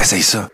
[0.00, 0.48] Essaye ça.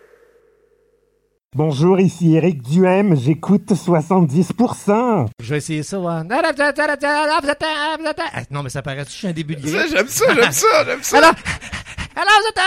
[1.57, 5.27] Bonjour, ici Eric Duhem, j'écoute 70%.
[5.43, 6.23] Je vais essayer ça, ouais.
[8.51, 11.03] Non, mais ça paraît, je suis un début de Ça, J'aime ça, j'aime ça, j'aime
[11.03, 11.17] ça.
[11.17, 11.33] Alors,
[12.15, 12.59] alors vous êtes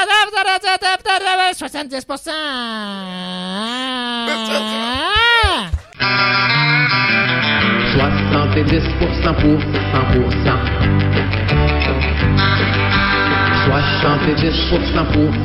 [1.53, 2.31] 70%.
[7.93, 9.61] 70% pour
[10.33, 11.72] 100%.
[13.73, 15.35] Moi chanter des sources dans pour 100%.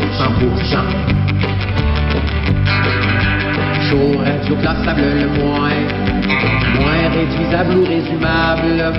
[3.88, 5.70] Chaud, radio classable le moins,
[6.78, 8.92] moins réduisable ou résumable,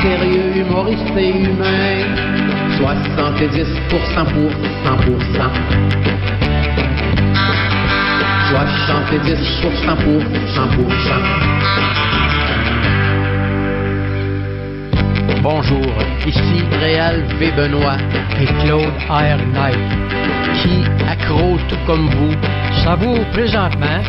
[0.00, 2.06] sérieux, humoriste et humain,
[2.78, 4.30] 70% pour 100%.
[8.48, 9.90] Soit chanter 10 pour 100%.
[15.40, 15.86] Bonjour,
[16.26, 17.50] ici Réal V.
[17.56, 17.96] Benoît
[18.40, 19.38] et Claude R.
[20.62, 22.34] Qui, accro tout comme vous,
[22.84, 24.02] savoure présentement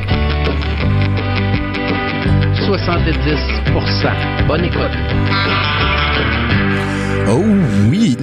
[2.56, 4.48] 70%.
[4.48, 6.03] Bonne écoute.
[7.30, 7.42] Oh
[7.90, 8.18] oui,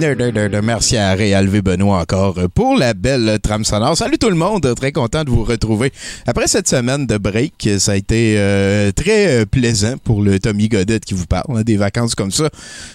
[0.63, 1.61] merci à Réal V.
[1.61, 3.97] Benoît encore euh, pour la belle trame sonore.
[3.97, 5.91] Salut tout le monde, très content de vous retrouver.
[6.27, 10.69] Après cette semaine de break, ça a été euh, très euh, plaisant pour le Tommy
[10.69, 11.57] Godet qui vous parle.
[11.57, 12.49] hein, des vacances comme ça,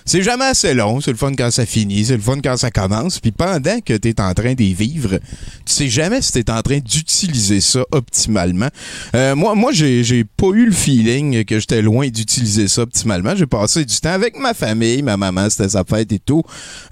[0.04, 2.70] c'est jamais assez long, c'est le fun quand ça finit, c'est le fun quand ça
[2.70, 3.18] commence.
[3.18, 5.18] Puis pendant que tu es en train d'y vivre,
[5.64, 8.68] tu sais jamais si tu es en train d'utiliser ça optimalement.
[9.14, 13.34] Euh, moi, moi j'ai j'ai pas eu le feeling que j'étais loin d'utiliser ça optimalement.
[13.34, 16.42] J'ai passé du temps avec ma famille, ma maman, c'était sa fête et tout.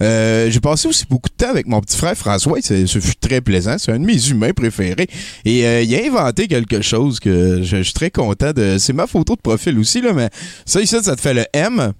[0.03, 2.59] Euh, j'ai passé aussi beaucoup de temps avec mon petit frère François.
[2.63, 3.77] Ce fut très plaisant.
[3.79, 5.09] C'est un de mes humains préférés.
[5.45, 8.77] Et euh, il a inventé quelque chose que je, je suis très content de.
[8.79, 10.31] C'est ma photo de profil aussi, là, mais
[10.65, 11.93] ça ici, ça te fait le M.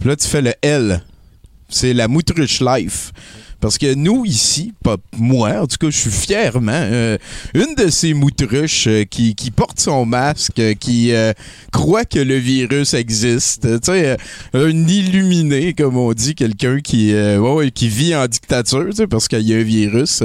[0.00, 1.02] Puis là, tu fais le L.
[1.68, 3.12] C'est la Moutruche Life.
[3.60, 7.18] Parce que nous, ici, pas moi, en tout cas, je suis fièrement euh,
[7.54, 11.32] une de ces moutruches euh, qui, qui porte son masque, euh, qui euh,
[11.72, 13.62] croit que le virus existe.
[13.62, 14.16] Tu sais,
[14.54, 19.42] euh, un illuminé, comme on dit, quelqu'un qui, ouais, qui vit en dictature, parce qu'il
[19.42, 20.22] y a un virus.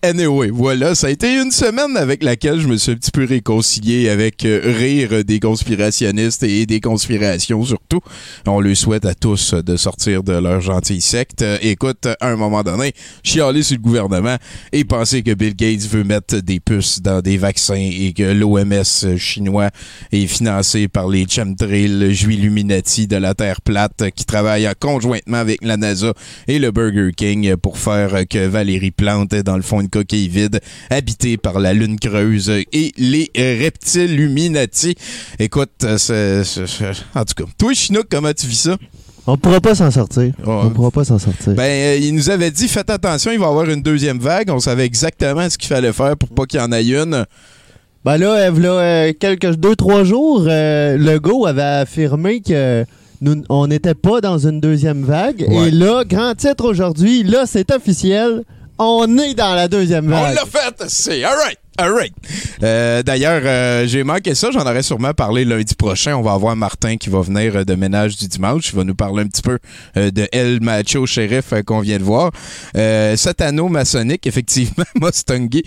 [0.00, 3.24] Anyway, voilà, ça a été une semaine avec laquelle je me suis un petit peu
[3.24, 7.98] réconcilié avec euh, rire des conspirationnistes et des conspirations surtout.
[8.46, 11.44] On leur souhaite à tous de sortir de leur gentille secte.
[11.62, 12.92] Écoute, à un moment donné,
[13.24, 14.36] chialer sur le gouvernement
[14.70, 19.16] et penser que Bill Gates veut mettre des puces dans des vaccins et que l'OMS
[19.16, 19.70] chinois
[20.12, 25.76] est financé par les chemtrails Illuminati de la Terre plate qui travaillent conjointement avec la
[25.76, 26.12] NASA
[26.46, 30.60] et le Burger King pour faire que Valérie Plante dans le fond une coquille vide
[30.90, 34.94] habitée par la lune creuse et les reptiles Illuminati.
[35.38, 36.42] Écoute, euh, c'est-
[37.14, 38.76] en tout cas, toi Chinook, comment tu vis ça?
[39.26, 40.32] On pourra pas s'en sortir.
[40.46, 41.52] On pourra pas s'en sortir.
[41.54, 44.50] Ben, euh, il nous avait dit, faites attention, il va y avoir une deuxième vague.
[44.50, 47.24] On savait exactement ce qu'il fallait faire pour pas qu'il y en ait une.
[48.04, 52.86] Ben là, euh, euh, quelques deux, trois jours, euh, Legault avait affirmé que
[53.20, 55.44] nous, on n'était pas dans une deuxième vague.
[55.46, 55.68] Ouais.
[55.68, 58.44] Et là, grand titre aujourd'hui, là, c'est officiel.
[58.78, 60.34] On est dans la deuxième On vague.
[60.36, 61.58] l'a fait, c'est alright.
[61.80, 62.12] Alright.
[62.62, 64.50] Euh, D'ailleurs, euh, j'ai manqué ça.
[64.50, 66.16] J'en aurais sûrement parlé lundi prochain.
[66.16, 68.70] On va avoir Martin qui va venir euh, de ménage du dimanche.
[68.70, 69.58] Il va nous parler un petit peu
[69.96, 72.32] euh, de El Macho Sheriff qu'on vient de voir.
[72.76, 75.62] Euh, anneau maçonnique, effectivement, Mustangi.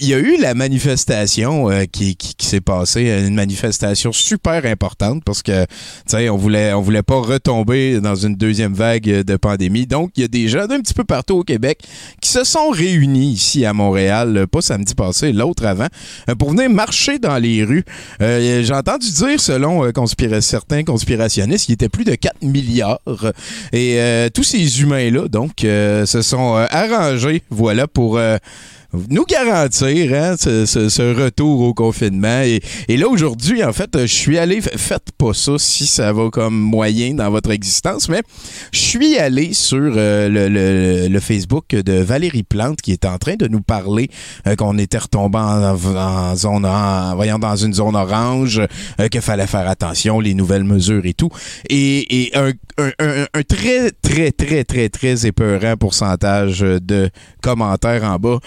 [0.00, 4.66] Il y a eu la manifestation euh, qui, qui, s'est passée, euh, une manifestation super
[4.66, 5.68] importante parce que, tu
[6.08, 9.86] sais, on voulait, on voulait pas retomber dans une deuxième vague euh, de pandémie.
[9.86, 11.78] Donc, il y a des gens d'un petit peu partout au Québec
[12.20, 15.86] qui se sont réunis ici à Montréal, pas samedi passé, l'autre avant,
[16.40, 17.84] pour venir marcher dans les rues.
[18.18, 19.88] J'ai entendu dire, selon
[20.40, 22.98] certains conspirationnistes, qu'il était plus de 4 milliards.
[23.72, 23.98] Et
[24.34, 28.18] tous ces humains-là, donc, se sont arrangés, voilà, pour...
[29.10, 32.42] nous garantir hein, ce, ce- ce retour au confinement.
[32.42, 36.30] Et, et là, aujourd'hui, en fait, je suis allé, faites pas ça si ça va
[36.30, 38.22] comme moyen dans votre existence, mais
[38.72, 43.18] je suis allé sur euh, le, le- le Facebook de Valérie Plante qui est en
[43.18, 44.08] train de nous parler
[44.46, 48.60] euh, qu'on était retombé en, en zone, en, voyons, dans une zone orange,
[49.00, 51.30] euh, qu'il fallait faire attention, les nouvelles mesures et tout.
[51.68, 57.10] Et, et un, un- un- un très, très, très, très, très épeurant pourcentage de
[57.42, 58.38] commentaires en bas.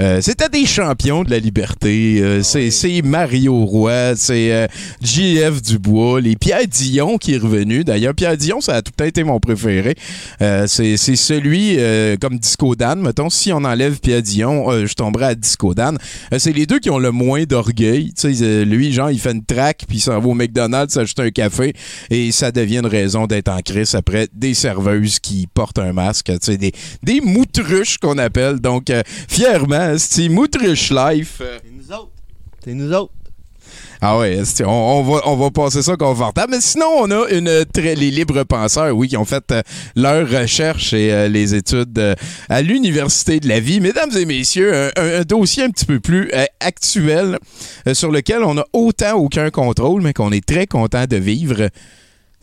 [0.00, 2.20] Euh, C'était des champions de la liberté.
[2.20, 4.66] Euh, c'est c'est Mario Roy, c'est euh,
[5.02, 7.84] JF Dubois, les Pierre Dion qui est revenu.
[7.84, 9.94] D'ailleurs, Pierre Dion, ça a tout le temps été mon préféré.
[10.40, 11.78] C'est c'est celui
[12.20, 13.00] comme Disco Dan.
[13.00, 15.98] Mettons, si on enlève Pierre Dion, je tomberais à Disco Dan.
[16.36, 18.12] C'est les deux qui ont le moins d'orgueil.
[18.64, 21.72] Lui, genre, il fait une traque, puis il s'en va au McDonald's s'acheter un café,
[22.10, 26.32] et ça devient une raison d'être en crise après des serveuses qui portent un masque.
[26.46, 28.60] Des, des moutruches qu'on appelle.
[28.60, 29.02] Donc, euh,
[29.98, 31.40] c'est Moutruche Life.
[31.40, 32.10] C'est nous autres.
[32.64, 33.12] C'est nous autres.
[34.00, 36.52] ah ouais, on, on va, on va passer ça confortable.
[36.52, 39.62] Mais sinon, on a une très, les libres penseurs, oui, qui ont fait euh,
[39.96, 42.14] leurs recherches et euh, les études euh,
[42.48, 43.80] à l'Université de la vie.
[43.80, 47.38] Mesdames et messieurs, un, un- un dossier un petit peu plus actuel
[47.92, 51.68] sur lequel on n'a autant aucun contrôle, mais qu'on est très content de vivre.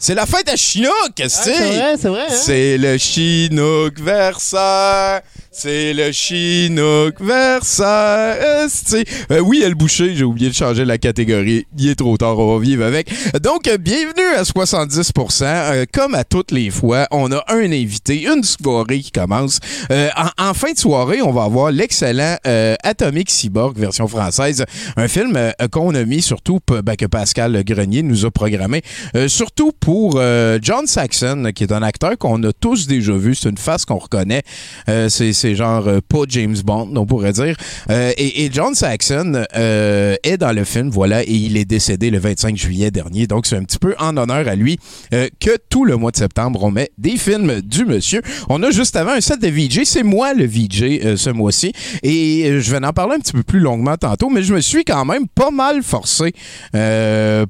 [0.03, 2.21] C'est la fête à Chinook, Ah, c'est vrai, c'est vrai.
[2.27, 2.33] hein?
[2.33, 5.21] c'est le Chinook Versailles.
[5.51, 8.65] C'est le Chinook Versailles.
[8.65, 9.03] esti.
[9.31, 11.67] Euh, oui, elle bouché, j'ai oublié de changer la catégorie.
[11.77, 13.11] Il est trop tard, on va vivre avec.
[13.43, 15.43] Donc, euh, bienvenue à 70%.
[15.45, 19.59] Euh, comme à toutes les fois, on a un invité, une soirée qui commence.
[19.91, 20.09] Euh,
[20.39, 24.65] en, en fin de soirée, on va avoir l'excellent euh, Atomic Cyborg, version française.
[24.97, 28.81] Un film euh, qu'on a mis surtout, p- ben, que Pascal Grenier nous a programmé,
[29.15, 33.35] euh, surtout pour euh, John Saxon, qui est un acteur qu'on a tous déjà vu.
[33.35, 34.43] C'est une face qu'on reconnaît.
[34.89, 37.55] Euh, c'est genre euh, pas James Bond, on pourrait dire.
[37.89, 42.91] Et, John Saxon est dans le film, voilà, et il est décédé le 25 juillet
[42.91, 43.27] dernier.
[43.27, 44.77] Donc, c'est un petit peu en honneur à lui
[45.11, 48.21] que tout le mois de septembre, on met des films du monsieur.
[48.49, 49.83] On a juste avant un set de VJ.
[49.85, 51.71] C'est moi le VJ ce mois-ci.
[52.03, 54.83] Et je vais en parler un petit peu plus longuement tantôt, mais je me suis
[54.83, 56.33] quand même pas mal forcé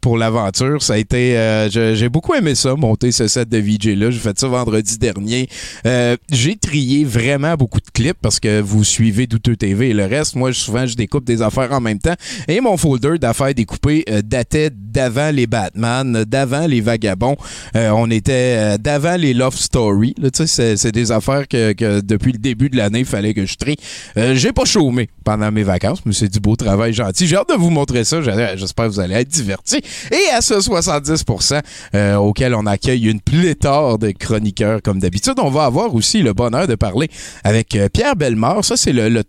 [0.02, 0.82] pour l'aventure.
[0.84, 1.68] Ça a été.
[1.72, 4.12] J'ai beaucoup aimé ça, monter ce set de VJ-là.
[4.12, 5.48] J'ai fait ça vendredi dernier.
[5.86, 10.06] Euh, J'ai trié vraiment beaucoup de clips parce que vous suivez Douteux TV et le
[10.06, 10.36] reste.
[10.36, 12.16] Moi, souvent, je découpe des affaires en même temps.
[12.48, 17.38] Et mon folder d'affaires découpées euh, datait d'avant les Batman, d'avant les Vagabonds.
[17.76, 20.14] Euh, on était d'avant les Love Story.
[20.22, 23.56] Là, c'est- c'est des affaires que, depuis le début de l'année, il fallait que je
[23.56, 23.76] trie.
[24.16, 27.28] J'ai pas chômé pendant mes vacances, mais c'est du beau travail gentil.
[27.28, 28.22] J'ai hâte de vous montrer ça.
[28.22, 29.82] J'espère que vous allez être divertis.
[30.12, 31.62] Et à ce 70%
[31.96, 36.34] euh, auquel on accueille une pléthore de chroniqueurs comme d'habitude, on va avoir aussi le
[36.34, 37.10] bonheur de parler
[37.44, 38.64] avec euh, Pierre Bellemare.
[38.64, 39.24] Ça, c'est le, le-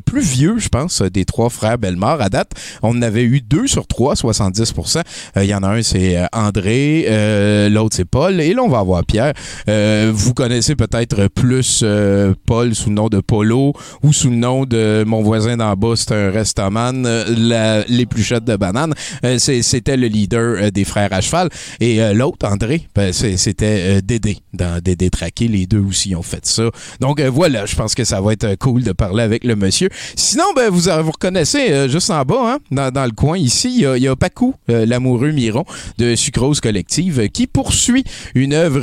[0.00, 2.52] plus vieux, je pense, des trois frères Bellemare à date.
[2.82, 5.02] On avait eu deux sur trois, 70%.
[5.36, 8.40] Euh, Il y en a un, c'est euh, André, euh, l'autre, c'est Paul.
[8.40, 9.32] Et là, on va avoir Pierre.
[9.68, 13.72] Euh, vous connaissez peut-être plus euh, Paul sous le nom de Polo
[14.02, 18.56] ou sous le nom de mon voisin d'en bas, c'est un restaman, euh, l'épluchette de
[18.56, 18.94] banane.
[19.24, 21.48] Euh, C'était le leader euh, des frères à cheval.
[21.80, 22.14] Et euh,
[22.44, 25.48] André, ben, c'était euh, Dédé dans Dédé Traqué.
[25.48, 26.70] Les deux aussi ont fait ça.
[27.00, 29.56] Donc euh, voilà, je pense que ça va être euh, cool de parler avec le
[29.56, 29.88] monsieur.
[30.16, 34.08] Sinon, ben, vous, vous reconnaissez juste en bas, hein, dans, le coin ici, il y
[34.08, 35.64] a, Pacou, l'amoureux Miron
[35.98, 38.04] de Sucrose Collective, qui poursuit
[38.34, 38.80] une œuvre.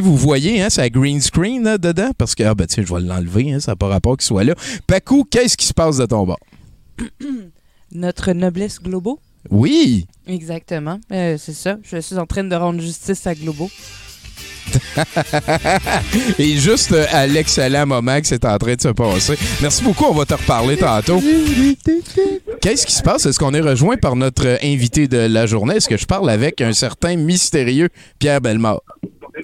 [0.00, 3.52] vous voyez, hein, c'est green screen là, dedans, parce que, ah, ben, je vais l'enlever,
[3.52, 4.54] hein, ça n'a pas rapport qu'il soit là.
[4.86, 6.40] Pacou, qu'est-ce qui se passe de ton bord?
[7.92, 9.20] Notre noblesse Globo.
[9.50, 10.06] Oui!
[10.26, 10.98] Exactement.
[11.10, 11.76] Euh, c'est ça.
[11.82, 13.70] Je suis en train de rendre justice à Globo.
[16.38, 19.36] Et juste euh, à l'excellent moment que c'est en train de se passer.
[19.60, 21.20] Merci beaucoup, on va te reparler tantôt.
[22.60, 23.26] Qu'est-ce qui se passe?
[23.26, 25.76] Est-ce qu'on est rejoint par notre invité de la journée?
[25.76, 27.88] Est-ce que je parle avec un certain mystérieux
[28.18, 28.80] Pierre Bellemare?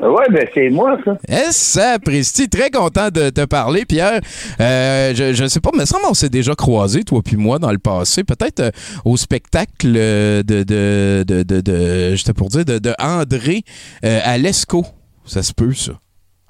[0.00, 1.16] Ouais, ben c'est moi, ça.
[1.28, 4.20] Eh, ça, Presti, très content de te parler, Pierre.
[4.60, 7.72] Euh, je, je sais pas, mais ça, on s'est déjà croisés, toi puis moi, dans
[7.72, 8.24] le passé.
[8.24, 8.70] Peut-être euh,
[9.04, 13.62] au spectacle euh, de, de, de, de, de- j'étais pour dire, de, de André
[14.04, 14.84] euh, à l'ESCO.
[15.24, 15.92] Ça se peut, ça.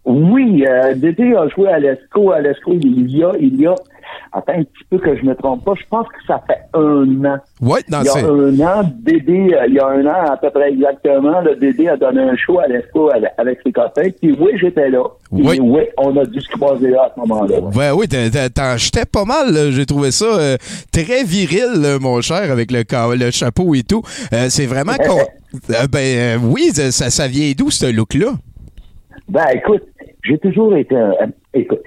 [0.08, 2.32] Oui, euh, Dédé a joué à l'ESCO.
[2.32, 3.74] À l'ESCO, il y a, il y a,
[4.32, 7.24] attends un petit peu que je me trompe pas, je pense que ça fait un
[7.26, 7.36] an.
[7.60, 10.36] Ouais, dans Il y a un an, Dédé, euh, il y a un an à
[10.38, 14.08] peu près exactement, le Dédé a donné un show à l'ESCO avec, ses copains.
[14.18, 15.02] Puis oui, j'étais là.
[15.30, 15.58] Oui.
[15.60, 17.60] oui, on a dû se croiser là à ce moment-là.
[17.60, 19.72] Ouais, oui, t'en- jetais pas mal.
[19.72, 20.56] J'ai trouvé ça euh,
[20.90, 22.82] très viril, mon cher, avec le,
[23.14, 24.00] le chapeau et tout.
[24.32, 24.92] Euh, c'est vraiment...
[25.92, 28.28] ben oui, ça, ça vient d'où, ce look-là?
[29.28, 29.82] Ben, écoute,
[30.28, 30.94] j'ai toujours été.
[30.96, 31.80] un- un- écoute,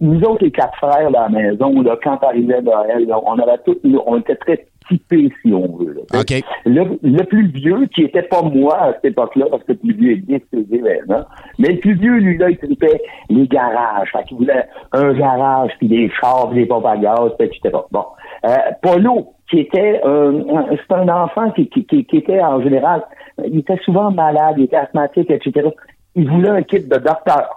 [0.00, 3.56] nous autres, les quatre frères dans la maison, là, quand arrivait Noël, là, on avait
[3.64, 5.94] tous, on était très typés, si on veut.
[5.94, 6.20] là.
[6.20, 6.42] OK.
[6.66, 9.94] Le, le plus vieux, qui était pas moi à cette époque-là, parce que le plus
[9.94, 11.24] vieux est décédé maintenant,
[11.58, 14.10] mais le plus vieux, lui, là, il tripait les garages.
[14.12, 17.60] Fait qu'il voulait un garage, puis des chars, puis des pompes à gaz, etc.
[17.90, 18.04] Bon.
[18.46, 23.02] Euh, Polo, qui était c'est un enfant qui, qui, qui, qui était en général,
[23.46, 25.68] il était souvent malade, il était asthmatique, etc.
[26.16, 27.56] Il voulait un kit de docteur.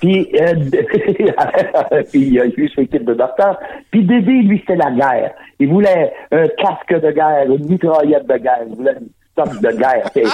[0.00, 0.54] Puis, euh,
[2.10, 3.58] puis il a eu son équipe de docteur.
[3.90, 5.32] Puis Dédé, lui, c'était la guerre.
[5.58, 9.76] Il voulait un casque de guerre, une mitraillette de guerre, il voulait une stock de
[9.76, 10.10] guerre.
[10.14, 10.24] Puis,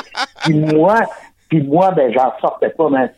[0.45, 1.01] puis moi,
[1.49, 3.11] puis moi, ben, j'en sortais pas, mais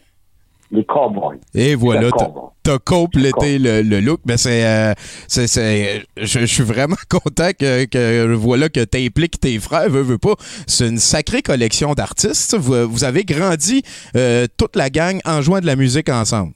[0.72, 1.38] les cowboys.
[1.54, 4.20] Et voilà, t'as- complété le, le look.
[4.26, 4.92] Mais c'est, euh,
[5.28, 10.00] c'est, c'est- je, je suis vraiment content que, que voilà que t'impliques tes frères, veux,
[10.02, 10.34] veux pas.
[10.66, 12.56] C'est une sacrée collection d'artistes.
[12.58, 13.82] Vous, vous avez grandi
[14.16, 16.52] euh, toute la gang en jouant de la musique ensemble.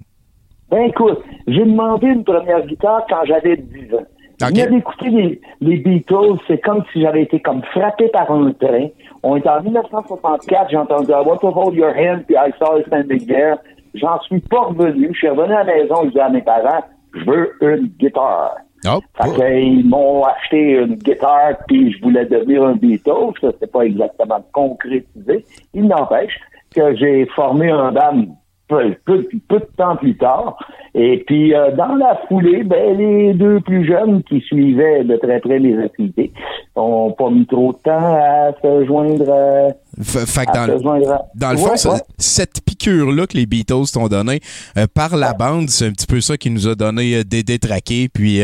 [0.70, 3.99] Ben écoute, j'ai demandé une première guitare quand j'avais 10 ans.
[4.42, 4.49] Ok.
[4.54, 8.52] Je venais d'écouter les, les Beatles, c'est comme si j'avais été comme frappé par un
[8.52, 8.88] train.
[9.23, 12.76] On est en 1964, j'ai entendu I want to hold your hand, puis I saw
[12.78, 13.56] it standing there.
[13.95, 15.09] J'en suis pas revenu.
[15.12, 18.57] Je suis revenu à la maison, je dis à mes parents, je veux une guitare.
[18.88, 23.33] Oh, Fait ils m'ont acheté une guitare, puis je voulais devenir un Beatles.
[23.40, 25.45] Ça, c'est pas exactement concrétisé.
[25.75, 26.38] Il n'empêche
[26.75, 28.26] que j'ai formé un band
[28.68, 30.58] peu, peu, peu de temps plus tard.
[30.94, 35.40] Et puis, euh, dans la foulée, ben, les deux plus jeunes qui suivaient de très
[35.40, 36.32] près les activités
[36.75, 41.11] ont pas mis trop de temps à se joindre fait à dans, se le- joindre
[41.12, 42.00] à- dans le Ouais, fond, ça- ouais.
[42.18, 44.40] cette piqûre-là que les Beatles t'ont donnée
[44.78, 47.58] euh, par la bande, c'est un petit peu ça qui nous a donné euh, Dédé
[47.58, 48.38] Traqué, puis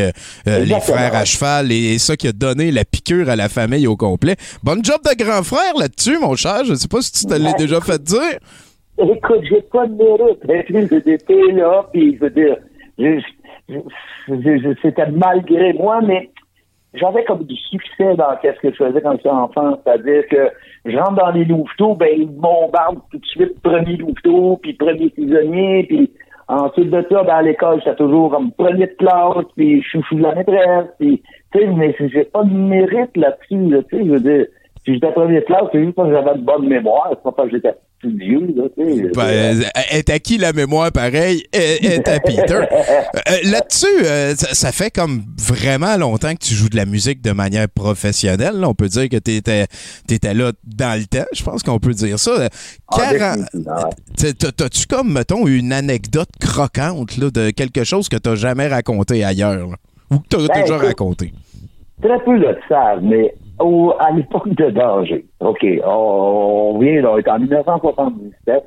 [0.45, 3.87] les frères à cheval, et, et ça qui a donné la piqûre à la famille
[3.87, 4.35] au complet.
[4.63, 6.63] Bonne job de grand frère là-dessus, mon cher.
[6.65, 8.19] Je sais pas si tu te l'as déjà fait dire.
[8.97, 10.39] Écoute, j'ai pas de mérite.
[10.65, 12.29] Puis, j'étais là, puis je veux
[14.37, 16.29] dire, c'était malgré moi, mais
[16.93, 19.79] j'avais comme du succès dans qu'est-ce que je faisais quand j'étais enfant.
[19.83, 20.51] C'est-à-dire que
[20.85, 25.11] je rentre dans les louveteaux, ben, ils bombardent tout de suite premier louveteau, puis premier
[25.15, 26.11] saisonnier, puis
[26.47, 30.21] ensuite de ça, ben, à l'école, j'étais toujours comme premier de classe, puis chouchou de
[30.21, 34.11] la maîtresse, puis, tu sais, mais j'ai pas de mérite là-dessus, là, tu sais, je
[34.11, 34.45] veux dire,
[34.85, 37.31] si j'étais premier de classe, c'est juste parce que j'avais une bonne mémoire, c'est pas
[37.31, 37.73] parce que j'étais
[38.03, 39.11] plus vieux, là, tu sais.
[39.15, 41.43] Ben, euh, est à qui la mémoire pareille?
[41.53, 42.61] Est, est à Peter.
[43.29, 47.21] Euh, Là-dessus, euh, ça, ça fait comme vraiment longtemps que tu joues de la musique
[47.21, 48.55] de manière professionnelle.
[48.55, 48.67] là.
[48.67, 49.67] On peut dire que tu étais,
[50.33, 51.25] là dans le temps.
[51.33, 52.49] Je pense qu'on peut dire ça.
[52.91, 53.11] Ah,
[54.57, 59.69] T'as-tu comme, mettons, une anecdote croquante là, de quelque chose que t'as jamais raconté ailleurs?
[59.69, 59.75] là?
[60.11, 61.33] Ou que t'as Ben, déjà raconté?
[62.01, 65.89] Très peu le savent, mais au- à l'époque de danger, OK, on,
[66.75, 68.63] on vient, on est en 1977,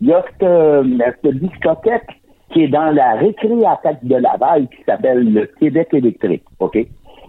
[0.00, 0.82] il y a cette, euh,
[1.34, 2.08] discothèque
[2.52, 6.78] qui est dans la récréathèque de Laval qui s'appelle le Québec électrique, OK?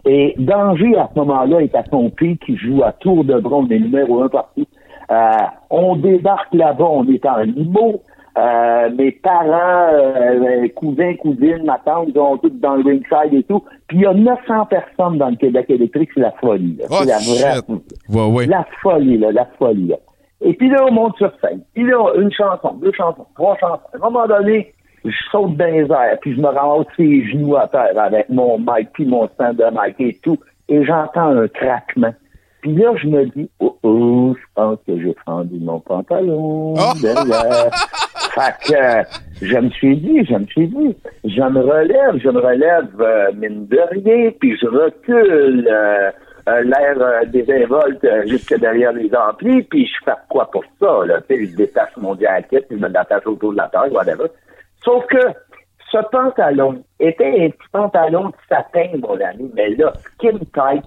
[0.05, 3.69] Et Danger, à ce moment-là, est à son pied, qui joue à Tour de Bronze,
[3.69, 4.65] les numéro un partout.
[5.11, 5.31] Euh,
[5.69, 8.01] on débarque là-bas, on est en limo.
[8.37, 13.43] Euh, mes parents, euh, cousins, cousines, ma tante, ils sont tous dans le ringside et
[13.43, 13.61] tout.
[13.87, 16.77] Puis il y a 900 personnes dans le Québec électrique, c'est la folie.
[16.77, 16.85] là.
[16.89, 17.59] Oh, c'est la vraie.
[18.09, 18.45] Ouais, ouais.
[18.45, 19.97] la folie, là, la folie, là.
[20.39, 21.61] Et puis là, on monte sur scène.
[21.73, 23.81] Puis là, une chanson, deux chansons, trois chansons.
[23.93, 24.73] À un moment donné,
[25.05, 28.57] je saute dans les airs, puis je me ramasse les genoux à terre avec mon
[28.57, 30.37] mic, puis mon stand de mic et tout,
[30.69, 32.13] et j'entends un craquement.
[32.61, 36.75] Puis là, je me dis, oh, oh, je pense que j'ai fendu mon pantalon.
[36.75, 36.93] Oh!
[37.01, 37.71] derrière.
[38.33, 39.03] fait que euh,
[39.41, 43.31] je me suis dit, je me suis dit, je me relève, je me relève, euh,
[43.35, 46.11] mine de rien, puis je recule euh,
[46.63, 51.21] l'air désinvolte euh, jusque derrière les amplis, puis je fais quoi pour ça, là?
[51.29, 54.27] Tu sais, je détache mon jacket, puis je me l'attache autour de la taille, whatever.
[54.83, 55.19] Sauf que
[55.91, 60.85] ce pantalon était un petit pantalon de satin, mon ami, mais là, skin tight.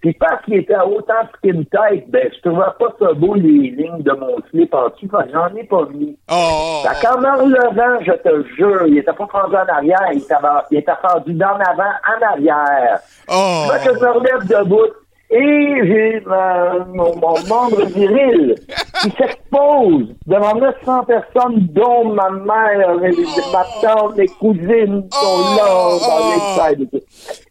[0.00, 4.02] Puis parce qu'il était autant skin tight, ben, je trouvais pas ça beau les lignes
[4.02, 6.16] de mon slip en dessous, fait que j'en ai pas mis.
[6.30, 10.18] Oh, Fait qu'en me relevant, je te jure, il était pas rendu en arrière, il
[10.18, 10.34] était,
[10.70, 12.98] il était rendu d'en avant en arrière.
[13.28, 13.66] oh.
[13.84, 14.92] Que je me relève debout
[15.30, 18.54] et j'ai ma- mon, mon membre viril
[19.02, 23.12] qui s'expose devant 900 personnes, dont ma mère, et
[23.52, 27.02] ma tante, mes cousines sont là dans l'extérieur.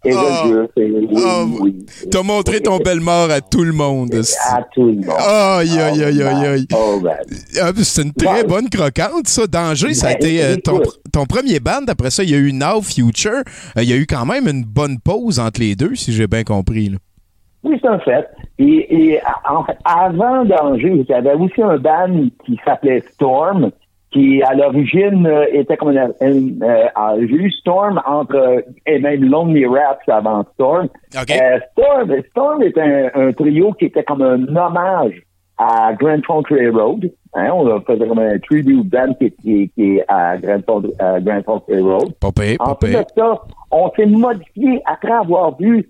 [0.06, 0.68] et je Oh.
[0.78, 1.86] c'est oui, Oh, oui.
[2.12, 4.14] T'as montré ton belle mort à tout le monde.
[4.50, 5.16] À tout le monde.
[5.20, 6.68] Aïe, aïe, aïe, aïe, aïe.
[6.76, 7.18] Oh, ben.
[7.62, 9.48] Ah, C'est une très bonne croquante, ça.
[9.48, 10.80] Danger, ça a Ben, été euh, ton,
[11.12, 11.82] ton premier band.
[11.88, 13.42] Après ça, il y a eu Now Future.
[13.78, 16.28] Euh, Il y a eu quand même une bonne pause entre les deux, si j'ai
[16.28, 16.90] bien compris.
[16.90, 16.98] là.
[17.66, 18.30] Oui, c'est un fait.
[18.60, 23.72] Et, et en fait, avant Danger, il y avait aussi un band qui s'appelait Storm,
[24.12, 28.62] qui à l'origine euh, était comme une, une, euh, euh, j'ai eu Storm entre euh,
[28.86, 30.88] et même Lonely Rats avant Storm.
[31.18, 35.25] Euh, Storm, Storm est un, un trio qui était comme un hommage
[35.58, 37.10] à Grand Funk Railroad.
[37.34, 41.42] Hein, on faisait comme un tribute band qui, qui, qui est à Grand à Grand.
[42.20, 45.90] Pas pire, pas En plus de ça, on s'est modifié après avoir vu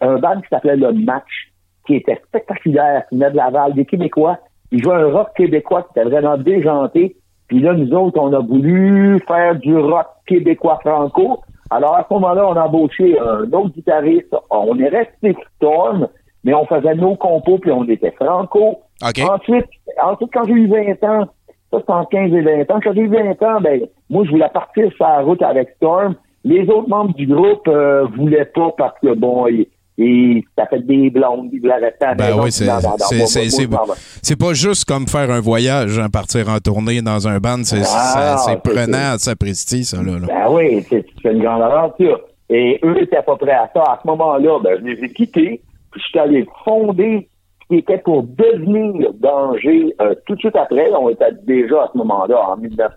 [0.00, 1.52] un band qui s'appelait Le Match,
[1.86, 4.38] qui était spectaculaire, qui venait de Laval, des Québécois.
[4.70, 7.16] Ils jouaient un rock québécois qui était vraiment déjanté.
[7.48, 11.40] Puis là, nous autres, on a voulu faire du rock québécois franco.
[11.70, 14.34] Alors, à ce moment-là, on a embauché un autre guitariste.
[14.50, 16.08] On est resté Storm,
[16.44, 18.80] mais on faisait nos compos, puis on était franco.
[19.24, 19.66] Ensuite,
[20.02, 21.26] ensuite, quand j'ai eu 20 ans,
[21.72, 23.80] ça c'est en 15 et 20 ans, quand j'ai eu 20 ans, ben,
[24.10, 26.14] moi, je voulais partir sur la route avec Storm.
[26.44, 29.66] Les autres membres du groupe euh, voulaient pas parce que, bon, ils,
[29.96, 35.06] ils- ça fait des blondes, ils voulaient rester à Ben oui, c'est pas juste comme
[35.06, 37.62] faire un voyage, hein, partir en tournée dans un band.
[37.62, 40.12] C'est Ah, prenant, ça prestige, ça, là.
[40.18, 40.26] là.
[40.26, 42.20] Ben oui, c'est une grande aventure.
[42.50, 43.80] Et eux étaient pas prêts à ça.
[43.82, 47.28] À ce moment-là, ben, je les ai quittés, puis je suis allé fonder
[47.72, 50.90] qui était pour devenir danger euh, tout de suite après.
[50.92, 52.92] On était déjà à ce moment-là, en 1900.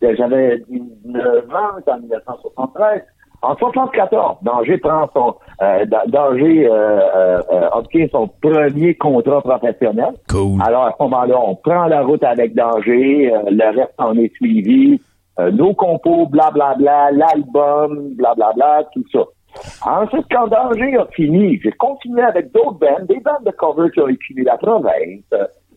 [0.00, 3.02] J'avais 19 ans, c'était en 1973.
[3.42, 7.40] En 74, Danger prend son euh, Da- Danger euh,
[7.72, 10.14] obtient son premier contrat professionnel.
[10.30, 10.60] Cool.
[10.66, 14.98] Alors, à ce moment-là, on prend la route avec Danger, le reste en est suivi,
[15.52, 19.20] nos compos, blablabla, l'album, blablabla, tout ça.
[19.84, 24.00] Ensuite, quand Danger a fini, j'ai continué avec d'autres bands, des bandes de cover qui
[24.00, 25.22] ont écumé la province.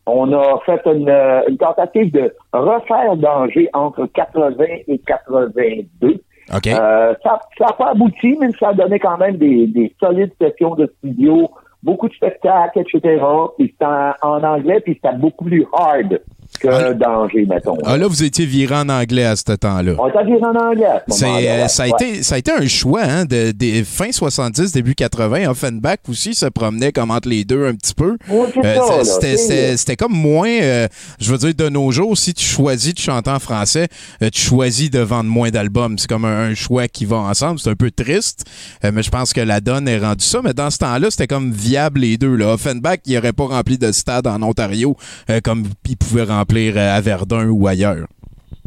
[0.05, 6.21] On a fait une, euh, une tentative de refaire Danger entre 80 et 82.
[6.55, 6.67] OK.
[6.67, 10.73] Euh, ça n'a pas abouti, mais ça a donné quand même des, des solides sessions
[10.73, 11.51] de studio,
[11.83, 13.23] beaucoup de spectacles, etc.
[13.57, 16.19] Puis c'était en, en anglais, puis c'était beaucoup plus hard
[16.59, 16.93] que Ah.
[16.93, 17.77] Danger, mettons.
[17.85, 19.93] Ah, là, vous étiez viré en anglais à ce temps-là.
[19.97, 21.91] On t'a dit en anglais à ce euh, ça, a ouais.
[21.99, 25.49] été, ça a été un choix hein, de, des fin 70, début 80.
[25.49, 28.17] Offenbach aussi se promenait comme entre les deux un petit peu.
[28.29, 30.87] Ouais, Euh, c'était, comme moins, euh,
[31.19, 33.87] je veux dire, de nos jours, si tu choisis de chanter en français,
[34.33, 35.97] tu choisis de vendre moins d'albums.
[35.97, 37.59] C'est comme un, un choix qui va ensemble.
[37.59, 38.45] C'est un peu triste,
[38.83, 40.41] mais je pense que la donne est rendue ça.
[40.43, 42.35] Mais dans ce temps-là, c'était comme viable les deux.
[42.35, 42.53] Là.
[42.53, 44.95] Offenbach, il n'aurait pas rempli de stade en Ontario
[45.43, 48.07] comme il pouvait remplir euh, à Verdun ou ailleurs?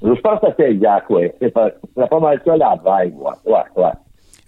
[0.02, 1.30] Je pense que c'est exact, oui.
[1.40, 3.52] C'est pas, pas mal ça la vibe, ouais.
[3.52, 3.90] ouais, ouais.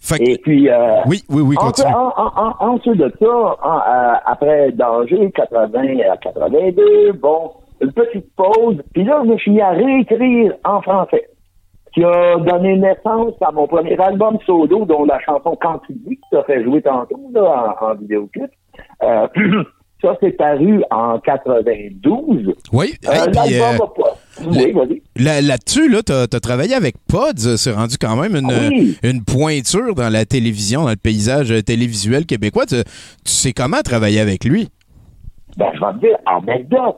[0.01, 1.95] Fait que- Et puis, euh, oui, oui, oui, continue.
[1.95, 5.71] en, en, en, ensuite de ça, euh, après Danger, 80
[6.13, 10.83] à 82, bon, une petite pause, puis là, je me suis mis à réécrire en
[10.83, 11.29] français,
[11.95, 16.17] qui a donné naissance à mon premier album solo, dont la chanson Quand tu dis,
[16.17, 18.51] qui t'a fait jouer tantôt, là, en, en vidéoclip.
[19.03, 19.27] Euh,
[20.05, 22.53] ça, c'est paru en 92.
[22.73, 24.19] Oui, Euh, hey, puis, L'album euh, a pas...
[24.47, 25.03] Oui, vas-y.
[25.17, 27.57] Là- Là-dessus, là, t'as as travaillé avec Pods.
[27.57, 28.99] C'est rendu quand même une, Ah oui.
[29.03, 32.67] une pointure dans la télévision, dans le paysage euh, télévisuel québécois.
[32.67, 32.77] Tu,
[33.25, 34.69] tu sais comment travailler avec lui?
[35.57, 36.97] Ben, je vais te dire, anecdote.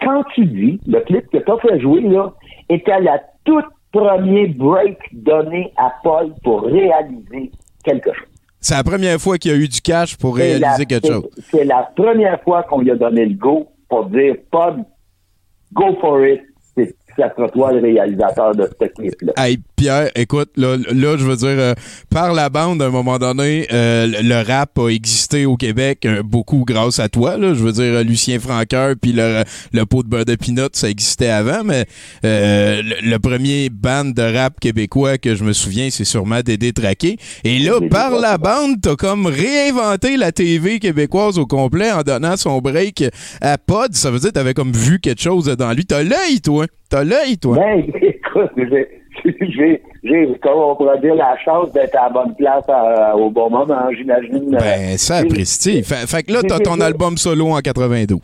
[0.00, 2.32] Quand tu dis, le clip que t'as fait jouer, là,
[2.68, 7.50] était la toute premier break donné à Paul pour réaliser
[7.84, 8.28] quelque chose.
[8.66, 11.28] C'est la première fois qu'il y a eu du cash pour réaliser la- quelque chose.
[11.50, 14.84] C'est la première fois qu'on lui a donné le go pour dire, Paul,
[15.74, 16.40] go for it.
[17.16, 19.32] C'est ça sera toi le réalisateur de ce clip-là.
[19.36, 21.74] Hey, Pierre, écoute, là, là, je veux dire, euh,
[22.10, 26.22] par la bande, à un moment donné, euh, le rap a existé au Québec euh,
[26.22, 27.36] beaucoup grâce à toi.
[27.36, 27.54] Là.
[27.54, 31.28] Je veux dire, Lucien Franqueur puis le, le pot de beurre de pinot, ça existait
[31.28, 31.86] avant, mais
[32.22, 37.16] le, le premier band de rap québécois que je me souviens, c'est sûrement Dédé Traqué.
[37.44, 42.02] Et là, Dédé par la bande, t'as comme réinventé la TV québécoise au complet en
[42.02, 43.04] donnant son break
[43.40, 43.94] à Pod.
[43.94, 45.84] Ça veut dire que t'avais comme vu quelque chose dans lui.
[45.84, 46.66] T'as l'œil, toi.
[46.90, 47.56] T'as l'œil, toi.
[47.56, 48.88] Ben, écoute, j'ai,
[49.24, 53.30] j'ai, j'ai, comme on pourrait dire, la chance d'être à la bonne place à- au
[53.30, 54.50] bon moment, j'imagine.
[54.50, 55.82] Ben, ça apprécie.
[55.82, 58.20] Fait, fait que là, t'as ton album solo en 92.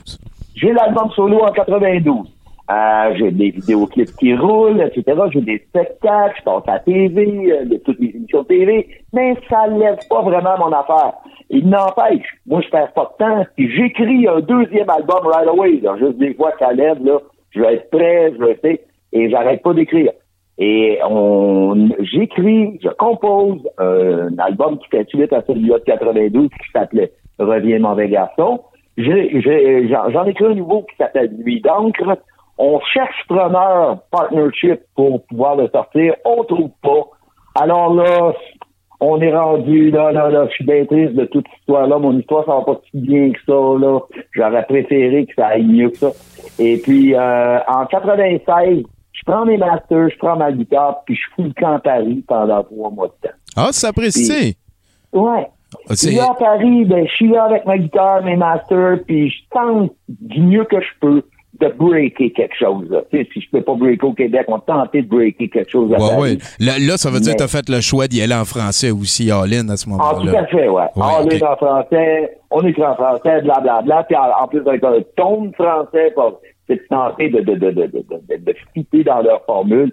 [0.56, 2.26] J'ai l'album solo en 92.
[2.70, 5.18] Euh, j'ai des vidéoclips qui roulent, etc.
[5.32, 8.86] J'ai des spectacles, je passe à la TV, euh, de toutes les émissions de TV,
[9.12, 11.14] mais ça lève pas vraiment mon affaire.
[11.48, 15.80] Il n'empêche, moi je perds pas de temps, puis j'écris un deuxième album right away.
[15.82, 15.96] Là.
[15.98, 17.18] Juste des fois ça lève, là,
[17.50, 20.12] je vais être prêt, je vais être, et j'arrête pas d'écrire.
[20.58, 26.70] Et on, j'écris, je compose un album qui fait suite à celui-là de 92 qui
[26.72, 28.60] s'appelait Reviens mauvais garçon.
[28.98, 32.18] J'en écris un nouveau qui s'appelle Nuit d'encre.
[32.58, 36.14] On cherche preneur partnership pour pouvoir le sortir.
[36.26, 37.04] On trouve pas.
[37.54, 38.34] Alors là,
[39.00, 40.46] on est rendu là, là, là.
[40.48, 41.98] Je suis bien triste de toute cette histoire-là.
[41.98, 43.98] Mon histoire, ça va pas si bien que ça, là.
[44.32, 46.10] J'aurais préféré que ça aille mieux que ça.
[46.58, 48.82] Et puis, euh, en 96,
[49.12, 52.24] je prends mes masters, je prends ma guitare, puis je fous le camp à Paris
[52.26, 53.34] pendant trois mois de temps.
[53.56, 54.56] Ah, ça apprécie.
[55.12, 55.46] Ouais.
[55.88, 58.98] Ah, c'est- Puis là, à Paris, ben, je suis là avec ma guitare, mes masters,
[59.06, 61.22] puis je tente du mieux que je peux
[61.60, 62.88] de breaker quelque chose.
[62.90, 63.02] Là.
[63.10, 65.92] Tu sais, si je peux pas breaker au Québec, on tenter de breaker quelque chose
[65.92, 66.20] à Ouais, Paris.
[66.22, 66.38] ouais.
[66.58, 68.90] Là, là, ça veut dire que Mais- t'as fait le choix d'y aller en français
[68.90, 70.40] aussi, all-in, à ce Ah, tout moment-là.
[70.40, 70.82] à fait, ouais.
[70.96, 75.46] Ouais, en français, on écrit en français, blablabla, puis en, en plus avec un ton
[75.46, 76.14] de français,
[76.66, 79.92] c'est de tenter de, de, de, de, de, de, de fitter dans leur formule.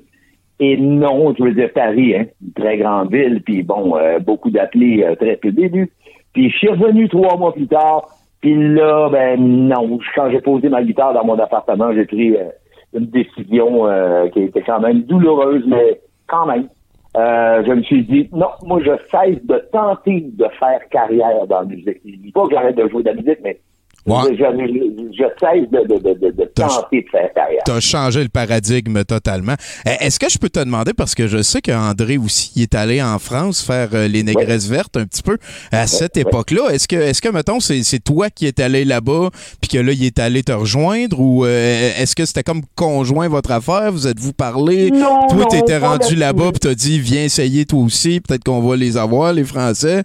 [0.60, 4.50] Et non, je veux dire Paris, hein, une très grande ville, puis bon, euh, beaucoup
[4.50, 5.92] d'appelés euh, très peu début.
[6.34, 8.08] Puis je suis revenu trois mois plus tard,
[8.42, 12.50] puis là, ben non, quand j'ai posé ma guitare dans mon appartement, j'ai pris euh,
[12.94, 16.68] une décision euh, qui était quand même douloureuse, mais quand même.
[17.16, 21.62] Euh, je me suis dit, non, moi, je cesse de tenter de faire carrière dans
[21.62, 22.00] la musique.
[22.06, 23.60] Je dis pas que j'arrête de jouer de la musique, mais
[24.08, 24.32] Ouais.
[24.32, 27.62] je, je- je cesse de, de, de, de, tenter de faire carrière.
[27.66, 29.56] T'as changé le paradigme totalement.
[29.88, 32.76] Euh, Est-ce que je peux te demander, parce que je sais qu'André aussi il est
[32.76, 35.38] allé en France faire euh, les négresses vertes un petit peu
[35.72, 36.70] à cette époque-là.
[36.72, 39.92] Est-ce que, est-ce que, mettons, c'est, c'est toi qui es allé là-bas, puis que là,
[39.92, 43.92] il est allé te rejoindre, ou euh, est-ce que c'était comme conjoint votre affaire?
[43.92, 44.92] Vous êtes-vous parlé?
[44.92, 48.76] Non, Toi, t'étais rendu là-bas, puis t'as dit, viens essayer toi aussi, peut-être qu'on va
[48.76, 50.04] les avoir, les Français.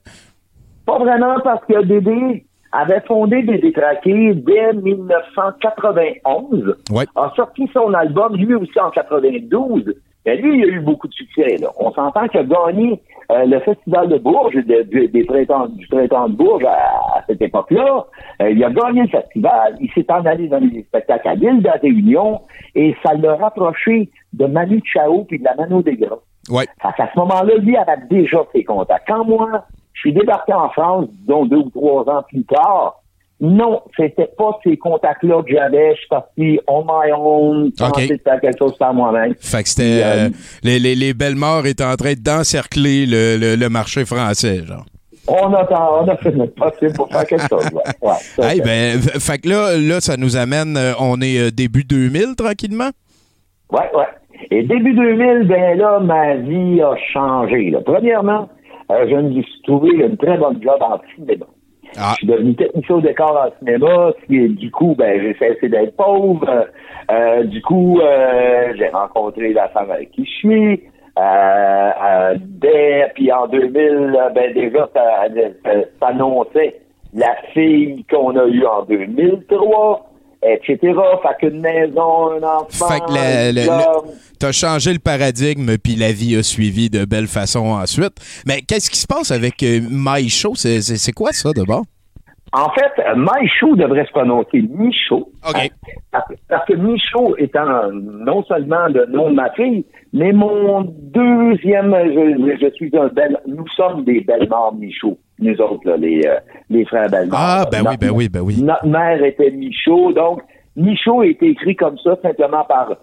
[0.86, 6.76] Pas vraiment parce que Dédé avait fondé Dédé Traqué dès 1991.
[6.90, 7.04] Ouais.
[7.16, 9.94] A sorti son album, lui aussi en 92.
[10.24, 11.56] Mais lui, il a eu beaucoup de succès.
[11.56, 11.68] Là.
[11.78, 13.00] On s'entend qu'il a gagné
[13.32, 17.24] euh, le Festival de Bourges, de- de- des printemps, du printemps de Bourges à, à
[17.26, 18.04] cette époque-là.
[18.40, 19.76] Euh, il a gagné le festival.
[19.80, 22.40] Il s'est en allé dans les spectacles à l'île de la Réunion
[22.76, 26.18] et ça l'a rapproché de Manu Chao puis de la Mano des Gras.
[26.50, 26.66] Ouais.
[26.80, 29.06] Fait qu'à ce moment-là, lui avait déjà ses contacts.
[29.08, 29.64] Quand moi,
[30.10, 32.98] suis débarqué en France, disons deux ou trois ans plus tard,
[33.40, 35.94] non, c'était pas ces contacts-là que j'avais.
[35.94, 39.34] Je suis parti on my own, penser de faire quelque chose par moi-même.
[39.40, 40.00] Fait que c'était.
[40.04, 40.28] Euh, euh,
[40.62, 44.84] les, les, les belles morts étaient en train d'encercler le, le, le marché français, genre.
[45.26, 45.68] On a,
[46.02, 47.68] on a fait notre possible pour faire quelque chose.
[47.72, 47.82] Ouais.
[48.02, 51.50] Ouais, ça, Hey, c'est- ben, fait que là, là, ça nous amène, euh, on est
[51.52, 52.90] début 2000 tranquillement?
[53.72, 54.06] Ouais, ouais.
[54.50, 57.70] Et début 2000, ben là, ma vie a changé.
[57.70, 57.78] là.
[57.84, 58.48] Premièrement,
[58.90, 61.46] euh, je me suis trouvé une très bonne job en cinéma.
[61.96, 65.96] Ah, Je suis devenu technicien au décor en cinéma, du coup, ben, j'ai cessé d'être
[65.96, 66.66] pauvre.
[67.10, 70.82] Euh, du coup, euh, j'ai rencontré la femme avec qui je suis.
[71.18, 75.26] Euh, euh, dès, puis en 2000, ben, déjà, ça,
[75.64, 76.80] ça s'annonçait
[77.12, 80.11] la fille qu'on a eue en 2003,
[80.42, 80.78] etc.
[80.80, 86.42] Fait qu'une maison, un enfant, Fait que t'as changé le paradigme, puis la vie a
[86.42, 88.14] suivi de belle façon ensuite.
[88.46, 90.54] Mais qu'est-ce qui se passe avec euh, My Show?
[90.54, 91.84] C'est, quoi ça, d'abord?
[92.54, 95.30] En fait, Michaud devrait se prononcer Michaud.
[95.48, 95.70] OK.
[96.10, 102.58] Parce, que Michaud étant non seulement le nom de ma fille, mais mon deuxième, je,
[102.60, 106.36] je suis un bel, nous sommes des Bellemare Michaud, nous autres, là, les, euh,
[106.70, 107.40] les frères Bellemare.
[107.40, 108.62] Ah, ben oui, ben oui, ben oui.
[108.62, 110.40] Notre mère était Michaud, donc
[110.76, 112.94] Michaud a été écrit comme ça simplement par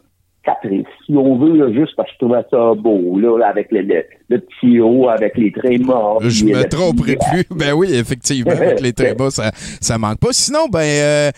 [0.41, 3.81] Caprice, si on veut, là, juste parce que je trouvais ça beau, là, avec le,
[3.81, 6.21] le, le petit haut, avec les traits morts.
[6.23, 7.43] Je me tromperai plus.
[7.51, 10.31] Ben oui, effectivement, avec les trémas, ça, ça manque pas.
[10.31, 11.31] Sinon, ben, euh,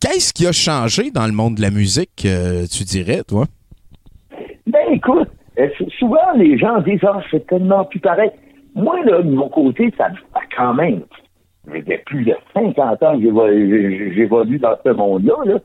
[0.00, 3.44] qu'est-ce qui a changé dans le monde de la musique, euh, tu dirais, toi?
[4.66, 5.28] Ben écoute,
[5.58, 8.30] euh, sou- souvent les gens disent Ah, c'est tellement plus pareil.
[8.74, 11.02] Moi, là, de mon côté, ça me fait quand même.
[11.72, 15.34] J'ai plus de 50 ans que j'évolue dans ce monde-là.
[15.44, 15.58] là.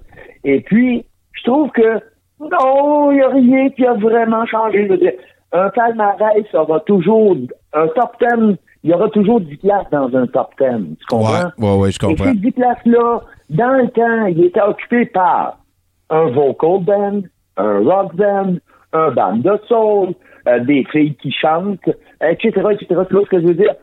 [0.44, 2.00] Et puis, je trouve que
[2.40, 4.86] non, il n'y a rien qui a vraiment changé.
[4.86, 5.14] Je veux dire,
[5.54, 7.36] un palmarès aura toujours
[7.74, 10.98] un top 10, il y aura toujours 10 places dans un top 10.
[11.00, 11.50] Tu comprends?
[11.58, 12.26] Ouais, ouais, je Et comprends.
[12.26, 15.58] ces 10 places-là, dans le temps, il était occupé par
[16.12, 17.22] un vocal band,
[17.58, 18.54] un rock band,
[18.94, 20.14] un band de soul,
[20.48, 21.90] euh, des filles qui chantent,
[22.22, 22.88] etc., etc.
[23.08, 23.76] Tu vois ce que je veux dire?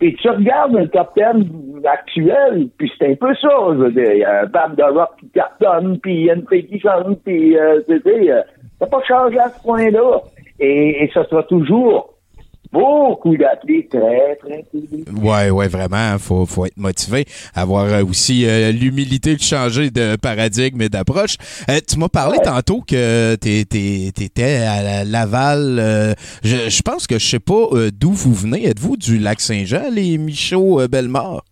[0.00, 4.12] Et tu regardes le top 10 actuel, puis c'est un peu ça, je veux dire.
[4.12, 6.66] Il y a un band de rock qui cartonne, puis il y a une fille
[6.66, 8.42] qui chante, puis euh, tu sais, euh,
[8.80, 10.20] ça n'a pas changé à ce point-là.
[10.58, 12.11] Et, et ça sera toujours
[12.72, 14.64] beaucoup d'appelés très, très.
[15.22, 20.16] Ouais, ouais, vraiment, faut, faut être motivé, avoir euh, aussi euh, l'humilité de changer de
[20.16, 21.36] paradigme et d'approche.
[21.68, 22.44] Euh, tu m'as parlé Ouais.
[22.44, 25.78] tantôt que t'étais à la- Laval.
[25.78, 28.66] euh, je, je pense que je sais pas d'où vous venez.
[28.66, 31.42] Êtes-vous du Lac-Saint-Jean, les Michaud euh, Bellemare?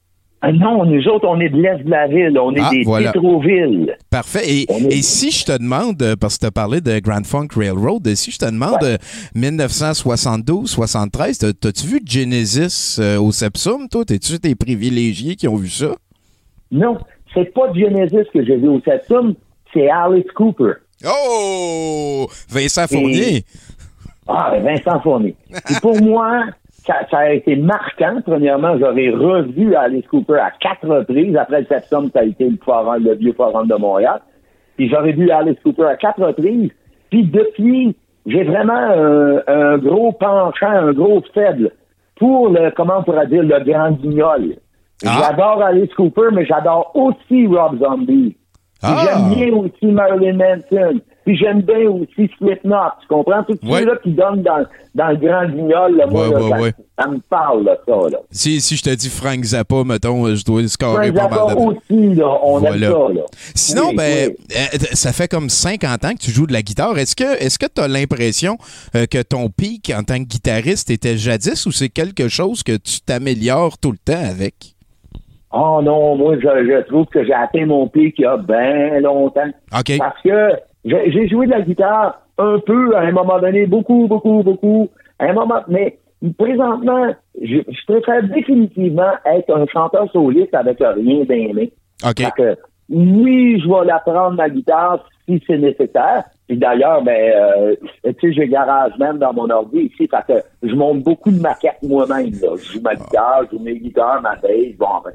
[0.43, 2.83] Ah non, nous autres, on est de l'Est de la ville, on est Ah, des
[2.83, 3.13] voilà.
[3.13, 3.93] Tétrovilles.
[4.09, 4.41] Parfait.
[4.51, 6.99] Et, On est- et si je te demande, euh, parce que tu as parlé de
[7.01, 8.95] Grand Funk Railroad, euh, si je te demande Ouais.
[8.95, 8.97] euh,
[9.35, 14.05] 1972-73, t'as- t'as-tu vu Genesis euh, au Sepsum, toi?
[14.05, 15.95] T'es-tu des privilégiés qui ont vu ça?
[16.71, 16.99] Non,
[17.35, 19.35] c'est pas Genesis que j'ai vu au Saturn,
[19.75, 20.73] c'est Alice Cooper.
[21.07, 22.27] Oh!
[22.49, 23.45] Vincent Fournier.
[24.27, 25.35] Ah, Vincent Fournier.
[25.71, 26.45] Et pour moi,
[26.91, 28.21] ça, ça a été marquant.
[28.25, 31.37] Premièrement, j'aurais revu Alice Cooper à quatre reprises.
[31.37, 34.21] Après le septembre, ça a été le, forum, le vieux forum de Montréal.
[34.77, 36.71] Puis j'aurais vu Alice Cooper à quatre reprises.
[37.11, 41.71] Puis depuis, j'ai vraiment un, un gros penchant, un gros faible
[42.17, 44.57] pour le, comment on pourrait dire, le grand guignol.
[45.07, 45.19] Ah.
[45.21, 48.37] J'adore Alice Cooper, mais j'adore aussi Rob Zombie.
[48.83, 49.05] Ah!
[49.05, 51.01] J'aime bien aussi Marilyn Manson.
[51.27, 52.77] Puis j'aime bien aussi Slipknot.
[53.03, 53.43] Tu comprends?
[53.45, 53.81] Tous Ouais.
[53.81, 57.19] ceux-là qui donnent dans, dans le grand guignol, là, moi, Ouais, là, ouais, ça, me
[57.29, 58.19] parle, là, ça, là.
[58.31, 61.61] Si, si je te dis Frank Zappa, mettons, je dois scorer Frank pas mal de
[61.61, 62.75] aussi, là, on Voilà.
[62.77, 63.23] aime ça, là.
[63.55, 64.37] Sinon, Oui, ben, oui.
[64.57, 66.99] euh, ça fait comme 50 ans que tu joues de la guitare.
[66.99, 68.57] Est-ce que est-ce que tu as l'impression
[68.97, 72.77] euh, que ton pic en tant que guitariste était jadis ou c'est quelque chose que
[72.77, 74.55] tu t'améliores tout le temps avec?
[75.53, 79.01] Oh non, moi, je, je trouve que j'ai atteint mon pic il y a bien
[79.01, 79.49] longtemps.
[79.79, 79.99] OK.
[79.99, 80.53] Parce que
[80.85, 84.89] j'ai joué de la guitare un peu à un moment donné, beaucoup, beaucoup, beaucoup.
[85.19, 85.99] À un moment, mais
[86.39, 91.73] présentement, je, je préfère définitivement être un chanteur soliste avec rien d'aimer.
[92.05, 92.23] OK.
[92.37, 92.57] Que,
[92.89, 96.25] oui, je vais l'apprendre ma guitare si c'est nécessaire.
[96.49, 100.75] Puis d'ailleurs, ben, euh, tu sais, j'ai GarageBand dans mon ordi ici, fait que je
[100.75, 102.33] monte beaucoup de maquettes moi-même.
[102.43, 102.57] Là.
[102.57, 105.13] Je joue ma guitare, je joue mes guitares, ma bass, bon, ben,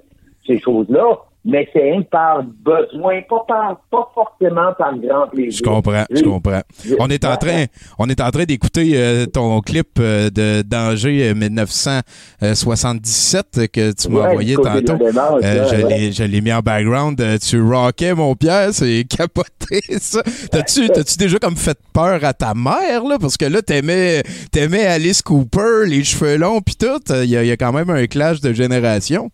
[0.47, 1.17] ces choses-là.
[1.47, 5.51] Mais c'est un par besoin, pas par, pas forcément par grand plaisir.
[5.51, 6.61] Je comprends, je comprends.
[6.99, 7.65] On est en train,
[7.99, 14.09] on est en train d'écouter euh, ton clip euh, de Danger euh, 1977 que tu
[14.09, 14.95] m'as Ouais, envoyé tantôt.
[14.97, 15.75] démarche, Euh, je
[16.21, 16.27] ouais.
[16.27, 17.19] l'ai- mis en background.
[17.21, 20.21] Euh, Tu rockais, mon Pierre, c'est capoté, ça.
[20.51, 23.17] T'as-tu, t'as-tu déjà comme fait peur à ta mère, là?
[23.19, 26.99] Parce que là, t'aimais, t'aimais Alice Cooper, les cheveux longs, pis tout.
[27.09, 29.29] Il y, a- il y a quand même un clash de génération.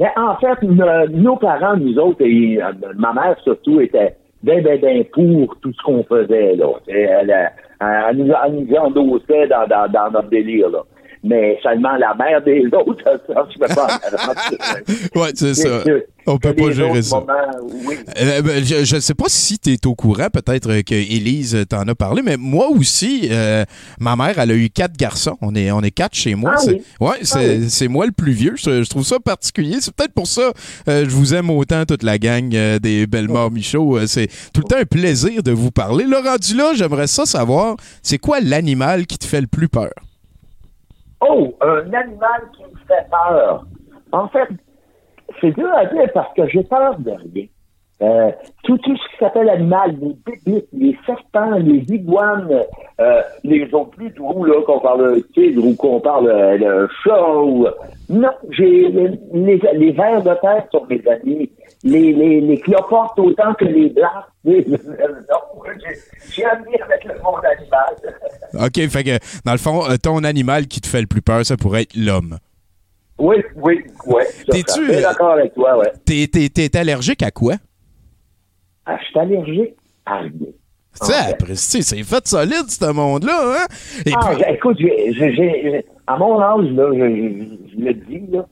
[0.00, 4.62] Mais en fait, no- nos parents, nous autres, et euh, ma mère surtout, était bien,
[4.62, 6.56] bien, bien pour tout ce qu'on faisait.
[6.56, 6.66] Là.
[6.88, 10.70] Elle, elle nous, elle endossait dans, dans, dans notre délire.
[10.70, 10.80] Là.
[11.22, 15.18] Mais seulement la mère des autres, ça, je peux pas en.
[15.20, 15.82] Ouais, c'est ça.
[15.84, 17.16] que- On peut pas gérer ça.
[17.16, 17.96] moments, oui.
[18.20, 21.64] Euh, ben, je ne sais pas si tu es au courant, peut-être euh, que Élise
[21.68, 23.64] t'en a parlé, mais moi aussi, euh,
[23.98, 25.36] ma mère, elle a eu quatre garçons.
[25.42, 26.52] On est, on est quatre chez moi.
[26.54, 26.82] Ah c'est, oui.
[27.00, 27.70] ouais, c'est, oui.
[27.70, 28.54] c'est moi le plus vieux.
[28.56, 29.76] Je, je trouve ça particulier.
[29.80, 30.52] C'est peut-être pour ça
[30.88, 33.98] euh, je vous aime autant, toute la gang euh, des Bellemare Michaud.
[33.98, 36.04] Euh, c'est tout le temps un plaisir de vous parler.
[36.04, 39.90] Là, rendu là, j'aimerais ça savoir, c'est quoi l'animal qui te fait le plus peur?
[41.20, 43.66] Oh, un animal qui me fait peur.
[44.12, 44.48] En fait,
[45.40, 47.46] c'est dur à dire parce que j'ai peur de rien.
[48.02, 48.30] Euh,
[48.64, 52.48] tout, tout ce qui s'appelle animal, les bébites, les serpents, les iguanes,
[52.98, 56.88] euh, les autres plus doux, là, qu'on parle de tigre ou qu'on parle euh, de
[57.04, 57.66] chat ou...
[58.08, 61.50] Non, j'ai les, vers de terre sont mes amis.
[61.84, 64.08] Les, les, les cloportes autant que les blancs.
[64.44, 64.54] Non,
[66.34, 67.94] j'ai- ami avec le monde animal.
[68.66, 71.44] OK, fait que, dans le fond, euh, ton animal qui te fait le plus peur,
[71.44, 72.38] ça pourrait être l'homme.
[73.18, 74.22] Oui, oui, oui.
[74.50, 75.92] T'es-tu, je suis euh, d'accord avec toi, ouais.
[76.06, 77.54] T'es, t'es, t'es allergique à quoi?
[78.92, 79.74] Ah, je suis allergique
[80.06, 80.30] à rien.
[81.00, 83.66] Tu sais, c'est fait solide, ce monde-là, hein?
[84.04, 84.78] Et Ah, puis, écoute,
[86.06, 88.44] à mon âge, là, je le dis, là,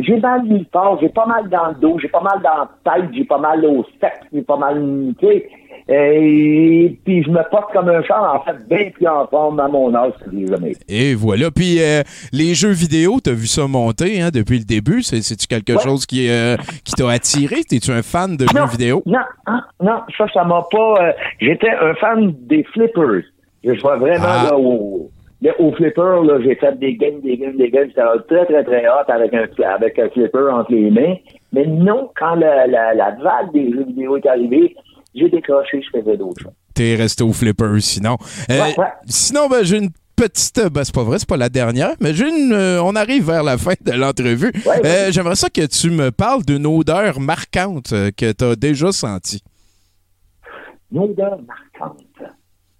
[0.00, 2.70] j'ai mal nulle part, j'ai pas mal dans le dos, j'ai pas mal dans la
[3.00, 5.48] tête, j'ai pas mal au sexe, j'ai pas mal, tu sais,
[5.88, 9.68] et puis je me porte comme un char, en fait, bien plus en forme à
[9.68, 11.50] mon âge que j'ai jamais et voilà.
[11.50, 15.02] Puis, euh, les jeux vidéo, t'as vu ça monter hein, depuis le début?
[15.02, 15.82] C'est, c'est-tu quelque Ouais.
[15.82, 17.62] chose qui, euh, qui t'a attiré?
[17.64, 19.02] T'es-tu un fan de jeux vidéo?
[19.06, 20.94] Non, hein, non, ça, ça m'a pas.
[21.00, 23.22] euh, J'étais un fan des flippers.
[23.64, 24.44] Je vois vraiment Ah.
[24.50, 25.10] là au,
[25.42, 27.88] là, au flipper, là, j'ai fait des games, des games, des games.
[27.88, 31.14] C'était très, très, très hot avec un, avec un flipper entre les mains.
[31.52, 34.74] Mais non, quand la, la, la vague des jeux vidéo est arrivée,
[35.18, 36.52] j'ai décroché, je faisais d'autres choses.
[36.74, 38.16] T'es resté au flipper, sinon.
[38.50, 38.86] Euh, Ouais, ouais.
[39.06, 40.60] Sinon, ben, j'ai une petite.
[40.72, 42.52] Ben, c'est pas vrai, c'est pas la dernière, mais j'ai une.
[42.52, 44.52] euh, on arrive vers la fin de l'entrevue.
[44.66, 44.84] Ouais.
[44.86, 49.42] Euh, j'aimerais ça que tu me parles d'une odeur marquante que t'as déjà sentie.
[50.92, 52.04] Une odeur marquante.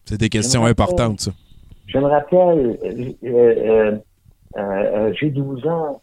[0.05, 1.31] C'est des questions importantes, ça.
[1.87, 2.79] Je me rappelle,
[5.21, 6.01] j'ai 12 ans.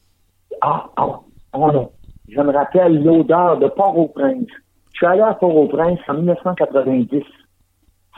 [0.61, 1.19] Ah, ah,
[1.53, 1.91] oh non.
[2.27, 4.47] Je me rappelle l'odeur de Port-au-Prince.
[4.95, 7.21] Je suis allé à Port-au-Prince en 1990.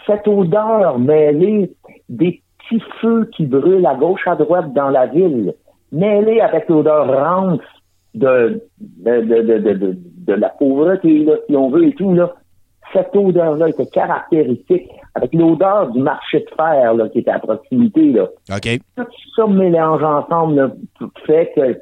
[0.06, 1.72] Cette odeur mêlée
[2.08, 5.56] des petits feux qui brûlent à gauche à droite dans la ville,
[5.92, 7.62] mêlée avec l'odeur rance
[8.13, 12.34] de, de, la pauvreté, là, si on veut, et tout, là.
[12.94, 18.13] Cette odeur-là était caractéristique avec l'odeur du marché de fer là, qui était à proximité.
[18.13, 18.28] Là.
[18.96, 20.72] Tout ça mélange ensemble là,
[21.26, 21.82] fait que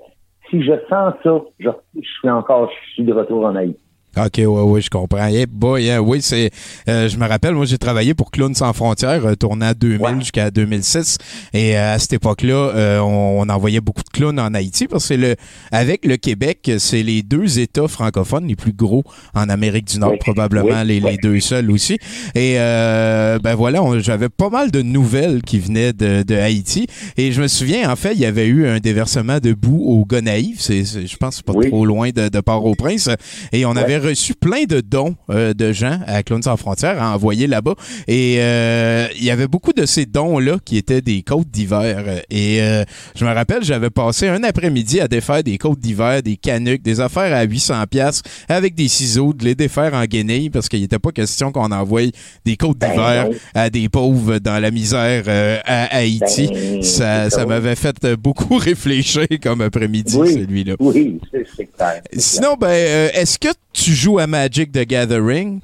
[0.49, 3.77] si je sens ça, je, je suis encore, je suis de retour en Haïti.
[4.17, 5.27] OK, ouais, ouais, je comprends.
[5.31, 6.49] Eh boy, hein, oui, c'est.
[6.87, 10.19] euh, je me rappelle, moi, j'ai travaillé pour Clown sans frontières, euh, tournant 2000 Ouais.
[10.19, 11.17] jusqu'à 2006.
[11.53, 15.09] Et euh, à cette époque-là, euh, on, on envoyait beaucoup de clowns en Haïti parce
[15.09, 15.35] que le,
[15.71, 20.11] avec le Québec, c'est les deux États francophones les plus gros en Amérique du Nord,
[20.11, 20.17] Oui.
[20.19, 21.17] probablement Oui, les, les oui.
[21.21, 21.97] deux seuls aussi.
[22.35, 26.87] Et euh, ben voilà, j'avais pas mal de nouvelles qui venaient de, de Haïti.
[27.17, 30.05] Et je me souviens, en fait, il y avait eu un déversement de boue au
[30.05, 30.57] Gonaïve.
[30.59, 31.69] C'est, c'est- je pense pas Oui.
[31.69, 33.09] trop loin de, de Port-au-Prince.
[33.51, 37.13] Et on avait reçu plein de dons euh, de gens à Clowns sans frontières à
[37.13, 37.75] envoyer là-bas.
[38.07, 42.21] Et euh, il y avait beaucoup de ces dons-là qui étaient des côtes d'hiver.
[42.29, 42.83] Et euh,
[43.15, 46.99] je me rappelle, j'avais passé un après-midi à défaire des côtes d'hiver, des canucks, des
[47.01, 50.99] affaires à 800 pièces avec des ciseaux, de les défaire en guenilles parce qu'il n'était
[50.99, 52.03] pas question qu'on envoie
[52.45, 55.23] des côtes Ben d'hiver à des pauvres dans la misère
[55.65, 56.47] à Haïti.
[56.51, 60.33] Ben, ça ça m'avait fait beaucoup réfléchir comme après-midi, Oui.
[60.33, 60.75] celui-là.
[60.79, 61.19] Oui,
[61.57, 62.01] c'est clair.
[62.17, 65.61] Sinon, ben, est-ce que tu joues à Magic the Gathering?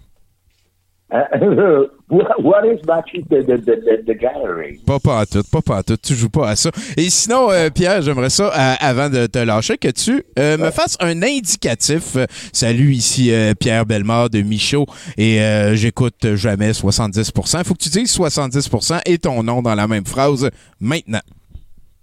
[1.13, 4.79] Euh, what, is Magic the, the, the, the, the Gathering?
[4.85, 5.97] Pas pas tout, pas tout.
[5.97, 6.71] Tu joues pas à ça.
[6.95, 10.71] Et sinon, euh, Pierre, j'aimerais ça, à- avant de te lâcher, que tu euh, me
[10.71, 12.15] fasses un indicatif.
[12.15, 14.85] Euh, salut, ici euh, Pierre Bellemare de Michaud
[15.17, 17.65] et euh, j'écoute jamais 70%.
[17.65, 21.19] Faut que tu dises 70% et ton nom dans la même phrase maintenant.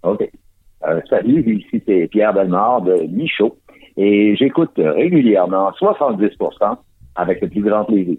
[0.02, 0.20] OK.
[0.86, 3.56] Euh, salut, ici c'est Pierre Bellemare de Michaud
[3.98, 6.76] et j'écoute régulièrement 70%
[7.16, 8.16] avec le plus grand plaisir.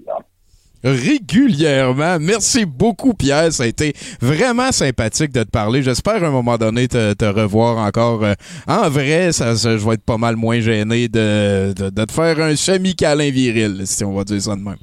[0.84, 2.18] régulièrement.
[2.20, 3.54] Merci beaucoup, Pierre.
[3.54, 5.82] Ça a été vraiment sympathique de te parler.
[5.82, 8.34] J'espère à un moment donné te, revoir encore euh,
[8.68, 9.32] en vrai.
[9.32, 13.32] Ça, je vais être pas mal moins gêné de, de, de te faire un semi-câlin
[13.32, 14.76] viril, si on va dire ça de même.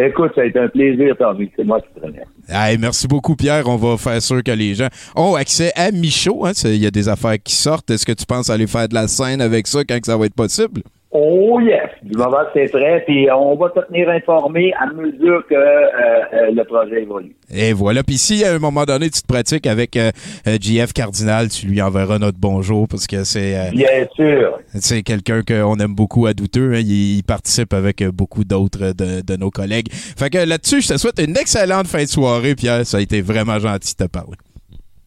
[0.00, 1.50] Écoute, ça a été un plaisir, Tommy.
[1.56, 2.78] C'est moi qui te remercie.
[2.78, 3.66] Merci beaucoup, Pierre.
[3.66, 6.46] On va faire sûr que les gens ont accès à Michaud.
[6.46, 6.52] hein.
[6.64, 7.90] Il y a des affaires qui sortent.
[7.90, 10.26] Est-ce que tu penses aller faire de la scène avec ça quand que ça va
[10.26, 10.82] être possible?
[11.10, 11.88] Oh yes!
[12.02, 15.86] Du moment que c'est prêt, puis on va te tenir informé à mesure que euh,
[16.34, 17.34] euh, le projet évolue.
[17.50, 18.02] Et voilà.
[18.02, 20.10] Puis si à un moment donné, tu te pratiques avec euh,
[20.46, 23.56] euh, JF Cardinal, tu lui enverras notre bonjour parce que c'est...
[23.56, 24.58] euh, Bien sûr.
[24.74, 26.74] C'est quelqu'un qu'on aime beaucoup à douteux.
[26.74, 26.80] hein.
[26.80, 29.88] Il, il participe avec euh, beaucoup d'autres de, de nos collègues.
[29.90, 32.84] Fait que là-dessus, je te souhaite une excellente fin de soirée, Pierre.
[32.84, 34.36] Ça a été vraiment gentil de te parler.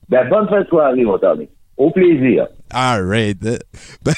[0.10, 1.48] Ben, bonne fin de soirée, mon Tommy.
[1.78, 2.48] Au plaisir.
[2.74, 3.38] All right.
[3.46, 3.58] Euh,
[4.04, 4.14] ben,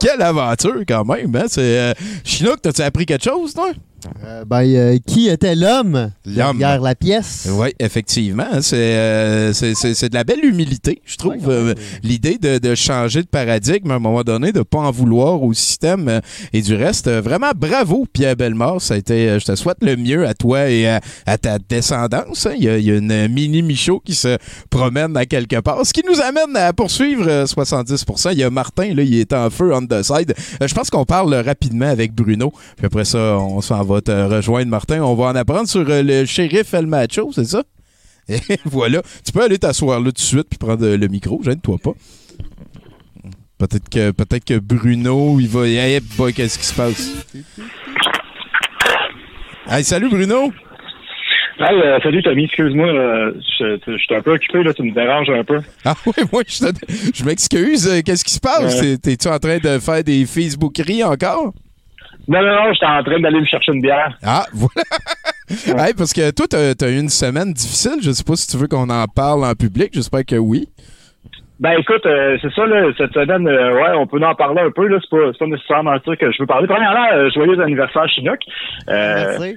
[0.00, 1.34] quelle aventure quand même.
[1.34, 1.44] Hein?
[1.48, 1.92] C'est, euh,
[2.24, 3.72] Chinook, t'as-tu appris quelque chose, toi?
[4.24, 7.48] Euh, ben, euh, qui était l'homme derrière la pièce?
[7.50, 8.60] Oui, effectivement.
[8.60, 11.74] C'est, euh, de la belle humilité, je trouve.
[12.02, 15.52] L'idée de, de changer de paradigme à un moment donné, de pas en vouloir au
[15.52, 16.20] système
[16.52, 17.08] et du reste.
[17.08, 18.80] Vraiment, bravo, Pierre Bellemare.
[18.80, 22.46] Ça a été, je te souhaite le mieux à toi et à, à ta descendance.
[22.46, 22.52] hein.
[22.56, 24.36] Il, y a, il y a une mini Michaud qui se
[24.70, 25.84] promène à quelque part.
[25.84, 28.30] Ce qui nous amène à poursuivre euh, 70%.
[28.32, 30.34] Il y a Martin, là, il est en feu on the side.
[30.60, 32.52] Je pense qu'on parle rapidement avec Bruno.
[32.76, 35.02] Puis après ça, on s'en va te rejoindre, Martin.
[35.02, 37.62] On va en apprendre sur euh, le shérif El Macho, c'est ça?
[38.28, 39.02] Et voilà.
[39.24, 41.40] Tu peux aller t'asseoir là tout de suite puis prendre euh, le micro.
[41.42, 41.92] Gêne-toi pas.
[43.58, 45.66] Peut-être que, peut-être que Bruno, il va.
[45.66, 47.26] Hey, boy, qu'est-ce qui se passe?
[49.66, 50.52] Hey, salut Bruno!
[51.58, 54.92] Hey, euh, salut Tommy, excuse-moi, euh, je je suis un peu occupé, là, tu me
[54.92, 55.60] déranges un peu.
[55.84, 58.02] Ah oui, moi, je, m'excuse.
[58.04, 58.82] Qu'est-ce qui se passe?
[58.82, 58.98] Ouais.
[58.98, 61.54] T'es-tu en train de faire des Facebookeries encore?
[62.28, 64.16] Non, non, non, j'étais en train d'aller me chercher une bière.
[64.24, 65.86] Ah, voilà.
[65.88, 67.98] hey, parce que toi, t'as as eu une semaine difficile.
[68.02, 69.90] Je sais pas si tu veux qu'on en parle en public.
[69.92, 70.68] J'espère que oui.
[71.60, 74.70] Ben écoute, euh, c'est ça, là, cette semaine, euh, ouais, on peut en parler un
[74.70, 76.66] peu, là, c'est pas, pas nécessairement ça que je veux parler.
[76.66, 78.40] Premièrement, euh, joyeux anniversaire Chinook.
[78.88, 79.56] Euh, Merci.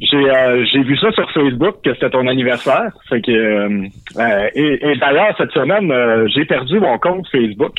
[0.00, 2.90] j'ai euh, j'ai vu ça sur Facebook que c'était ton anniversaire.
[3.08, 3.86] Fait que euh,
[4.18, 7.74] euh, et, et d'ailleurs cette semaine euh, j'ai perdu mon compte Facebook.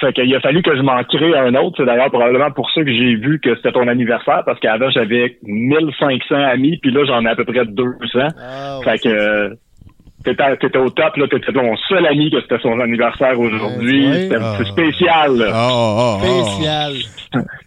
[0.00, 1.76] Fait qu'il a fallu que je m'en crée un autre.
[1.78, 5.38] C'est d'ailleurs probablement pour ça que j'ai vu que c'était ton anniversaire parce qu'avant j'avais
[5.42, 7.96] 1500 amis puis là j'en ai à peu près 200.
[8.38, 8.84] Ah, ouais.
[8.84, 9.54] Fait que euh,
[10.22, 14.06] t'étais, t'étais au top là, t'étais mon seul ami que c'était son anniversaire aujourd'hui.
[14.06, 14.58] Ouais, C'était Ah.
[14.66, 15.36] spécial.
[15.38, 15.52] là.
[15.54, 16.44] Oh, oh, oh.
[16.44, 16.92] Spécial.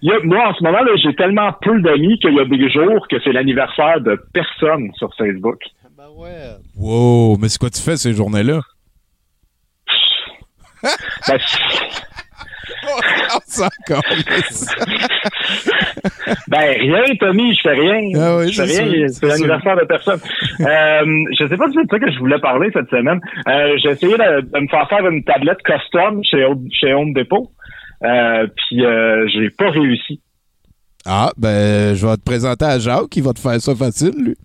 [0.04, 2.46] Il y a- moi, en ce moment, là, j'ai tellement peu d'amis qu'il y a
[2.46, 5.60] des jours que c'est l'anniversaire de personne sur Facebook.
[5.98, 6.58] Ben ouais.
[6.78, 8.60] Wow, mais c'est quoi tu fais ces journées-là?
[11.28, 11.38] Ben.
[16.48, 18.10] Ben, rien, Tommy, je fais rien.
[18.20, 20.20] Ah oui, je fais rien, c'est l'anniversaire de personne.
[20.60, 23.20] euh, je sais pas si c'est de ça que je voulais parler cette semaine.
[23.48, 27.14] Euh, j'ai essayé de, de me faire faire une tablette custom chez, Home- chez Home
[27.14, 27.52] Depot.
[28.04, 30.22] Euh, puis euh, j'ai pas réussi.
[31.06, 34.36] Ah, ben, je vais te présenter à Jacques qui va te faire ça facile, lui.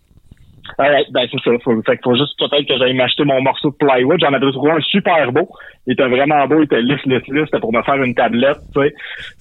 [0.78, 1.50] Ouais, ben c'est ça.
[1.62, 4.18] Faut, fait faut juste peut-être que j'aille m'acheter mon morceau de plywood.
[4.18, 5.48] J'en avais trouvé un super beau.
[5.87, 6.61] Il était vraiment beau.
[6.61, 7.44] Il était lisse, lisse, lisse.
[7.47, 8.94] C'était pour me faire une tablette, tu sais.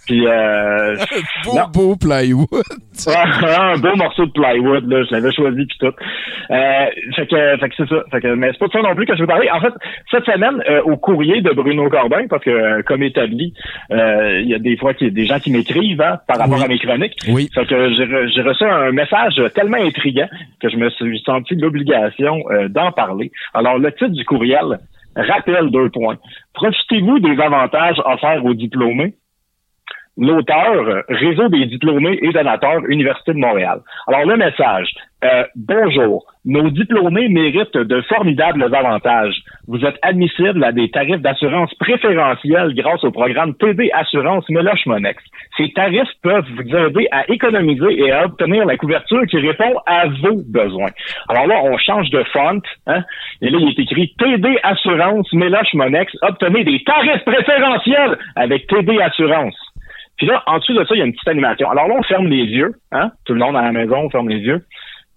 [0.06, 0.95] Puis, euh,
[1.45, 1.63] Beau, Non.
[1.73, 2.47] beau plywood.
[3.08, 5.93] Un beau morceau de plywood, là, je l'avais choisi puis tout.
[6.51, 8.03] Euh, fait que, fait que c'est ça.
[8.12, 9.49] Fait que, mais c'est pas de ça non plus que je veux parler.
[9.51, 9.73] En fait,
[10.12, 13.53] cette semaine, euh, au courrier de Bruno Corbin, parce que euh, comme établi,
[13.91, 16.38] euh, il y a des fois qu'il y a des gens qui m'écrivent hein, par
[16.38, 16.65] rapport Oui.
[16.65, 17.17] à mes chroniques.
[17.29, 17.50] Oui.
[17.56, 20.27] Fait que j'ai re- j'ai reçu un message tellement intriguant
[20.62, 23.31] que je me suis senti l'obligation euh, d'en parler.
[23.54, 24.79] Alors, le titre du courriel,
[25.15, 26.17] rappel deux points.
[26.53, 29.15] Profitez-vous des avantages offerts aux diplômés?
[30.17, 33.79] L'auteur, euh, Réseau des diplômés et donateurs, Université de Montréal.
[34.07, 34.87] Alors, le message.
[35.23, 36.25] Euh, bonjour.
[36.45, 39.35] Nos diplômés méritent de formidables avantages.
[39.67, 45.23] Vous êtes admissibles à des tarifs d'assurance préférentiels grâce au programme TD Assurance Meloche Monex.
[45.55, 50.07] Ces tarifs peuvent vous aider à économiser et à obtenir la couverture qui répond à
[50.07, 50.91] vos besoins.
[51.29, 53.03] Alors là, on change de font, hein,
[53.41, 56.11] et là, il est écrit TD Assurance Meloche Monex.
[56.21, 59.55] Obtenez des tarifs préférentiels avec TD Assurance.
[60.17, 61.69] Puis là, en dessous de ça, il y a une petite animation.
[61.69, 64.29] Alors là, on ferme les yeux, hein, tout le monde à la maison, on ferme
[64.29, 64.63] les yeux.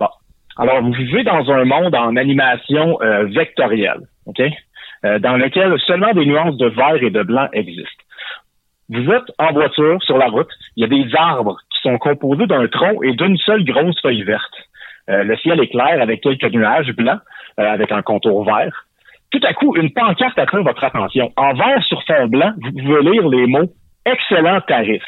[0.01, 0.09] Bon.
[0.57, 4.41] Alors, vous vivez dans un monde en animation euh, vectorielle, OK?
[5.05, 8.05] Euh, dans lequel seulement des nuances de vert et de blanc existent.
[8.89, 12.47] Vous êtes en voiture sur la route, il y a des arbres qui sont composés
[12.47, 14.55] d'un tronc et d'une seule grosse feuille verte.
[15.11, 17.21] Euh, le ciel est clair avec quelques nuages blancs,
[17.61, 18.87] euh, avec un contour vert.
[19.33, 21.33] Tout à coup, une pancarte attire votre attention.
[21.37, 23.71] En vert sur fond blanc, vous pouvez lire les mots
[24.07, 25.03] excellent tarif.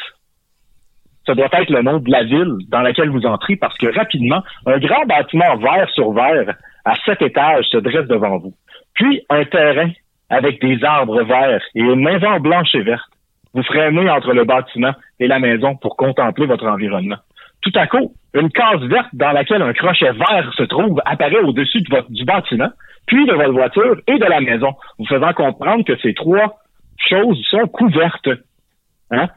[1.25, 4.43] Ça doit être le nom de la ville dans laquelle vous entrez parce que rapidement,
[4.67, 8.55] un grand bâtiment vert sur vert à sept étages se dresse devant vous.
[8.95, 9.91] Puis un terrain
[10.31, 13.11] avec des arbres verts et une maison blanche et verte.
[13.55, 17.17] Vous freinez entre le bâtiment et la maison pour contempler votre environnement.
[17.63, 21.83] Tout à coup, une case verte dans laquelle un crochet vert se trouve apparaît au-dessus
[21.83, 22.71] du bâtiment,
[23.07, 26.59] puis de votre voiture et de la maison, vous faisant comprendre que ces trois
[27.09, 28.29] choses sont couvertes.
[29.11, 29.29] Hein?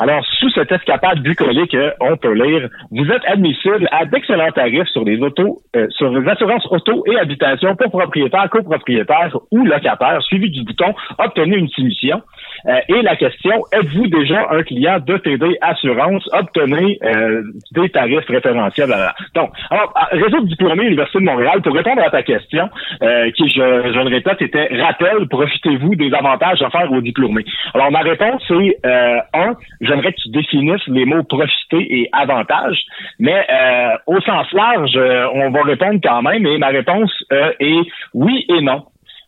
[0.00, 4.86] Alors, sous cette escapade bucolique, euh, on peut lire Vous êtes admissible à d'excellents tarifs
[4.92, 10.22] sur les autos, euh, sur les assurances auto et habitation pour propriétaires, copropriétaires ou locataires,
[10.22, 12.22] suivi du bouton Obtenez une soumission.
[12.66, 16.28] Euh, et la question Êtes-vous déjà un client de TD Assurance?
[16.32, 17.42] Obtenez euh,
[17.72, 18.86] des tarifs référentiels.
[18.86, 19.14] blablabla.
[19.34, 22.68] Donc, alors, à- réseau de diplômés Université de Montréal, pour répondre à ta question,
[23.02, 23.54] euh, qui, je,
[23.92, 27.44] je le répète, était rappel, profitez-vous des avantages offerts aux diplômés.
[27.74, 29.54] Alors, ma réponse c'est euh, un,
[29.88, 32.78] j'aimerais que tu définisses les mots profiter et avantage,
[33.18, 37.52] mais euh, au sens large, euh, on va répondre quand même, et ma réponse euh,
[37.58, 37.82] est
[38.14, 38.84] oui et non.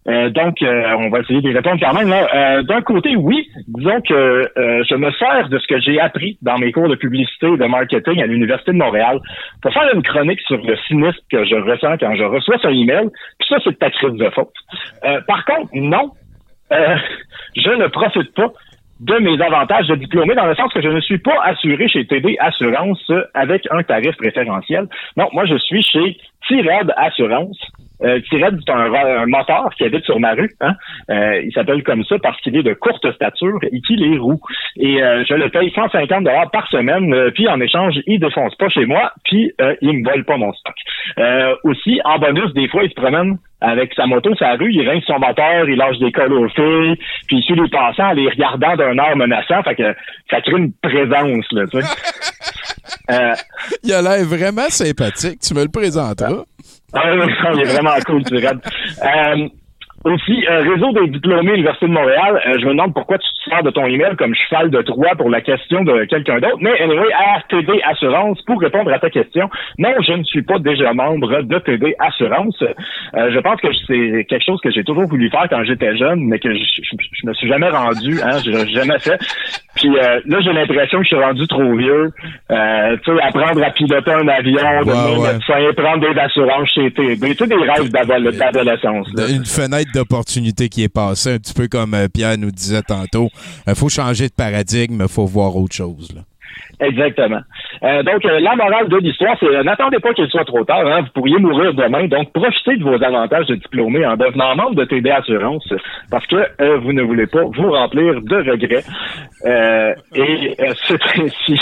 [0.08, 2.11] Euh, donc, euh, on va essayer de répondre quand même.
[2.11, 6.56] Euh, D'un côté, oui, disons que je me sers de ce que j'ai appris dans
[6.56, 9.20] mes cours de publicité et de marketing à l'Université de Montréal
[9.61, 13.08] pour faire une chronique sur le cynisme que je ressens quand je reçois ce email.
[13.38, 14.54] Puis ça, c'est de ta crise de faute.
[15.26, 16.12] Par contre, non,
[16.72, 16.96] euh,
[17.56, 18.52] je ne profite pas
[19.01, 22.07] de mes avantages de diplômé dans le sens que je ne suis pas assuré chez
[22.07, 24.86] TD Assurance avec un tarif préférentiel.
[25.16, 27.59] Non, moi je suis chez Tirad Assurance.
[28.03, 30.51] Euh, Tirad, c'est un, un moteur qui habite sur ma rue.
[30.61, 30.74] Hein?
[31.11, 34.40] Euh, il s'appelle comme ça parce qu'il est de courte stature et qu'il est roux.
[34.78, 37.12] Et euh, je le paye 150 dollars par semaine.
[37.12, 39.12] euh, puis en échange, il défonce pas chez moi.
[39.24, 40.74] Puis euh, il me vole pas mon stock.
[41.18, 44.72] Euh, aussi, en bonus, des fois, il se promène avec sa moto sur la rue,
[44.72, 46.96] il rince son moteur, il lâche des cols aux filles,
[47.26, 49.94] puis il suit les passants en les regardant d'un air menaçant, fait que
[50.30, 51.86] ça crée une présence, là, tu sais.
[53.11, 53.34] Euh,
[53.82, 55.40] Il a l'air vraiment sympathique.
[55.40, 56.44] Tu me le présenteras.
[56.93, 58.61] Ah, il est vraiment cool, tu regardes.
[59.03, 59.49] Euh,
[60.03, 63.51] aussi, euh, réseau des diplômés Université de Montréal, euh, je me demande pourquoi tu te
[63.51, 66.57] sers de ton email comme cheval de Troie pour la question de quelqu'un d'autre.
[66.61, 70.59] Mais anyway, à TD Assurance, pour répondre à ta question, non, je ne suis pas
[70.59, 72.62] déjà membre de TD Assurance.
[72.62, 76.20] Euh, je pense que c'est quelque chose que j'ai toujours voulu faire quand j'étais jeune,
[76.20, 79.18] mais que je, je, je me suis jamais rendu, hein, je l'ai jamais fait.
[79.76, 82.10] Puis euh, là, j'ai l'impression que je suis rendu trop vieux.
[82.50, 85.32] Euh, tu sais, apprendre à piloter un avion, devenir ouais.
[85.32, 87.34] médecin, prendre des assurances chez TD.
[87.34, 89.08] Tu sais, des rêves d'ado- d'adolescence.
[89.14, 89.28] là.
[89.28, 93.28] Une fenêtre d'opportunité qui est passée, un petit peu comme euh, Pierre nous disait tantôt.
[93.66, 96.12] Il faut changer de paradigme, il faut voir autre chose.
[96.14, 96.22] Là.
[96.80, 97.40] Exactement.
[97.82, 100.86] Euh, donc, euh, la morale de l'histoire, c'est euh, n'attendez pas qu'il soit trop tard.
[100.86, 102.07] Hein, vous pourriez mourir demain.
[102.07, 105.68] Donc, profitez de vos avantages de diplômé en devenant membre de TD Assurance
[106.11, 108.84] parce que euh, vous ne voulez pas vous remplir de regrets.
[109.44, 111.61] Euh, et euh, c'est ainsi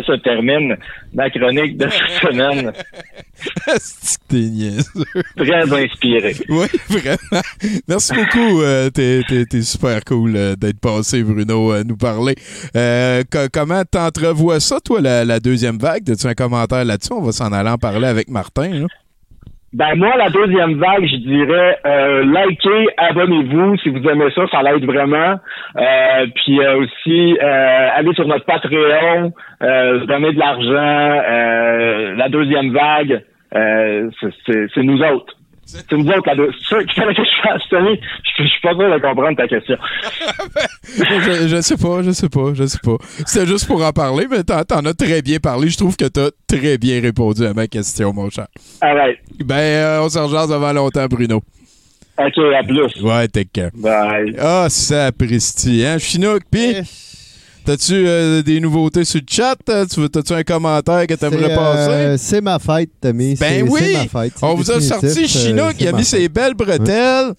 [0.00, 0.76] que se termine
[1.12, 2.72] ma chronique de cette semaine.
[4.28, 4.76] T'es.
[5.36, 6.36] Très inspiré.
[6.48, 7.42] Oui, vraiment.
[7.88, 8.62] Merci beaucoup.
[8.62, 9.22] euh, t'es,
[9.62, 12.34] super cool euh, d'être passé, Bruno, à nous parler.
[12.76, 16.10] Euh, co- comment t'entrevois ça, toi, la, la deuxième vague?
[16.10, 17.12] As-tu un commentaire là-dessus?
[17.12, 18.68] On va s'en aller en parler avec Martin.
[18.68, 18.86] là.
[19.72, 24.62] Ben moi, la deuxième vague, je dirais euh, likez, abonnez-vous si vous aimez ça, ça
[24.62, 25.40] l'aide vraiment.
[25.76, 31.22] Euh, puis euh, aussi, euh, allez sur notre Patreon, euh, donnez de l'argent.
[31.26, 35.36] Euh, la deuxième vague, c'est nous autres.
[35.64, 37.62] C'est nous autres, la deux- c'est ça qu'il fallait que je fasse.
[37.70, 39.76] Je je suis pas sûr de comprendre ta question.
[40.96, 42.96] je, je sais pas, je sais pas, je sais pas.
[43.26, 45.68] C'était juste pour en parler, mais t'en, t'en as très bien parlé.
[45.68, 48.48] Je trouve que t'as très bien répondu à ma question, mon cher.
[48.80, 49.18] Alright.
[49.44, 51.40] Ben, euh, on se rejase avant longtemps, Bruno.
[52.18, 53.02] OK, à plus.
[53.02, 53.70] Ouais, t'es cœur.
[53.74, 54.36] Bye.
[54.38, 56.76] Ah, sapristi, hein, Chinook, pis?
[57.64, 59.56] T'as-tu euh, des nouveautés sur le chat?
[59.70, 61.90] Euh, T'as-tu un commentaire que t'aimerais C'est, passer?
[61.92, 63.34] euh, c'est ma fête, Tommy.
[63.36, 63.92] Ben oui!
[63.94, 64.32] Ma fête.
[64.42, 66.06] On vous a sorti euh, Chinook, il a mis fête.
[66.20, 67.32] ses belles bretelles.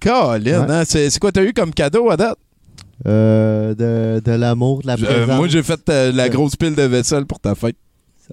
[0.00, 0.70] Colin, Ouais.
[0.74, 0.82] hein?
[0.86, 2.36] c'est quoi t'as eu comme cadeau à date?
[3.06, 5.36] Euh, de, de l'amour, de la Euh, présence.
[5.36, 7.76] moi, j'ai fait euh, la grosse pile de vaisselle pour ta fête.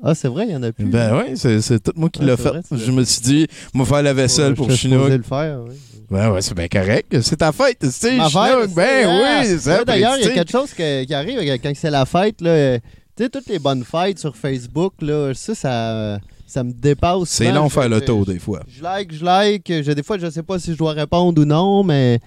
[0.04, 0.86] Ah, c'est vrai, il y en a plus.
[0.86, 2.50] Ben oui, c'est tout moi qui Ouais, l'ai fait.
[2.50, 5.10] vrai, je me suis dit, moi faire la vaisselle pour Chinook.
[5.10, 5.76] le faire, oui.
[6.10, 7.22] Ben ouais, c'est bien correct.
[7.22, 9.42] C'est ta fête, tu sais, Ma fête, Ben c'est- ah!
[9.44, 12.42] oui, Ouais, D'ailleurs, il y a quelque chose que- qui arrive quand c'est la fête.
[12.42, 17.30] Là, tu sais, toutes les bonnes fêtes sur Facebook, là, ça, ça, ça me dépasse.
[17.30, 18.62] C'est long faire le tour des fois.
[18.68, 19.68] Je like, je like.
[19.84, 22.20] Je- des fois, je sais pas si je dois répondre ou non, mais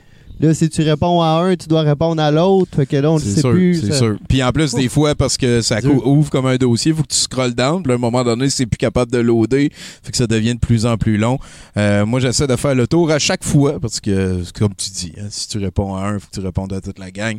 [0.48, 2.70] là, si tu réponds à un, tu dois répondre à l'autre.
[2.76, 3.80] Fait que là, on ne sait sûr, plus.
[3.80, 4.16] c'est ça- sûr.
[4.28, 7.08] Puis en plus, des fois, parce que ça ouvre comme un dossier, il faut que
[7.08, 7.82] tu scrolles down.
[7.82, 9.70] Puis à un moment donné, c'est plus capable de loader.
[10.02, 11.38] Fait que ça devient de plus en plus long.
[11.76, 15.12] Euh, moi, j'essaie de faire le tour à chaque fois parce que, comme tu dis,
[15.18, 17.38] hein, si tu réponds à un, il faut que tu répondes à toute la gang.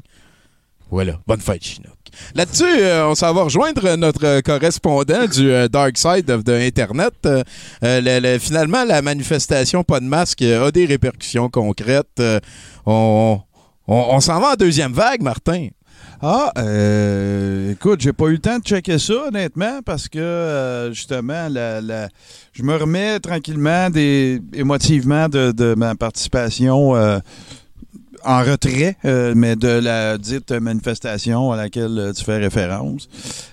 [0.94, 1.14] Voilà.
[1.26, 1.90] Bonne fête, Chinook.
[2.36, 7.16] Là-dessus, euh, on s'en va rejoindre notre correspondant du euh, Dark Side the Internet.
[7.26, 7.44] Euh,
[7.82, 12.22] le- le- finalement, la manifestation pas de masque a des répercussions concrètes.
[12.86, 13.40] On
[14.20, 15.70] s'en va en deuxième vague, Martin.
[16.22, 21.50] Ah, euh, écoute, j'ai pas eu le temps de checker ça, honnêtement, parce que justement,
[21.50, 26.94] je me remets tranquillement, des, émotivement, de, de ma participation
[28.26, 33.08] en retrait, euh, mais de la dite manifestation à laquelle euh, tu fais référence.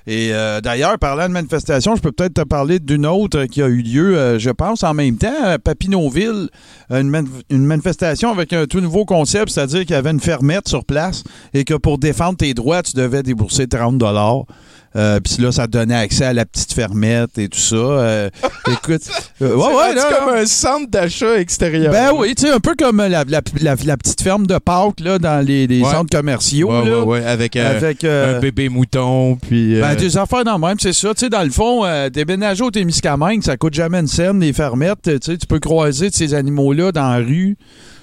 [0.06, 3.66] Et euh, d'ailleurs, parlant de manifestation, je peux peut-être te parler d'une autre qui a
[3.66, 6.48] eu lieu, je pense, en même temps, à Papineauville,
[6.90, 10.84] une, une manifestation avec un tout nouveau concept, c'est-à-dire qu'il y avait une fermette sur
[10.84, 14.44] place et que pour défendre tes droits, tu devais débourser 30 dollars.
[14.94, 17.76] Puis là, ça donnait accès à la petite fermette et tout ça.
[17.76, 18.30] Euh,
[18.72, 19.02] écoute,
[19.42, 21.92] euh, ouais, C'est ouais, là, comme un centre d'achat extérieur.
[21.92, 25.00] ben oui, tu sais, un peu comme la, la- la- la petite ferme de Pâques
[25.00, 25.90] là, dans les, les Ouais.
[25.90, 26.70] centres commerciaux.
[26.70, 29.76] Ouais, là, ouais, avec, euh, avec euh, un bébé mouton, puis...
[29.76, 31.14] euh, ben, des affaires dans le même, c'est ça.
[31.14, 34.52] Tu sais, dans le fond, euh, déménager au Témiscamingue, ça coûte jamais une scène, les
[34.52, 35.02] fermettes.
[35.04, 37.56] Tu sais, tu peux croiser ces animaux-là dans la rue.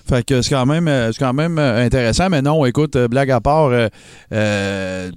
[0.08, 2.30] Fait que c'est quand même, euh, c'est quand même euh, intéressant.
[2.30, 3.90] Mais non, écoute, euh, blague à part, euh,
[4.34, 5.12] euh,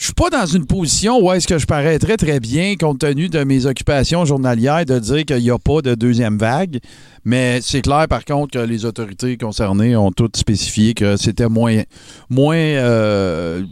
[0.00, 3.28] je suis pas dans une position où est-ce que je paraîtrais très bien, compte tenu
[3.28, 6.78] de mes occupations journalières, de dire qu'il n'y a pas de deuxième vague.
[7.26, 11.82] Mais c'est clair, par contre, que les autorités concernées ont toutes spécifié que c'était moins,
[12.30, 13.62] moins euh,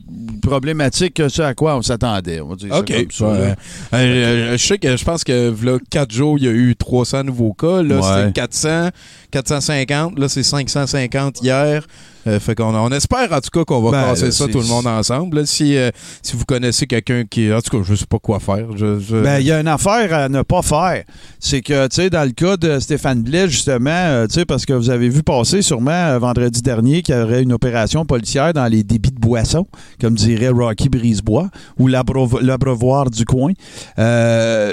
[0.43, 2.43] problématique que ce à quoi on s'attendait.
[2.69, 2.93] Ça OK.
[3.11, 3.33] ça, là.
[3.33, 3.55] Euh,
[3.95, 7.25] euh, je sais que je pense que là, 4 jours, il y a eu 300
[7.25, 7.83] nouveaux cas.
[7.83, 8.03] Là, Ouais.
[8.27, 8.89] c'était 400,
[9.31, 10.19] 450.
[10.19, 11.87] Là, c'est 550 hier.
[12.27, 14.59] Euh, fait qu'on on espère en tout cas qu'on va Ben, passer là, ça tout
[14.59, 15.39] le monde ensemble.
[15.39, 15.47] là.
[15.47, 15.91] si, euh,
[16.23, 17.51] si vous connaissez quelqu'un qui.
[17.53, 18.67] En tout cas, je sais pas quoi faire.
[18.77, 21.05] Je, je- Ben, il y a une affaire à ne pas faire.
[21.39, 24.67] C'est que, tu sais, dans le cas de Stéphane Blais, justement, euh, tu sais, parce
[24.67, 28.53] que vous avez vu passer sûrement euh, vendredi dernier qu'il y aurait une opération policière
[28.53, 29.67] dans les débits de boissons,
[30.01, 31.49] comme dirait Rocky Brisebois,
[31.79, 33.53] ou l'abreuvo- l'abreuvoir du coin,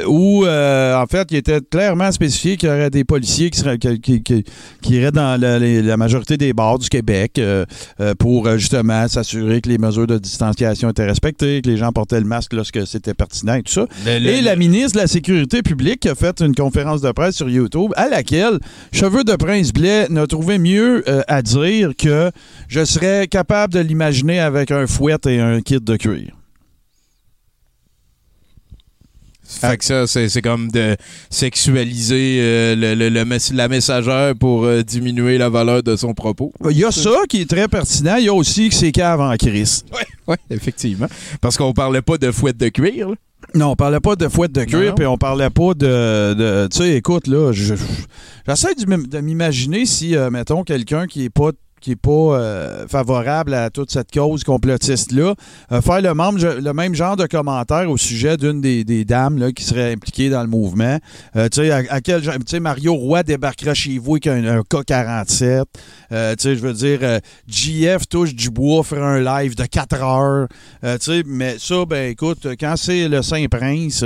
[0.07, 3.99] où, en fait, il était clairement spécifié qu'il y aurait des policiers qui, seraient, qui,
[4.01, 4.44] qui- qui-
[4.81, 7.65] qui iraient dans la, les- la majorité des bars du Québec euh,
[7.99, 11.91] euh, pour, euh, justement, s'assurer que les mesures de distanciation étaient respectées, que les gens
[11.91, 13.87] portaient le masque lorsque c'était pertinent et tout ça.
[14.05, 17.35] Le- le- Et la ministre de la Sécurité publique a fait une conférence de presse
[17.35, 18.59] sur YouTube à laquelle
[18.91, 22.31] Cheveux de Prince Blais n'a trouvé mieux euh, à dire que
[22.67, 26.31] je serais capable de l'imaginer avec un fouet et un kit de cuir.
[29.47, 30.95] Fait que ça, c'est c'est comme de
[31.29, 36.13] sexualiser euh, le, le- le mess- la messagère pour euh, diminuer la valeur de son
[36.13, 36.51] propos.
[36.69, 38.15] Il y a ça qui est très pertinent.
[38.17, 39.85] Il y a aussi que c'est cave en crise.
[40.27, 41.07] Oui, effectivement.
[41.41, 43.09] Parce qu'on parlait pas de fouette de cuir.
[43.09, 43.15] là.
[43.53, 46.33] Non, on parlait pas de fouette de cuir, puis on parlait pas de.
[46.33, 47.83] de- tu sais, écoute, là, je- je-
[48.47, 51.51] j'essaie de m'imaginer si, euh, mettons, quelqu'un qui est pas
[51.85, 55.35] qui est pas euh, favorable à toute cette cause complotiste-là,
[55.71, 59.37] euh, faire le même, le même genre de commentaire au sujet d'une des, des dames
[59.37, 60.97] là, qui serait impliquée dans le mouvement.
[61.35, 64.25] Euh, tu sais, à, à quel genre- tu sais, Mario Roy débarquera chez vous avec
[64.25, 65.63] un, un K-47.
[66.11, 70.01] Euh, tu sais, je veux dire, JF touche du bois, fera un live de 4
[70.01, 70.47] heures.
[70.81, 74.03] Tu sais, mais ça, ben écoute, quand c'est le Saint-Prince,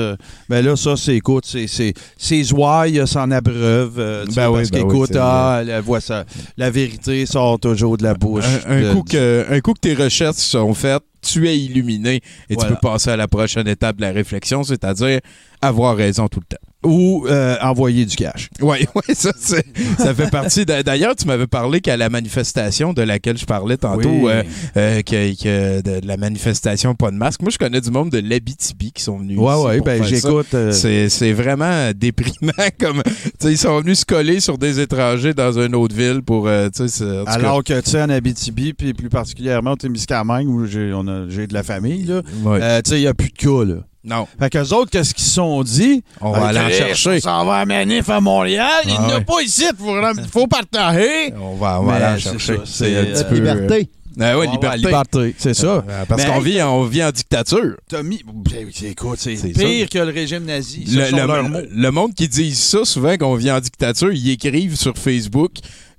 [0.49, 4.25] ben là, ça, c'est, écoute, c'est, c'est ouailles s'en abreuve.
[4.27, 6.25] tu sais, Ben oui, parce ben qu'écoute, ah, la, voix, ça,
[6.57, 8.45] la vérité sort toujours de la bouche.
[8.67, 12.21] Un, un de- coup que, un coup que tes recherches sont faites, tu es illuminé
[12.49, 12.69] et Voilà.
[12.69, 15.19] tu peux passer à la prochaine étape de la réflexion, c'est-à-dire
[15.61, 16.68] avoir raison tout le temps.
[16.83, 18.49] Ou euh, envoyer du cash.
[18.61, 20.65] Oui, ouais, ça, ça fait partie.
[20.65, 24.31] d'a- D'ailleurs, tu m'avais parlé qu'à la manifestation de laquelle je parlais tantôt, Oui.
[24.31, 24.43] euh,
[24.77, 27.41] euh, que, que de, de la manifestation pas de masque.
[27.41, 29.37] Moi, je connais du monde de l'Abitibi qui sont venus.
[29.37, 30.55] Ouais, pour ben j'écoute.
[30.71, 32.51] C'est vraiment déprimant.
[32.79, 36.21] comme tu sais, Ils sont venus se coller sur des étrangers dans une autre ville
[36.21, 36.45] pour.
[36.45, 36.69] cas,
[37.27, 41.63] alors que, tu sais, en Abitibi, puis plus particulièrement au Témiscamingue, où j'ai de la
[41.63, 42.11] famille, tu
[42.85, 43.81] sais, il n'y a plus de cas, là.
[44.03, 46.03] Non, Fait qu'eux autres, qu'est-ce qu'ils se sont dit?
[46.21, 47.19] on va Ben, aller en chercher.
[47.25, 48.69] On va à Manif à Montréal.
[48.85, 49.23] Il Ah n'y a ouais.
[49.25, 49.65] pas ici.
[49.69, 51.33] Il faut, partager.
[51.35, 52.59] On va, on va Mais aller en chercher.
[52.65, 53.35] C'est un euh, petit La peu.
[53.35, 53.89] liberté.
[54.21, 54.77] euh, ouais, liberté.
[54.77, 55.83] liberté, c'est ça.
[55.87, 57.75] Euh, Parce qu'on vit, on vit en dictature.
[57.89, 58.21] T'as mis.
[58.25, 60.85] Ben, Écoute, c'est pire que le régime nazi.
[60.87, 65.51] Le, le monde qui dit ça, souvent, qu'on vit en dictature, ils écrivent sur Facebook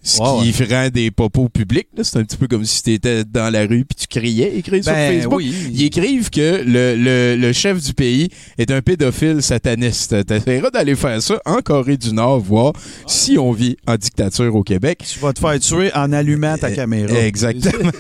[0.03, 1.89] ce qui rend des popos publics.
[2.03, 4.83] C'est un petit peu comme si tu étais dans la rue puis tu criais, écrire
[4.83, 5.39] sur Ben Facebook.
[5.39, 5.55] oui.
[5.73, 8.29] Ils écrivent que le, le- le chef du pays
[8.59, 10.25] est un pédophile sataniste.
[10.27, 12.73] T'essaieras d'aller faire ça en Corée du Nord, voir
[13.07, 15.05] si on vit en dictature au Québec.
[15.07, 17.13] Tu vas te faire tuer en allumant ta Euh, caméra.
[17.19, 17.91] Exactement.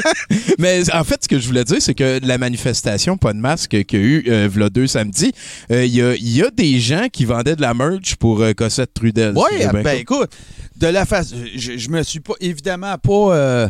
[0.58, 3.84] Mais en fait, ce que je voulais dire, c'est que la manifestation Pas de masque
[3.84, 5.32] qu'il y a eu euh, v'là deux samedis,
[5.70, 8.40] euh, il y, a, il y a des gens qui vendaient de la merch pour
[8.42, 9.34] euh, Cossette Trudel.
[9.36, 10.30] Oui, ben écoute,
[10.80, 13.68] de la face, je, je me suis pas évidemment pas euh,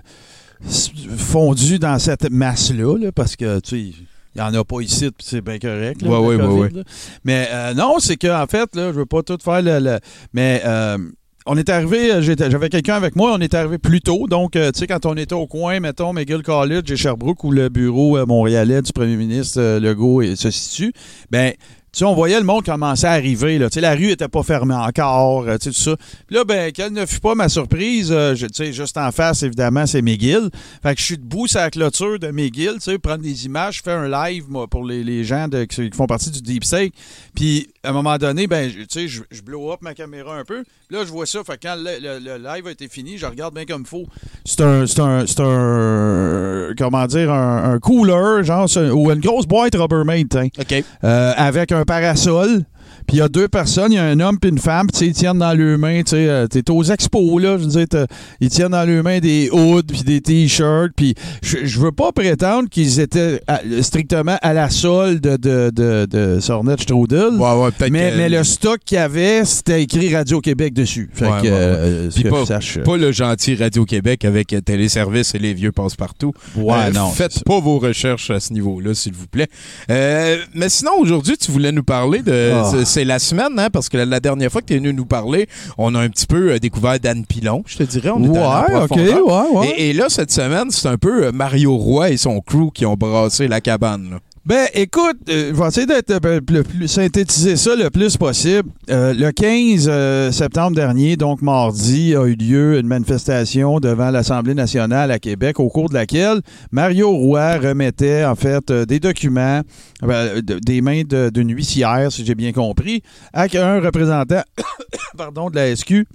[1.16, 3.98] fondu dans cette masse-là, là, parce que tu sais.
[4.36, 6.02] Il n'y en a pas ici, puis c'est bien correct.
[6.02, 6.82] là, Ouais, COVID, là.
[7.24, 9.80] Mais euh, non, c'est qu'en fait, là, je veux pas tout faire le.
[9.80, 9.98] le-
[10.32, 10.98] mais euh,
[11.46, 14.28] on est arrivé, euh, j'avais quelqu'un avec moi, on est arrivé plus tôt.
[14.28, 17.50] Donc, euh, tu sais, quand on était au coin, mettons, McGill College et Sherbrooke, où
[17.50, 20.92] le bureau euh, montréalais du premier ministre euh, Legault se situe,
[21.28, 21.52] ben,
[21.93, 23.59] tu on voyait le monde commencer à arriver.
[23.59, 23.68] Là.
[23.76, 25.97] La rue était pas fermée encore, euh, tout ça.
[26.28, 30.51] Là, ben, quelle ne fut pas ma surprise, euh, juste en face, évidemment, c'est McGill.
[30.82, 33.82] Fait que je suis debout sur la clôture de McGill, tu prendre des images, je
[33.82, 36.93] fais un live, moi, pour les, les gens de- qui, font partie du Deep State.
[37.34, 40.37] Puis, à un moment donné, ben, je- tu sais, je, je blow up ma caméra
[40.37, 40.64] un peu.
[40.91, 41.43] Là, je vois ça.
[41.45, 44.05] Fait quand le, le- le live a été fini, je regarde bien comme faut.
[44.45, 49.47] C'est un, c'est un, c'est un, comment dire, un, un cooler, genre, ou une grosse
[49.47, 50.51] boîte Rubbermaid.
[50.59, 50.85] OK.
[51.05, 52.64] Euh, avec un parasol.
[53.11, 54.92] Puis il y a deux personnes, il y a un homme puis une femme, puis
[54.92, 57.64] tu sais, ils tiennent dans leurs mains, tu sais, euh, t'es aux expos, là, je
[57.64, 58.06] veux dire,
[58.40, 62.68] ils tiennent dans leurs mains des hoods puis des t-shirts, puis je veux pas prétendre
[62.68, 67.70] qu'ils étaient à- strictement à la solde de, de, de, de Sornet Strudel, Ouais, ouais,
[67.90, 71.11] mais, que- mais le stock qu'il y avait, c'était écrit Radio-Québec dessus.
[71.12, 74.52] Fait Ouais, que, euh, ce que pas, je sache, euh, pas le gentil Radio-Québec avec
[74.52, 76.32] euh, téléservice et les vieux passe-partout.
[76.56, 77.11] Ouais, Euh, non.
[77.11, 79.48] Faites pas vos recherches à ce niveau-là, s'il vous plaît.
[79.90, 82.52] Euh, mais sinon, aujourd'hui, tu voulais nous parler de.
[82.54, 82.84] Ah.
[83.01, 85.07] C'est- la semaine, hein, parce que la, la dernière fois que tu es venu nous
[85.07, 85.48] parler,
[85.78, 88.11] on a un petit peu euh, découvert Dan Pilon, je te dirais.
[88.11, 89.26] On est allé en Ouais, ok, profondeur.
[89.26, 89.74] ouais, ouais.
[89.78, 92.84] Et, et là, cette semaine, c'est un peu euh, Mario Roy et son crew qui
[92.86, 94.11] ont brassé la cabane.
[94.11, 94.18] là.
[94.47, 98.70] Ben, écoute, euh, je vais essayer d'être le plus synthétiser ça le plus possible.
[98.88, 104.55] Euh, le 15 euh, septembre dernier, donc mardi, a eu lieu une manifestation devant l'Assemblée
[104.55, 106.41] nationale à Québec, au cours de laquelle
[106.72, 109.61] Mario Roy remettait en fait des documents
[110.03, 113.03] de- des mains d'une huissière, si j'ai bien compris,
[113.34, 114.43] à un représentant,
[115.18, 116.07] pardon, de la SQ.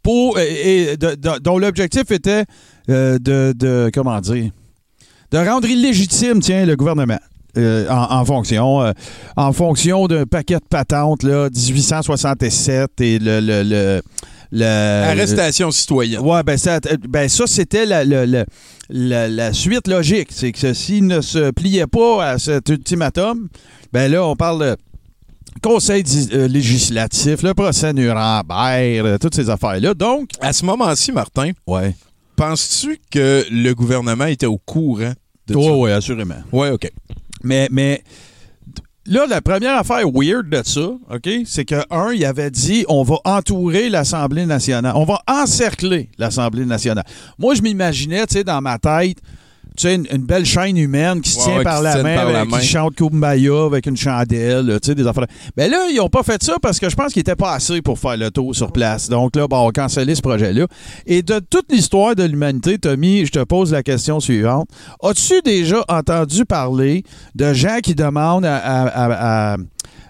[0.00, 0.96] Pour, et,
[1.42, 2.44] dont l'objectif était
[2.88, 4.52] de comment dire
[5.32, 7.18] de rendre illégitime, tiens, le gouvernement.
[7.56, 8.92] euh, en, en fonction euh,
[9.36, 14.00] en fonction d'un paquet de patentes là 1867 et le le, le,
[14.52, 16.20] le- Arrestation citoyenne.
[16.20, 16.78] Ouais, ben ça,
[17.08, 18.44] ben ça c'était la, la, la-
[18.88, 20.28] la- la suite logique.
[20.30, 23.48] C'est que s'il ne se pliait pas à cet ultimatum,
[23.92, 24.76] ben là, on parle de
[25.62, 29.94] conseil euh, législatif, le procès Nuremberg, euh, toutes ces affaires-là.
[29.94, 31.94] Donc, À ce moment-ci, Martin, ouais.
[32.36, 35.12] penses-tu que le gouvernement était au courant
[35.52, 35.72] de Oui, ça?
[35.76, 36.42] oui, assurément.
[36.52, 36.90] Ouais, OK.
[37.42, 38.02] Mais, mais
[39.06, 40.80] là, la première affaire weird de ça,
[41.10, 44.92] OK, c'est que, un, il avait dit on va entourer l'Assemblée nationale.
[44.96, 47.04] On va encercler l'Assemblée nationale.
[47.38, 49.18] Moi, je m'imaginais, tu sais, dans ma tête,
[49.76, 52.02] tu sais, une, une belle chaîne humaine qui se Ouais, tient ouais, par qui la
[52.02, 52.58] main, par la avec- main.
[52.58, 55.26] qui chante Kumbaya avec une chandelle, tu sais, des affaires.
[55.56, 57.80] Mais là, ils n'ont pas fait ça parce que je pense qu'ils n'étaient pas assez
[57.82, 59.08] pour faire le tour sur place.
[59.08, 60.66] Donc là, bon, on va canceller ce projet-là.
[61.06, 64.68] Et de toute l'histoire de l'humanité, Tommy, je te pose la question suivante.
[65.02, 67.04] As-tu déjà entendu parler
[67.34, 69.56] de gens qui demandent à, à- à- à,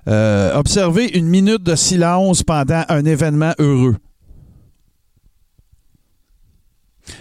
[0.09, 3.97] euh, observer une minute de silence pendant un événement heureux?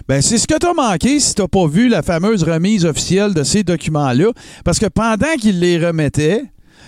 [0.08, 3.34] Ben, c'est ce que tu as manqué si tu pas vu la fameuse remise officielle
[3.34, 4.32] de ces documents-là.
[4.64, 6.44] Parce que pendant qu'il les remettait,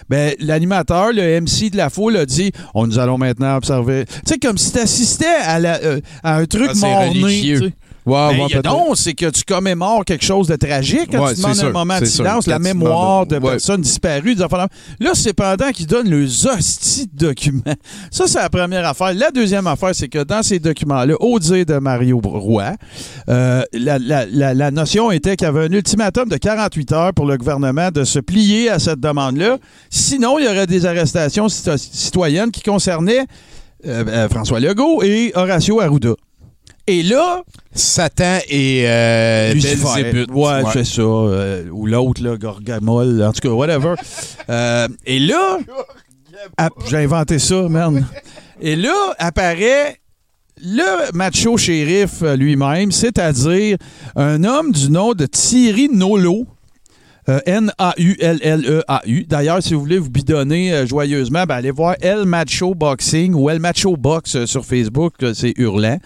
[0.09, 4.05] ben, l'animateur, le MC de la foule, a dit on, Nous allons maintenant observer.
[4.05, 7.55] Tu sais, comme si tu assistais à, la- euh, à un truc Ah, morné.
[8.03, 8.39] Ouais, Ben,
[8.71, 11.99] ouais, c'est que tu commémores quelque chose de tragique quand Ouais, tu demandes un moment
[11.99, 12.25] de sûr.
[12.25, 13.41] silence, la Quand mémoire de ouais.
[13.51, 14.33] personnes disparues.
[14.33, 14.67] des affaires
[14.99, 17.61] de- Là, c'est pendant qu'ils donnent le hosties de documents.
[18.11, 19.13] Ça, c'est la première affaire.
[19.13, 22.73] La deuxième affaire, c'est que dans ces documents-là, au dire de Mario Roy,
[23.29, 27.13] euh, la, la- la- la notion était qu'il y avait un ultimatum de 48 heures
[27.13, 29.57] pour le gouvernement de se plier à cette demande-là.
[29.91, 33.25] Sinon, il y aurait des arrestations cito- citoyennes qui concernaient
[33.85, 36.13] euh, euh, François Legault et Horacio Arruda.
[36.87, 39.53] Et là, Satan et euh.
[39.53, 40.31] Belzébuth.
[40.31, 41.01] Ouais, c'est ça.
[41.01, 43.23] euh, ou l'autre, là, Gorgamol.
[43.23, 43.95] En tout cas, whatever.
[44.49, 45.59] Euh, et là,
[46.57, 48.05] ap- j'ai inventé ça, man.
[48.61, 49.97] Et là, apparaît
[50.61, 53.77] le macho shérif euh, lui-même, c'est-à-dire
[54.15, 56.45] un homme du nom de Thierry Nolo.
[57.31, 59.25] Euh, N-A-U-L-L-E-A-U.
[59.27, 63.49] D'ailleurs, si vous voulez vous bidonner euh, joyeusement, ben, allez voir El Macho Boxing ou
[63.49, 65.97] El Macho Box euh, sur Facebook, c'est hurlant.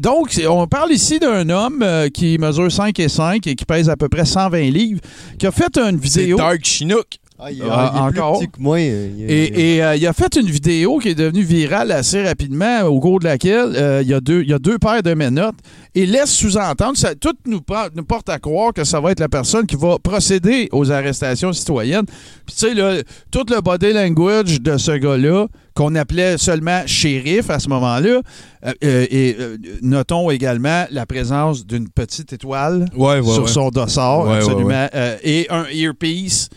[0.00, 3.96] Donc, on parle ici d'un homme qui mesure 5 et 5 et qui pèse à
[3.96, 5.00] peu près 120 livres,
[5.38, 6.36] qui a fait une vidéo.
[6.36, 7.21] Dark Chinook.
[7.44, 8.38] Ah, il, Ah, il est encore?
[8.38, 8.80] plus petit que moi.
[8.80, 12.22] il- il- Et, et, euh, il a fait une vidéo qui est devenue virale assez
[12.22, 15.02] rapidement, au cours de laquelle euh, il, y a deux, il y a deux paires
[15.02, 15.56] de menottes
[15.94, 19.66] et laisse sous-entendre, ça, tout nous, porte à croire que ça va être la personne
[19.66, 22.06] qui va procéder aux arrestations citoyennes.
[22.46, 27.48] Puis tu sais, là, tout le body language de ce gars-là, qu'on appelait seulement shérif
[27.50, 28.20] à ce moment-là,
[28.66, 33.48] euh, euh, et euh, notons également la présence d'une petite étoile Ouais, ouais, sur ouais.
[33.48, 34.90] son dossard, Ouais, ouais, absolument, ouais.
[34.94, 36.48] euh, et un earpiece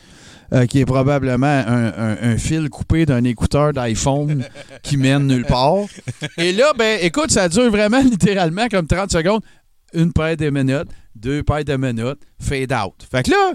[0.54, 4.44] euh, qui est probablement un, un- fil coupé d'un écouteur d'iPhone
[4.84, 5.86] qui mène nulle part.
[6.38, 9.42] Et là, ben, écoute, ça dure vraiment littéralement comme 30 secondes.
[9.94, 12.94] Une paire de minutes, deux paires de minutes, fade out.
[13.10, 13.54] Fait que là,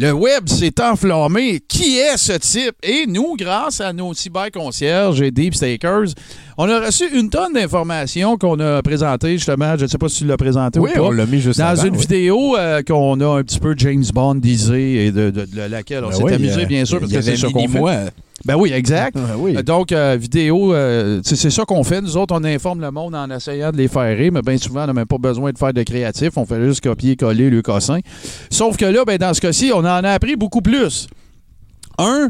[0.00, 1.60] le web s'est enflammé.
[1.66, 2.76] Qui est ce type?
[2.84, 6.14] Et nous, grâce à nos cyberconcierges et Deep Stakers,
[6.56, 9.76] on a reçu une tonne d'informations qu'on a présentées, justement.
[9.76, 11.02] Je ne sais pas si tu l'as présenté Oui, ou pas.
[11.02, 12.00] on l'a mis juste Dans avant, une oui.
[12.00, 16.04] vidéo euh, qu'on a un petit peu James Bond disé et de, de- de laquelle
[16.04, 18.12] on Ben s'est oui, amusé, a- bien sûr, parce que c'est ça qu'on fait.
[18.44, 19.16] Ben oui, exact.
[19.18, 19.56] Ah oui.
[19.56, 22.00] Euh, Donc, euh, vidéo, euh, c'est ça qu'on fait.
[22.00, 24.84] Nous autres, on informe le monde en essayant de les faire rire, mais bien souvent,
[24.84, 26.30] on n'a même pas besoin de faire de créatif.
[26.36, 27.98] On fait juste copier-coller le cossin.
[28.50, 31.08] Sauf que là, ben, dans ce cas-ci, on en a appris beaucoup plus.
[31.98, 32.28] Un,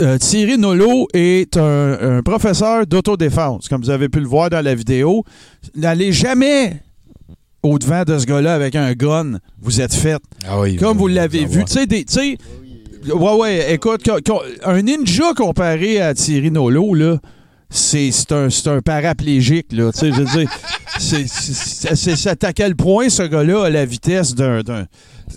[0.00, 4.64] euh, Thierry Nolo est un, un professeur d'autodéfense, comme vous avez pu le voir dans
[4.64, 5.24] la vidéo.
[5.74, 6.80] N'allez jamais
[7.64, 9.38] au-devant de ce gars-là avec un gun.
[9.60, 10.22] Vous êtes fait.
[10.46, 11.64] Ah oui, Comme vous l'avez vu.
[11.64, 12.38] Tu sais, des- tu sais,
[13.08, 17.18] ouais, ouais, écoute, co- co- un ninja comparé à Thierry Nolo, là,
[17.68, 19.92] c'est un, un paraplégique, là.
[19.92, 20.50] Tu sais, je veux dire,
[20.98, 24.62] c'est à quel point ce gars-là a la vitesse d'un.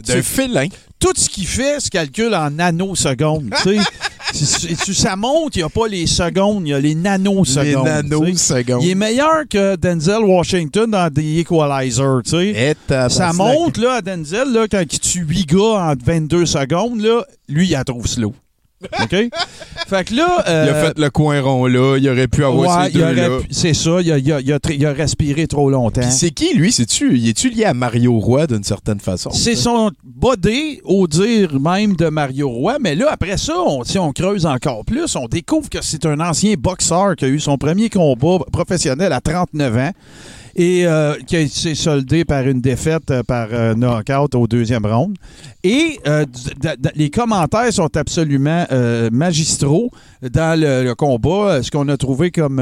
[0.01, 0.67] D'un félin.
[0.99, 3.49] Tout ce qu'il fait se calcule en nanosecondes.
[4.33, 7.85] ça monte, il n'y a pas les secondes, il y a les nanosecondes.
[7.85, 8.83] Les nanosecondes.
[8.83, 12.21] Il est meilleur que Denzel Washington dans The Equalizer.
[12.33, 12.73] Et
[13.09, 17.25] Ça monte là, à Denzel, là, quand il tue 8 gars en 22 secondes, là,
[17.47, 18.33] lui, il la trouve slow.
[19.01, 19.09] OK?
[19.87, 20.43] fait que là.
[20.45, 21.97] Il a euh, fait le coin rond là.
[21.97, 23.29] Il aurait pu avoir ouais, ces deux-là.
[23.39, 26.01] pu- C'est ça, il a, il a- il a tr- il a respiré trop longtemps.
[26.09, 26.71] C'est qui, lui?
[26.71, 29.29] C'est-tu, il est-tu lié à Mario Roy d'une certaine façon?
[29.31, 32.77] C'est son body, au dire même de Mario Roy.
[32.79, 36.19] Mais là, après ça, on, si on creuse encore plus, on découvre que c'est un
[36.19, 39.91] ancien boxeur qui a eu son premier combat professionnel à 39 ans
[40.55, 45.17] et euh, qui s'est soldé par une défaite euh, par euh, knockout au deuxième round.
[45.63, 46.25] Et euh,
[46.95, 48.65] les commentaires sont absolument
[49.11, 49.89] magistraux
[50.21, 51.63] dans le, combat.
[51.63, 52.61] Ce qu'on a trouvé comme,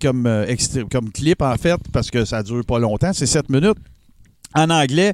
[0.00, 3.78] comme, clip, en fait, parce que ça dure pas longtemps, c'est 7 minutes.
[4.54, 5.12] En anglais,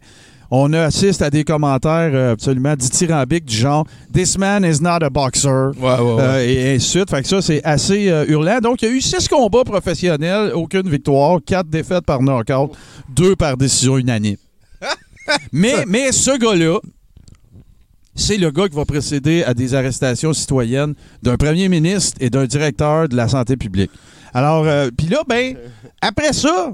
[0.51, 5.11] on assiste à des commentaires euh, absolument dithyrambiques du genre This man is not a
[5.11, 5.49] boxer.
[5.49, 6.22] Ouais, ouais, ouais.
[6.22, 7.11] Euh, et ainsi de suite.
[7.11, 8.61] Fait que ça, c'est assez euh, hurlant.
[8.61, 12.76] Donc, il y a eu six combats professionnels, aucune victoire, quatre défaites par knockout,
[13.09, 14.36] deux par décision unanime.
[15.53, 16.78] mais, mais ce gars-là,
[18.14, 22.47] c'est le gars qui va procéder à des arrestations citoyennes d'un premier ministre et d'un
[22.47, 23.90] directeur de la santé publique.
[24.32, 25.57] Alors, euh, puis là, ben,
[26.01, 26.72] après ça,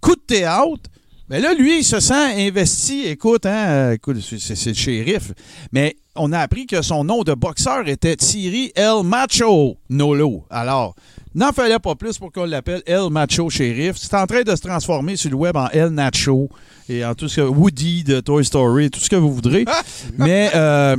[0.00, 0.90] coup de théâtre,
[1.28, 3.02] mais là, lui, il se sent investi.
[3.06, 5.32] Écoute, hein, euh, écoute, c'est- le shérif.
[5.72, 10.44] Mais on a appris que son nom de boxeur était Thierry El Macho Nolo.
[10.50, 10.94] Alors,
[11.34, 13.96] n'en fallait pas plus pour qu'on l'appelle El Macho Shérif.
[13.96, 16.48] C'est en train de se transformer sur le web en El Nacho
[16.88, 19.64] et en tout ce que Woody de Toy Story, tout ce que vous voudrez.
[20.18, 20.96] Mais euh,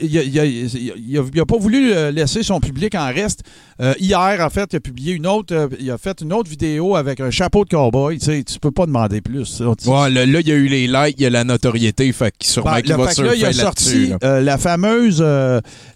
[0.00, 3.06] il a- il a- il a- il a pas voulu euh, laisser son public en
[3.12, 3.40] reste
[3.80, 6.48] Euh, hier, en fait, il a publié une autre, euh, il a fait une autre
[6.48, 8.16] vidéo avec un chapeau de cowboy.
[8.18, 9.60] Tu sais, tu peux pas demander plus.
[9.60, 12.48] Ouais, là, il y a eu les likes, il y a la notoriété, fait qu'il
[12.48, 14.18] sûrement Ben, qu'il va que là, il a sorti là.
[14.22, 15.20] euh, la fameuse,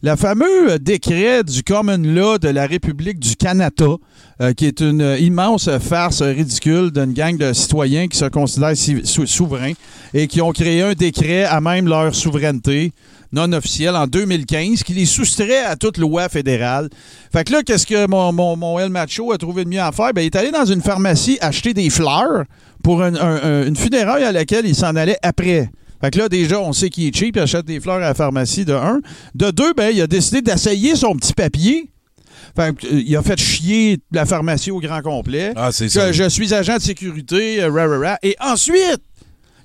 [0.02, 3.86] la fameux décret du Common Law de la République du Canada,
[4.56, 9.26] qui est une immense farce ridicule d'une gang de citoyens qui se considèrent si- sou-
[9.26, 9.72] souverains
[10.12, 12.92] et qui ont créé un décret à même leur souveraineté
[13.36, 16.88] non officielle en 2015 qui les soustrait à toute loi fédérale.
[17.32, 19.92] Fait que là, qu'est-ce que mon, mon, mon El Macho a trouvé de mieux à
[19.92, 20.12] faire?
[20.14, 22.44] Ben, il est allé dans une pharmacie acheter des fleurs
[22.82, 25.70] pour un- un- un- une funéraille à laquelle il s'en allait après.
[26.00, 28.14] Fait que là, déjà, on sait qu'il est cheap, il achète des fleurs à la
[28.14, 29.00] pharmacie, de un.
[29.34, 31.90] De deux, ben, il a décidé d'essayer son petit papier.
[32.54, 35.52] Fait que, euh, il a fait chier la pharmacie au grand complet.
[35.56, 36.12] Ah, c'est ça.
[36.12, 38.18] je suis agent de sécurité, euh, ra, ra, ra.
[38.22, 39.00] Et ensuite,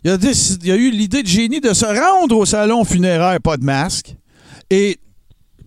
[0.03, 3.63] il a, a eu l'idée de génie de se rendre au salon funéraire, pas de
[3.63, 4.15] masque.
[4.69, 4.99] Et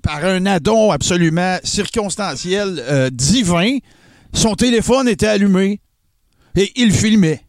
[0.03, 3.78] par un addon absolument circonstanciel, euh, divin,
[4.32, 5.80] son téléphone était allumé
[6.57, 7.43] et il filmait.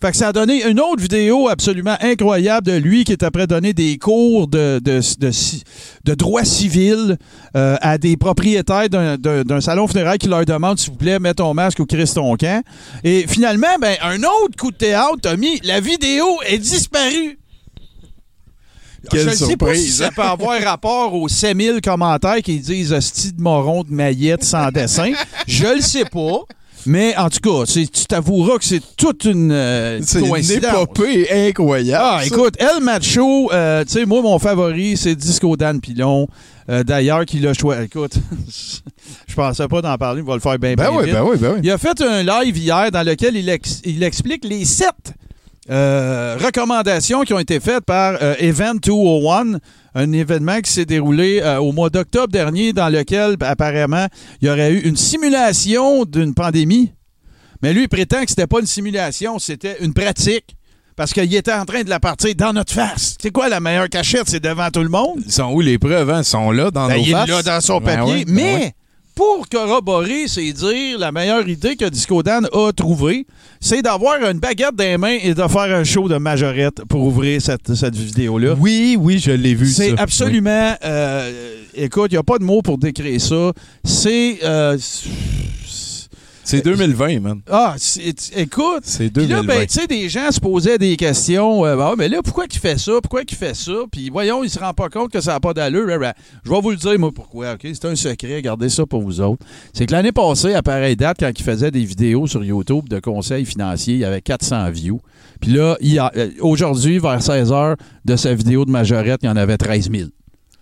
[0.00, 3.46] Fait que ça a donné une autre vidéo absolument incroyable de lui qui est après
[3.46, 5.62] donner des cours de, de, de, ci-
[6.04, 7.16] de droit civil
[7.56, 11.54] euh, à des propriétaires d'un- salon funéraire qui leur demande s'il vous plaît, mets ton
[11.54, 12.62] masque ou crisse ton camp.
[13.04, 17.38] Et finalement, ben, un autre coup de théâtre, Tommy, la vidéo est disparue.
[19.10, 19.96] Quelle Je ne sais pas si surprise.
[19.98, 24.70] ça peut avoir rapport aux 7000 commentaires qui disent hostie de moron de maillette sans
[24.72, 25.12] dessin.
[25.46, 26.40] Je le sais pas.
[26.86, 32.04] Mais en tout cas, tu t'avoueras que c'est toute une euh, C'est une épopée incroyable.
[32.04, 32.26] Ah, ça.
[32.26, 36.28] écoute, El Macho, euh, tu sais, moi, mon favori, c'est Disco Dan Pilon.
[36.68, 37.84] Euh, D'ailleurs, qu'il a choisi.
[37.84, 38.14] Écoute,
[39.28, 41.14] je pensais pas d'en parler, il va le faire bien, Ben bien oui, vite.
[41.14, 41.60] ben oui, ben oui.
[41.62, 45.12] Il a fait un live hier dans lequel il, ex- il explique les sept
[45.68, 49.58] recommandations qui ont été faites par Event 201,
[49.98, 54.06] un événement qui s'est déroulé euh, au mois d'octobre dernier dans lequel apparemment
[54.42, 56.92] il y aurait eu une simulation d'une pandémie.
[57.62, 60.54] Mais lui, il prétend que c'était pas une simulation, c'était une pratique.
[60.96, 63.16] Parce qu'il était en train de la partir dans notre face.
[63.20, 64.24] C'est quoi la meilleure cachette?
[64.28, 65.20] C'est devant tout le monde?
[65.26, 66.08] Ils sont où les preuves?
[66.08, 66.20] hein?
[66.22, 67.28] Ils sont là dans Ben, nos il faces?
[67.28, 68.14] l'a dans son Ben papier.
[68.14, 68.72] ouais, ben mais ouais.
[69.16, 73.26] Pour corroborer, c'est dire la meilleure idée que Disco Dan a trouvée,
[73.58, 77.02] c'est d'avoir une baguette dans les mains et de faire un show de majorette pour
[77.02, 78.54] ouvrir cette, cette vidéo-là.
[78.60, 79.66] Oui, oui, je l'ai vu.
[79.68, 80.74] C'est absolument.
[80.84, 83.52] euh, écoute, il n'y a pas de mots pour décrire ça.
[83.82, 84.38] C'est.
[84.44, 84.76] euh,
[86.48, 87.40] C'est 2020, man.
[87.50, 87.74] ah,
[88.36, 88.82] écoute.
[88.84, 89.46] C'est Puis là, 2020.
[89.46, 91.66] ben, tu sais, des gens se posaient des questions.
[91.66, 92.92] euh, Ah, mais là, pourquoi il fait ça?
[93.02, 93.72] Pourquoi il fait ça?
[93.90, 95.88] Puis voyons, il se rend pas compte que ça n'a pas d'allure.
[95.88, 96.14] Ra, ra.
[96.44, 97.54] Je vais vous le dire, moi, pourquoi.
[97.54, 97.62] OK?
[97.64, 98.40] C'est un secret.
[98.42, 99.44] Gardez ça pour vous autres.
[99.72, 103.00] C'est que l'année passée, à pareille date, quand il faisait des vidéos sur YouTube de
[103.00, 105.00] conseils financiers, il y avait 400 views.
[105.40, 109.18] Puis là, il y a- euh, aujourd'hui, vers 16 h de sa vidéo de majorette,
[109.22, 110.10] il y en avait 13 000.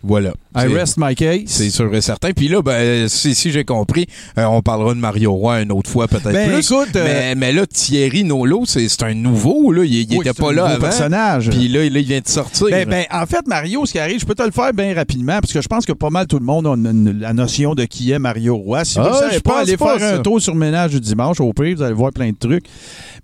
[0.07, 0.35] Voilà.
[0.57, 1.45] I rest my case.
[1.47, 2.33] C'est sûr et certain.
[2.33, 4.07] Puis là, ben, si, si j'ai compris,
[4.39, 6.71] euh, on parlera de Mario Roy une autre fois, peut-être Ben, plus.
[6.71, 9.73] écoute, euh, mais, mais là, Thierry Nolo, c'est un nouveau.
[9.73, 9.85] Là.
[9.85, 10.81] Il, il Oui, était c'est pas un là avant.
[10.81, 11.51] personnage.
[11.51, 12.67] Puis là, là, il vient de sortir.
[12.71, 15.41] Ben, ben, en fait, Mario, ce qui arrive, je peux te le faire bien rapidement,
[15.41, 17.75] parce que je pense que pas mal tout le monde a une- une- la notion
[17.75, 18.85] de qui est Mario Roy.
[18.85, 20.15] Si vous Ah, ne savez je pas, allez faire ça.
[20.15, 22.67] un tour sur Ménage du dimanche, au pire, vous allez voir plein de trucs.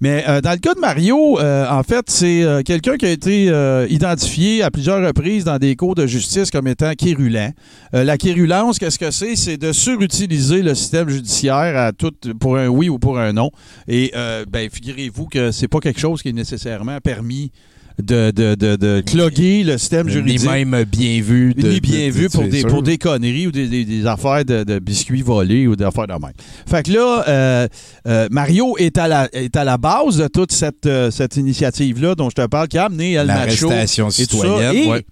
[0.01, 3.11] Mais euh, dans le cas de Mario, euh, en fait, c'est euh, quelqu'un qui a
[3.11, 7.53] été euh, identifié à plusieurs reprises dans des cours de justice comme étant quérulent.
[7.94, 9.36] Euh, la quérulence, qu'est-ce que c'est?
[9.36, 13.51] C'est de surutiliser le système judiciaire à tout, pour un oui ou pour un non.
[13.88, 17.53] Et euh, ben, figurez-vous que c'est pas quelque chose qui est nécessairement permis
[18.01, 20.48] de, de, de, de cloguer le système Ni juridique.
[20.51, 21.55] même bien vu.
[21.55, 22.68] de- Ni bien vu pour des, sûr.
[22.68, 26.07] pour des conneries ou des, des- des affaires de, de biscuits volés ou des affaires
[26.07, 26.32] de même.
[26.66, 27.68] Fait que là, euh,
[28.07, 32.14] euh, Mario est à, la, est à la base de toute cette, euh, cette initiative-là
[32.14, 34.42] dont je te parle, qui a amené El Macho L'arrestation et tout ça.
[34.42, 34.76] citoyenne.
[34.76, 35.05] Et ouais.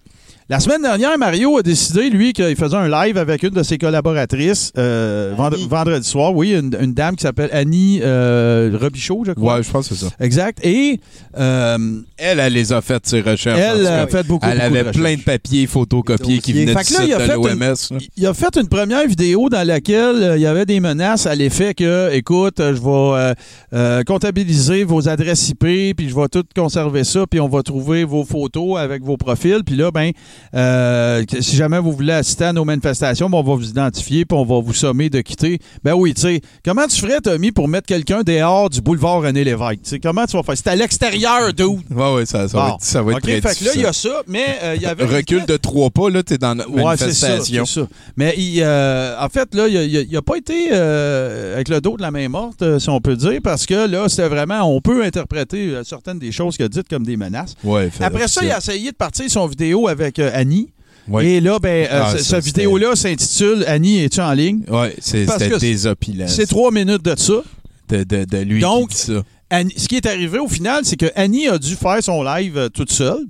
[0.51, 3.77] La semaine dernière, Mario a décidé, lui, qu'il faisait un live avec une de ses
[3.77, 5.67] collaboratrices euh, vendre- Annie.
[5.69, 6.33] vendredi soir.
[6.35, 9.57] Oui, une, une dame qui s'appelle Annie euh, Robichaud, je crois.
[9.57, 10.11] Ouais, je pense que c'est ça.
[10.19, 10.57] Exact.
[10.65, 10.99] Et
[11.37, 11.77] euh,
[12.17, 13.59] Elle, elle les a faites, ses recherches.
[13.59, 17.03] elle a fait beaucoup, Elle beaucoup avait de plein de papiers photocopiés qui venaient Fait
[17.03, 17.99] du là, de fait l'OMS.
[18.17, 21.35] Il a fait une première vidéo dans laquelle euh, il y avait des menaces à
[21.35, 23.33] l'effet que, écoute, euh, je vais euh,
[23.73, 28.03] euh, comptabiliser vos adresses IP, puis je vais tout conserver ça, puis on va trouver
[28.03, 29.61] vos photos avec vos profils.
[29.63, 30.09] Puis là, ben,
[30.55, 34.37] euh, si jamais vous voulez assister à nos manifestations, ben, on va vous identifier, puis
[34.37, 35.59] on va vous sommer de quitter.
[35.83, 39.43] Ben oui, tu sais, comment tu ferais, Tommy, pour mettre quelqu'un dehors du boulevard René
[39.43, 39.81] Lévesque?
[39.83, 40.55] Tu sais, comment tu vas faire?
[40.57, 41.79] C'est à l'extérieur, d'où?
[41.91, 43.81] Ouais, ouais, ça, ça va être, ça va être OK, très fait que là, il
[43.81, 45.05] y a ça, mais euh, il y avait...
[45.19, 47.65] Recul de trois pas, là, t'es dans notre Ouais, ça, manifestation.
[47.65, 47.81] ça.
[48.15, 52.11] Mais il, euh, en fait, là, il n'a pas été avec le dos de la
[52.11, 56.19] main morte, si on peut dire, parce que là, c'était vraiment, on peut interpréter certaines
[56.19, 57.55] des choses qu'il a dites comme des menaces.
[57.63, 60.71] Ouais, Après ça, il a essayé de partir son vidéo avec Annie.
[61.07, 61.25] Oui.
[61.25, 64.61] Et là, ben, euh, Ah, ça, cette vidéo-là s'intitule Annie, es-tu en ligne?
[64.67, 66.27] Parce c'était désopilant.
[66.27, 67.41] C'est trois minutes de ça.
[67.89, 69.23] de, de, de lui Donc, qui dit ça.
[69.49, 72.55] Annie- ce qui est arrivé au final, c'est que Annie a dû faire son live
[72.57, 73.25] euh, toute seule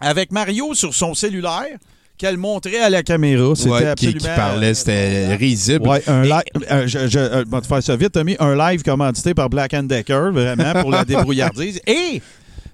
[0.00, 1.76] avec Mario sur son cellulaire
[2.18, 3.54] qu'elle montrait à la caméra.
[3.54, 4.18] C'était Ouais, qui, absolument...
[4.20, 5.86] qui parlait, c'était risible.
[5.86, 6.42] Ouais, un live.
[6.70, 8.36] euh, je, je, euh, je vais te faire ça vite, Tommy.
[8.38, 11.78] Un live commandité par Black Decker, vraiment, pour la débrouillardise.
[11.86, 12.22] Et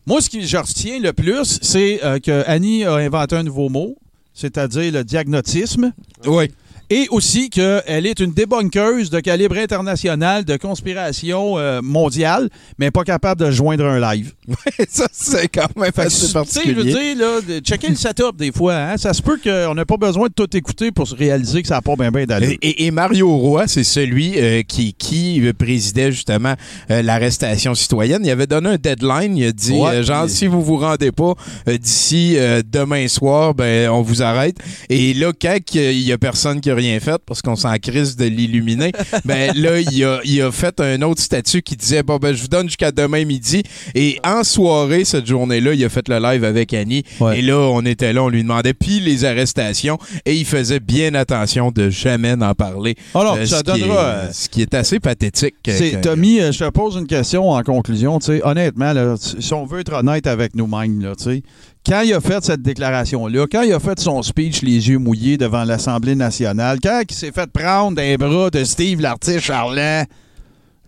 [0.06, 3.68] moi, ce qui je retiens le plus, c'est euh, que Annie a inventé un nouveau
[3.68, 3.96] mot,
[4.34, 5.92] c'est-à-dire le diagnotisme.
[6.26, 6.50] Oui.
[6.94, 13.02] Et aussi qu'elle est une débunkeuse de calibre international de conspiration euh, mondiale, mais pas
[13.02, 14.32] capable de joindre un live.
[14.90, 17.14] ça, c'est quand même assez tu sais, je veux particulier.
[17.14, 18.74] dire, là, checker le setup des fois.
[18.74, 18.96] hein.
[18.98, 21.76] Ça se peut qu'on n'a pas besoin de tout écouter pour se réaliser que ça
[21.76, 22.58] n'a pas bien bien d'allure.
[22.60, 26.56] Et, Mario Roy, c'est celui euh, qui, qui euh, présidait justement
[26.90, 28.20] euh, l'arrestation citoyenne.
[28.22, 29.34] Il avait donné un deadline.
[29.38, 30.02] Il a dit, Ouais.
[30.02, 31.32] genre, si vous vous rendez pas
[31.66, 32.36] d'ici
[32.70, 34.56] demain soir, ben on vous arrête.
[34.90, 38.16] Et là, quand il y a personne qui a rien fait parce qu'on s'en crise
[38.16, 38.92] de l'illuminer,
[39.24, 42.42] ben là, il a, il a fait un autre statut qui disait, bon, ben je
[42.42, 43.62] vous donne jusqu'à demain midi.
[43.94, 47.04] Et en soirée, cette journée-là, il a fait le live avec Annie.
[47.20, 47.38] Ouais.
[47.38, 49.98] Et là, on était là, on lui demandait, puis les arrestations.
[50.26, 52.96] Et il faisait bien attention de jamais n'en parler.
[53.14, 55.54] Alors, Euh, ça ce qui donnera, est- euh, ce qui est assez pathétique.
[55.62, 58.18] que- C'est- Tommy, euh, je te pose une question en conclusion.
[58.18, 61.42] tu sais, Honnêtement, là, si on veut être honnête avec nous-mêmes, là, tu sais,
[61.86, 65.36] quand il a fait cette déclaration-là, quand il a fait son speech les yeux mouillés
[65.36, 70.04] devant l'Assemblée nationale, quand il s'est fait prendre des bras de Steve l'artiste charlant,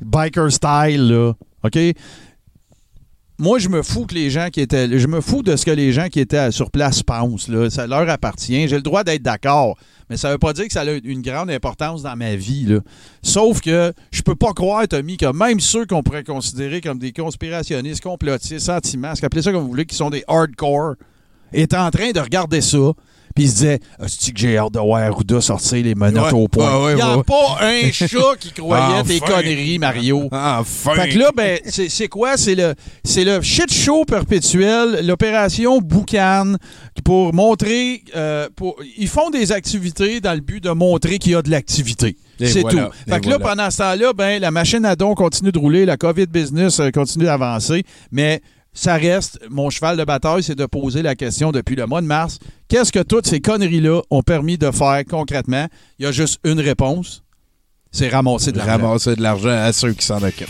[0.01, 1.33] biker style, là,
[1.65, 1.79] OK?
[3.39, 4.87] Moi, je me fous que les gens qui étaient.
[4.87, 4.97] De
[5.57, 7.49] ce que les gens qui étaient sur place pensent.
[7.49, 7.69] Là.
[7.69, 8.69] Ça leur appartient.
[8.69, 9.77] J'ai le droit d'être d'accord.
[10.09, 12.79] Mais ça veut pas dire que ça a une grande importance dans ma vie.
[13.23, 17.13] Sauf que je peux pas croire, Tommy, que même ceux qu'on pourrait considérer comme des
[17.13, 20.95] conspirationnistes, complotistes, anti-masques, appelez ça comme vous voulez, qui sont des hardcore,
[21.53, 22.93] étaient en train de regarder ça.
[23.35, 26.39] Puis ils se disaient, est-ce que j'ai hâte de voir Arruda sortir les menottes Ouais,
[26.39, 26.85] au point?
[26.85, 27.23] ouais, Il n'y a ouais.
[27.25, 28.09] pas un chat
[28.39, 29.35] qui croyait tes Enfin.
[29.35, 30.29] conneries, Mario.
[30.31, 30.95] Enfin!
[30.95, 32.37] Fait que là, ben, c'est c'est quoi?
[32.37, 36.55] C'est le, c'est le shit show perpétuel, l'opération Boucan
[37.05, 38.03] pour montrer.
[38.15, 41.51] euh, pour, ils font des activités dans le but de montrer qu'il y a de
[41.51, 42.17] l'activité.
[42.39, 42.93] C'est voilà, tout.
[43.09, 43.55] Fait que là, voilà.
[43.57, 46.91] pendant ce temps-là, ben, la machine à don continue de rouler, la COVID business euh,
[46.91, 48.41] continue d'avancer, mais
[48.75, 52.07] ça reste, mon cheval de bataille, c'est de poser la question depuis le mois de
[52.07, 52.39] mars.
[52.69, 55.69] Qu'est-ce que toutes ces conneries-là ont permis de faire concrètement?
[55.99, 57.24] Il y a juste une réponse.
[57.95, 58.73] C'est ramasser de l'argent.
[58.73, 60.49] ramasser de l'argent à ceux qui s'en occupent.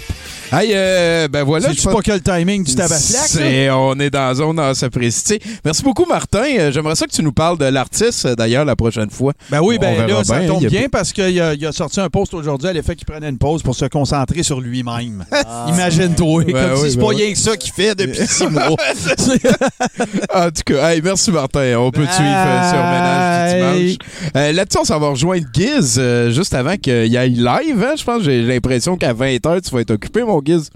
[0.53, 1.69] Hey, euh, ben voilà.
[1.69, 2.97] Pense- pas que le timing du tabac?
[2.97, 5.41] C'est- On est dans la zone à s'apprécier.
[5.65, 6.45] Merci beaucoup, Martin.
[6.59, 9.33] Euh, J'aimerais ça que tu nous parles de l'artiste, euh, d'ailleurs, la prochaine fois.
[9.51, 10.49] Ben oui, ben là, ça bien.
[10.49, 13.07] tombe a bien parce qu'il a, il a sorti un post aujourd'hui à l'effet qu'il
[13.07, 15.25] prenait une pause pour se concentrer sur lui-même.
[15.69, 17.17] Imagine-toi, Ben comme oui, si c'est ben pas oui.
[17.17, 18.69] rien que ça qu'il fait depuis six mois.
[20.35, 21.77] En tout cas, hey, merci Martin.
[21.79, 23.99] On peut te suivre euh, sur Ménage du dimanche.
[24.37, 27.83] Euh, Là-dessus, on s'en va rejoindre Giz juste avant qu'il y ait live.
[27.85, 27.95] hein.
[27.97, 30.71] Je pense j'ai l'impression qu'à 20h, tu vas être occupé, mon Giz.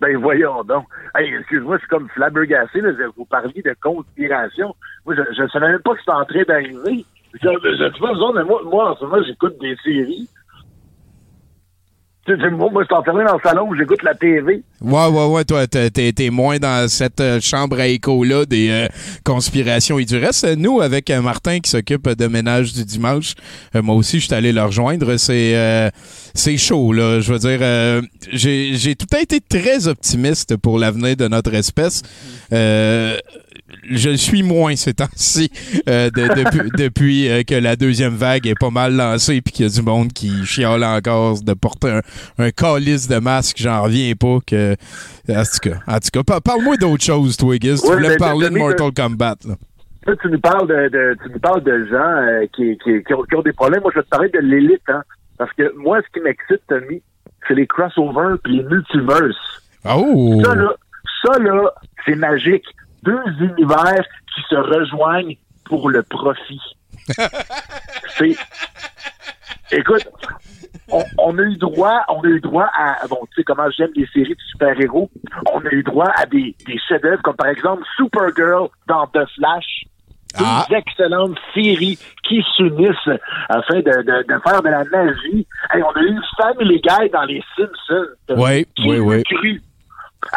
[0.00, 0.84] Ben voyons donc.
[1.14, 2.80] Hey, excuse-moi, je suis comme flabbergassé.
[2.80, 2.90] Là.
[3.16, 4.74] Vous parliez de conspiration.
[5.06, 7.04] Moi, je ne savais même pas que c'était en train d'arriver.
[7.34, 10.28] Je je mais moi, moi, en ce moment, j'écoute des séries.
[12.28, 14.62] Moi, moi, je suis enfermé dans le salon où j'écoute la TV.
[14.80, 15.44] Ouais, ouais, ouais.
[15.44, 18.88] Toi, t'es- t'es moins dans cette euh, chambre à écho-là des euh,
[19.24, 20.44] conspirations et du reste.
[20.44, 23.34] euh, Nous, avec euh, Martin qui s'occupe de ménage du dimanche,
[23.74, 25.16] moi aussi, je suis allé le rejoindre.
[25.16, 25.90] C'est
[26.34, 27.20] c'est chaud, là.
[27.20, 28.02] Je veux dire,
[28.32, 32.02] j'ai j'ai tout temps été très optimiste pour l'avenir de notre espèce.
[32.52, 33.16] Euh,
[33.90, 35.50] je le suis moins ces temps-ci
[35.88, 39.66] euh, de- depuis, depuis, euh, que la deuxième vague est pas mal lancée puis qu'il
[39.66, 43.56] y a du monde qui chiale encore de porter un, un calice de masque.
[43.58, 44.74] J'en reviens pas que...
[45.28, 47.80] En tout cas, en tout cas pa- parle-moi d'autre chose, toi, Giz.
[47.82, 49.36] Tu voulais me parler de Mortal Kombat.
[49.46, 49.54] Là.
[50.06, 53.14] Là, tu nous parles de, de- tu nous parles de gens euh, qui, qui, qui,
[53.14, 53.82] ont, qui ont des problèmes.
[53.82, 55.02] Moi, je vais te parler de l'élite, hein.
[55.38, 57.02] Parce que moi, ce qui m'excite, Tommy,
[57.48, 59.34] c'est les crossovers puis les multiverses.
[59.84, 60.40] Oh!
[60.44, 60.72] Ça, là,
[61.24, 61.70] ça, là,
[62.06, 62.64] c'est magique.
[63.06, 64.04] Deux univers
[64.34, 66.60] qui se rejoignent pour le profit.
[68.18, 68.36] c'est.
[69.72, 70.06] Écoute,
[70.90, 73.90] on, on a eu droit, on a eu droit à, bon, tu sais comment j'aime
[73.96, 75.10] les séries de super-héros.
[75.52, 79.84] On a eu droit à des, des chefs-d'œuvre comme par exemple Supergirl dans The Flash.
[80.38, 80.66] Ah.
[80.70, 81.98] excellentes séries
[82.28, 85.46] qui s'unissent afin de, de, de faire de la magie.
[85.72, 88.08] Hey, on a eu Family Guy dans les Simpsons.
[88.36, 89.22] Oui, Qui oui, oui.
[89.22, 89.62] cru?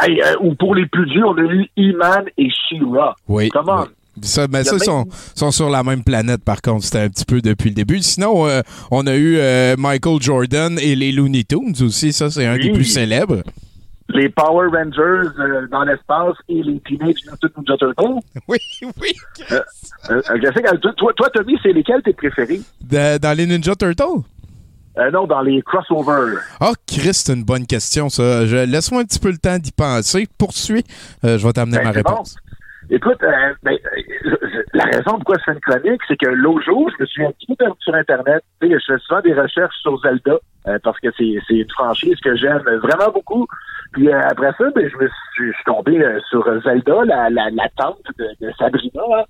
[0.01, 3.15] Hey, euh, ou pour les plus vieux, on a eu He-Man et She-Ra.
[3.27, 3.49] Oui.
[3.49, 3.81] Comment?
[3.81, 3.87] oui.
[4.21, 6.83] Ça, mais ça, même- sont, sont sur la même planète, par contre.
[6.83, 7.99] C'était un petit peu depuis le début.
[7.99, 8.61] Sinon, euh,
[8.91, 12.11] on a eu euh, Michael Jordan et les Looney Tunes aussi.
[12.11, 13.43] Ça, c'est un des plus célèbres.
[14.09, 18.19] Les Power Rangers euh, dans l'espace et les Teenage Mutant Ninja Turtles.
[18.47, 19.13] Oui, oui.
[20.09, 22.59] Je sais toi- toi, toi, Tommy, c'est lesquels tes préférés?
[22.81, 24.23] De- dans les Ninja Turtles?
[24.97, 26.39] Euh, non, dans les crossovers.
[26.59, 28.45] Ah, Chris, c'est une bonne question, ça.
[28.45, 30.27] Je- Laisse-moi un petit peu le temps d'y penser.
[30.37, 30.83] Poursuis.
[31.23, 31.97] Euh, je vais t'amener Ben, ma bon.
[32.09, 32.35] réponse.
[32.89, 33.77] Écoute, euh, ben,
[34.73, 37.31] la raison pourquoi je fais une chronique, c'est que l'autre jour, je me suis un
[37.31, 38.43] petit peu perdu sur Internet.
[38.61, 40.37] Je fais souvent des recherches sur Zelda,
[40.83, 43.45] parce que c'est une franchise que j'aime vraiment beaucoup.
[43.93, 47.69] Puis après ça, ben, je me suis, je suis tombé sur Zelda, la, la, la
[47.77, 49.03] tante de, de Sabrina.
[49.19, 49.23] Hein.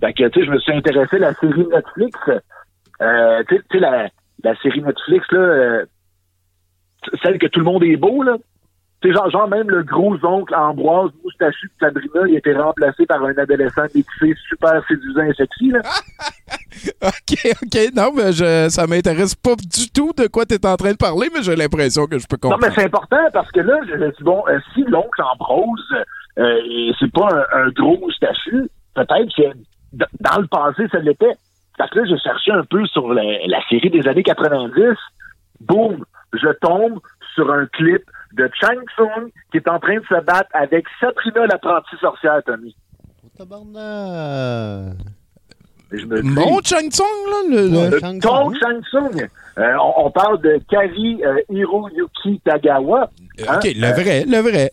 [0.00, 2.18] Fait que, tu sais, je me suis intéressé à la série Netflix.
[3.48, 4.08] Tu sais, la,
[4.44, 5.84] la série Netflix, là, euh,
[7.22, 8.36] celle que tout le monde est beau, là.
[9.02, 13.04] Sais, genre, genre même le gros oncle Ambroise moustachu de Sabrina, il a été remplacé
[13.04, 15.80] par un adolescent déguisé super séduisant et sexy, là.
[17.02, 17.78] OK, OK.
[17.96, 20.96] Non, mais je, ça m'intéresse pas du tout de quoi tu es en train de
[20.96, 22.64] parler, mais j'ai l'impression que je peux Non, comprendre.
[22.68, 25.94] mais c'est important parce que là, je me dis, bon, euh, si l'oncle Ambrose,
[26.38, 29.42] euh, c'est pas un, un gros moustachu, peut-être que
[30.20, 31.34] dans le passé, ça l'était.
[31.78, 34.82] Fait que là, j'ai cherché un peu sur la, la série des années 90.
[35.60, 36.04] Boum!
[36.34, 36.98] Je tombe
[37.34, 38.02] sur un clip
[38.34, 42.74] de Chang Tsung qui est en train de se battre avec Sabrina l'apprentie sorcière, Tommy.
[43.36, 44.96] Tabarnak.
[45.92, 47.36] Je me dis, Mon Chang Tsung, là?
[47.50, 49.28] Le, le- Euh, Ton Chang Tsung.
[49.58, 53.10] Euh, on, on parle de Kari euh, Hiroyuki Tagawa.
[53.46, 53.56] Hein?
[53.58, 54.70] OK, le vrai, le vrai.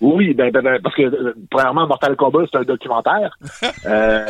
[0.00, 3.36] Oui, ben, ben, ben, parce que euh, premièrement, Mortal Kombat, c'est un documentaire.
[3.86, 4.26] Euh,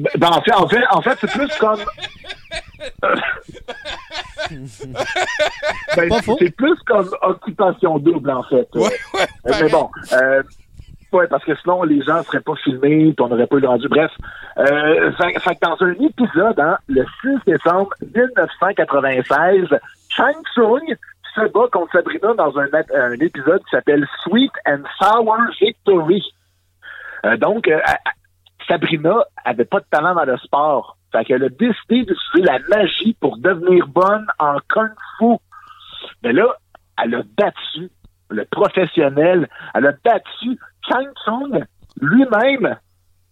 [0.00, 1.80] ben, ben, en fait, en fait, en fait, c'est plus comme.
[5.96, 8.68] Ben, c'est plus comme occupation double, en fait.
[8.74, 8.88] Euh,
[9.46, 9.90] euh, mais bon.
[10.12, 10.42] Euh,
[11.12, 13.88] Ouais, parce que sinon, les gens seraient pas filmés, on n'aurait pas eu le rendu.
[13.88, 14.12] Bref,
[14.58, 19.68] euh, fait, fait que dans un épisode, hein, le 6 décembre 1996,
[20.08, 20.96] Chang Tsung
[21.34, 26.22] se bat contre Sabrina dans un, un épisode qui s'appelle Sweet and Sour Victory.
[27.26, 27.80] Euh, donc, euh,
[28.70, 30.96] Sabrina avait pas de talent dans le sport.
[31.10, 35.36] Fait qu'elle a décidé d'utiliser la magie pour devenir bonne en kung fu.
[36.22, 36.46] Mais là,
[37.02, 37.90] elle a battu
[38.28, 39.48] le professionnel.
[39.74, 40.58] Elle a battu
[40.88, 41.64] Chang Tsung
[42.00, 42.76] lui-même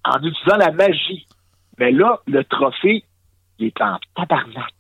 [0.05, 1.27] en utilisant la magie.
[1.79, 3.05] Mais là, le trophée,
[3.61, 4.75] il est en tabarnak.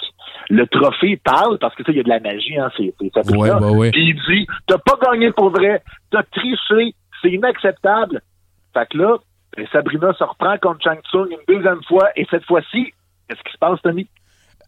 [0.50, 3.59] Le trophée parle, parce que ça, il y a de la magie, hein, c'est Sabrina.
[3.59, 3.90] Ouais, ouais, ouais.
[3.92, 8.22] Puis il dit, t'as pas gagné pour vrai, t'as triché, c'est inacceptable.
[8.74, 9.18] Fait que là,
[9.57, 12.92] ben, Sabrina se reprend contre Chang Tsung une deuxième fois, et cette fois-ci,
[13.28, 14.07] qu'est-ce qui se passe, Tommy?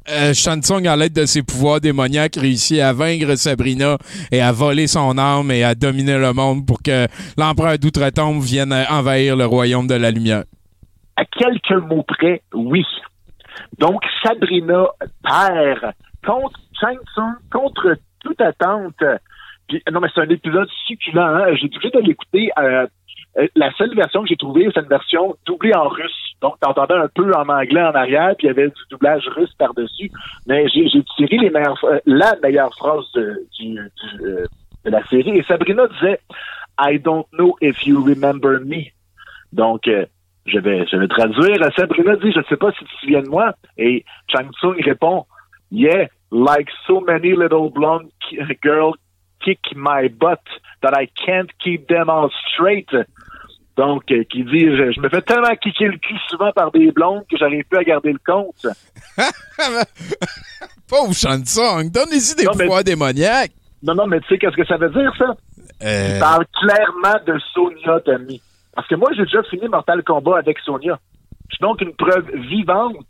[0.08, 3.98] Euh, Shang Tsung, à l'aide de ses pouvoirs démoniaques, réussit à vaincre Sabrina
[4.32, 7.06] et à voler son âme et à dominer le monde pour que
[7.36, 10.44] l'empereur d'outre-tombe vienne euh, envahir le royaume de la lumière.
[11.16, 12.84] à quelques mots près, oui.
[13.78, 14.84] Donc, Sabrina
[15.22, 15.92] perd
[16.26, 19.02] contre Chang Tsung, contre toute attente.
[19.68, 21.20] Puis, non, mais c'est un épisode succulent.
[21.22, 21.54] Hein?
[21.56, 22.50] J'ai obligé de l'écouter.
[22.58, 22.86] euh,
[23.40, 26.34] euh, la seule version que j'ai trouvée, c'est une version doublée en russe.
[26.40, 29.52] Donc, t'entendais un peu en anglais en arrière, puis il y avait du doublage russe
[29.58, 30.10] par-dessus.
[30.46, 33.36] Mais j'ai tiré les meilleures, euh, la meilleure phrase euh,
[34.84, 35.38] de la série.
[35.38, 36.20] Et Sabrina disait
[36.78, 38.84] «I don't know if you remember me».
[39.52, 39.88] Donc,
[40.46, 41.58] je vais, je vais traduire.
[41.76, 43.52] Sabrina dit, je ne sais pas si tu te souviens de moi.
[43.76, 45.26] Et Chang Tsung répond,
[45.70, 48.10] yeah, like so many little blonde
[48.62, 48.96] girls
[49.40, 50.40] kick my butt
[50.82, 52.90] that I can't keep them all straight.
[53.80, 56.92] Donc, euh, qui dit, je, je me fais tellement kicker le cul souvent par des
[56.92, 58.66] blondes que j'arrive plus à garder le compte.
[60.86, 63.52] Pauvre Shang Tsung, donne-y des Non, mais- pouvoirs démoniaques.
[63.82, 65.34] Non, non, mais tu sais qu'est-ce que ça veut dire, ça?
[65.82, 68.42] Euh, Il parle clairement de Sonia, Tommy.
[68.74, 70.98] Parce que moi, j'ai déjà fini Mortal Kombat avec Sonia.
[71.48, 73.06] Je suis donc une preuve vivante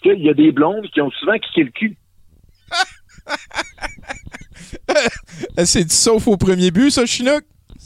[0.00, 1.96] qu'il y a des blondes qui ont souvent kické le cul.
[5.64, 7.42] c'est du sauf au premier but, ça, Chinook?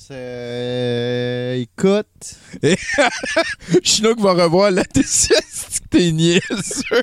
[0.08, 1.60] C'est.
[1.60, 2.38] Écoute.
[3.84, 5.36] Chinook va revoir la décision.
[5.90, 7.02] T'es niaiseux.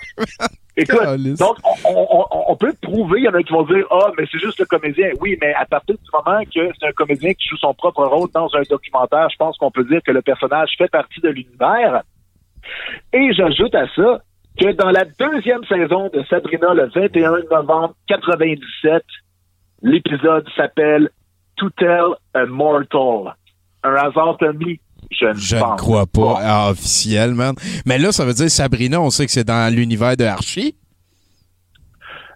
[0.78, 1.40] Écoute, Calisse.
[1.40, 4.12] donc on, on- on- on peut prouver, il y en a qui vont dire Ah,
[4.18, 5.10] mais c'est juste le comédien.
[5.22, 8.30] Oui, mais à partir du moment que c'est un comédien qui joue son propre rôle
[8.34, 12.02] dans un documentaire, je pense qu'on peut dire que le personnage fait partie de l'univers.
[13.14, 14.20] Et j'ajoute à ça
[14.60, 19.04] que dans la deuxième saison de Sabrina, le 21 novembre 97,
[19.84, 21.10] l'épisode s'appelle
[21.58, 23.36] To Tell a Mortal.
[23.84, 24.80] Un hasard, Tommy?
[25.12, 27.54] Je ne Je ne crois pas, ah, officiel, man.
[27.86, 30.76] Mais là, ça veut dire Sabrina, on sait que c'est dans l'univers de Archie?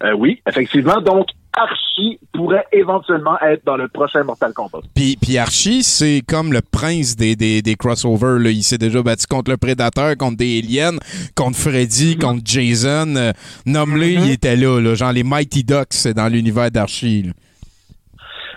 [0.03, 1.01] Euh, oui, effectivement.
[1.01, 4.79] Donc, Archie pourrait éventuellement être dans le prochain Mortal Kombat.
[4.95, 8.39] Puis, puis Archie, c'est comme le prince des, des, des crossovers.
[8.39, 8.51] Là.
[8.51, 10.97] Il s'est déjà battu contre le Prédateur, contre des aliens,
[11.35, 12.19] contre Freddy, Mm-hmm.
[12.21, 13.15] contre Jason.
[13.17, 13.33] Euh,
[13.65, 14.95] Nomme-les, il était là, là.
[14.95, 17.31] Genre les Mighty Ducks, c'est dans l'univers d'Archie.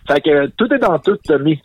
[0.07, 1.61] Fait que tout est dans tout, Tommy.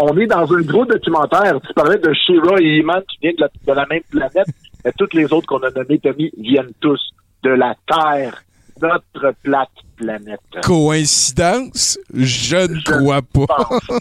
[0.00, 1.58] On est dans un gros documentaire.
[1.66, 4.46] Tu parlais de Shira et Iman qui viennent de la, de la même planète.
[4.84, 7.00] Mais toutes les autres qu'on a nommés, Tommy, viennent tous
[7.42, 8.42] de la Terre,
[8.80, 10.40] notre plate planète.
[10.62, 11.98] Coïncidence?
[12.14, 13.46] Je ne crois pas.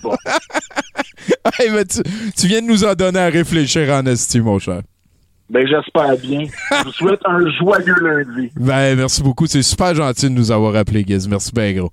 [1.60, 2.02] Hey, mais tu,
[2.38, 4.82] tu viens de nous en donner à réfléchir en esti, mon cher.
[5.50, 6.46] Ben, j'espère bien.
[6.72, 8.52] Je vous souhaite un joyeux lundi.
[8.56, 9.48] Ben, merci beaucoup.
[9.48, 11.28] C'est super gentil de nous avoir appelé, Giz.
[11.28, 11.92] Merci bien gros.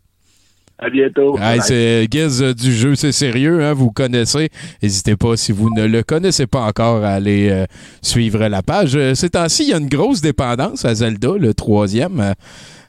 [0.78, 1.38] À bientôt.
[1.38, 4.50] Hey, c'est Giz euh, du jeu, c'est sérieux, hein, vous connaissez.
[4.82, 7.64] N'hésitez pas, si vous ne le connaissez pas encore, à aller euh,
[8.02, 8.94] suivre la page.
[8.94, 12.20] Euh, Ces temps-ci, il y a une grosse dépendance à Zelda, le troisième.
[12.20, 12.32] Euh,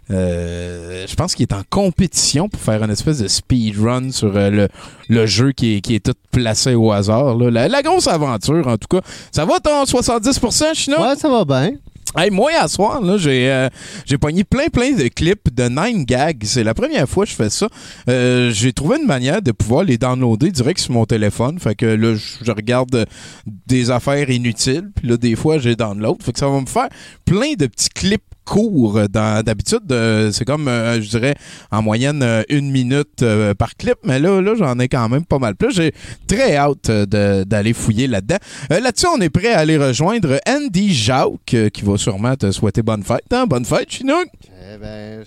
[0.10, 4.50] euh, je pense qu'il est en compétition pour faire une espèce de speedrun sur euh,
[4.50, 4.68] le,
[5.10, 7.36] le jeu qui est, qui est tout placé au hasard.
[7.38, 7.52] là.
[7.52, 9.02] La, la grosse aventure, en tout cas.
[9.32, 10.98] Ça va ton 70%, Chino?
[11.02, 11.72] Ouais, ça va bien.
[12.16, 13.70] Hey, moi, à soir, là, j'ai, euh,
[14.06, 16.44] j'ai pogné plein, plein de clips de 9 gags.
[16.46, 17.68] C'est la première fois que je fais ça.
[18.10, 21.60] Euh, j'ai trouvé une manière de pouvoir les downloader direct sur mon téléphone.
[21.60, 23.06] Fait que là, je regarde euh,
[23.46, 24.90] des affaires inutiles.
[24.96, 26.24] Puis là, des fois, j'ai download.
[26.24, 26.88] Fait que ça va me faire
[27.26, 29.02] plein de petits clips courts.
[29.10, 31.36] Dans- D'habitude, euh, c'est comme, euh, je dirais,
[31.72, 33.98] en moyenne, euh, une minute euh, par clip.
[34.04, 35.74] Mais là, là j'en ai quand même pas mal plus.
[35.76, 35.94] J'ai
[36.28, 38.38] très hâte euh, de- d'aller fouiller là-dedans.
[38.72, 42.50] Euh, Là-dessus, on est prêt à aller rejoindre Andy Jauck, euh, qui va sûrement te
[42.52, 43.22] souhaiter bonne fête.
[43.32, 43.46] Hein?
[43.48, 44.28] Bonne fête, Chinook!
[44.74, 45.24] Eh ben,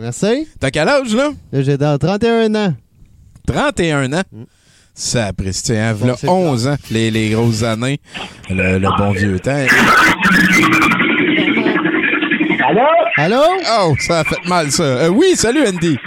[0.00, 0.48] merci.
[0.60, 1.30] T'as quel âge, là?
[1.52, 2.74] J'ai dans 31 ans.
[3.46, 4.22] 31 ans?
[4.94, 5.96] Ça apprécie, hein?
[6.16, 7.98] C'est 11 ans, les, les grosses années.
[8.48, 9.64] Le, le bon vieux temps.
[12.66, 12.86] Allô?
[13.18, 13.42] Allô?
[13.80, 14.82] Oh, ça a fait mal, ça.
[14.82, 15.98] Euh, oui, salut, Andy.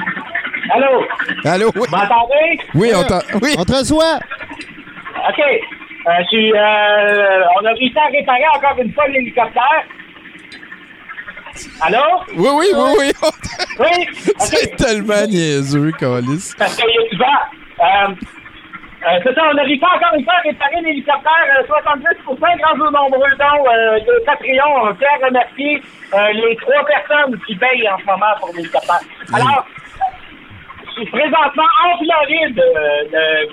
[0.73, 1.03] Allô?
[1.45, 1.71] Allô?
[1.75, 2.59] Oui, Vous m'entendez?
[2.73, 3.19] oui on t'en...
[3.41, 3.55] Oui.
[3.57, 4.15] On te reçoit.
[5.29, 5.39] OK.
[5.39, 9.83] Euh, je suis, euh, on a réussi à réparer encore une fois l'hélicoptère.
[11.81, 11.99] Allô?
[12.35, 13.11] Oui, oui, oui, oui.
[13.79, 14.07] Oui?
[14.39, 16.53] C'est tellement niaiseux, Calis.
[16.57, 18.05] Parce qu'il y a du vent.
[19.05, 22.73] Euh, c'est ça, on a réussi encore une fois à réparer l'hélicoptère euh, 70% grâce
[22.73, 24.73] aux nombreux dons euh, de Patreon.
[24.81, 25.81] On à remercier
[26.13, 29.01] euh, les trois personnes qui payent en ce moment pour l'hélicoptère.
[29.33, 29.67] Alors,
[30.87, 33.45] je suis présentement en Floride, euh,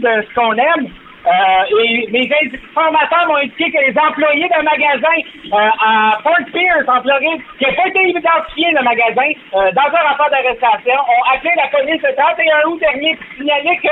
[0.00, 0.90] de ce qu'on aime.
[1.24, 5.16] Euh, et mes informateurs m'ont indiqué que les employés d'un magasin
[5.46, 9.88] euh, à Fort Pierce, en Floride, qui n'a pas été identifié, le magasin, euh, dans
[9.88, 13.88] un rapport d'arrestation, ont appelé la police le 31 août dernier pour signaler que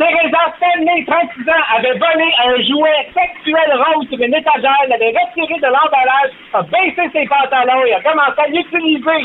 [0.00, 5.60] Teresa Stanley, 36 ans, avait volé un jouet sexuel rose sur une étagère, l'avait retiré
[5.60, 9.24] de l'emballage, a baissé ses pantalons et a commencé à l'utiliser.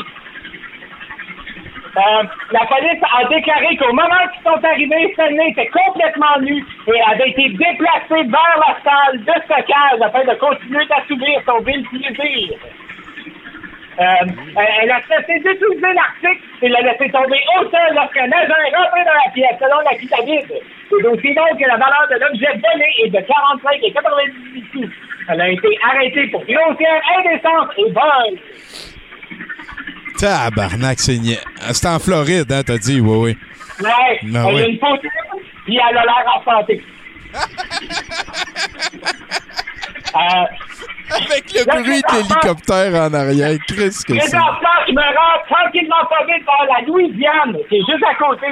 [1.96, 2.22] Euh,
[2.52, 7.30] la police a déclaré qu'au moment qu'ils sont arrivés, Stanley était complètement nu et avait
[7.30, 12.58] été déplacé vers la salle de stockage afin de continuer d'assouvir son vil plaisir.
[13.98, 18.76] Euh, elle a cessé d'utiliser l'article et l'a laissé tomber au sol lorsqu'un agent est
[18.76, 20.46] rentré dans la pièce, selon la David.
[20.88, 24.90] C'est aussi long que la valeur de l'objet volé est de 45 et 98 sous.
[25.28, 28.38] Elle a été arrêtée pour grossière indécence et vol.
[30.18, 33.36] Tabarnak, c'est nia- Ah, C'est en Floride, hein, t'as dit, oui, oui.
[33.84, 34.70] Ouais, Ben elle a oui.
[34.72, 35.08] une photo,
[35.66, 36.82] puis elle a l'air en santé.
[40.16, 40.44] Euh,
[41.16, 44.38] Avec le bruit de l'hélicoptère en arrière, Chris, que c'est.
[44.88, 48.46] Je me rends tranquillement pas vite vers la Louisiane, qui est juste à côté.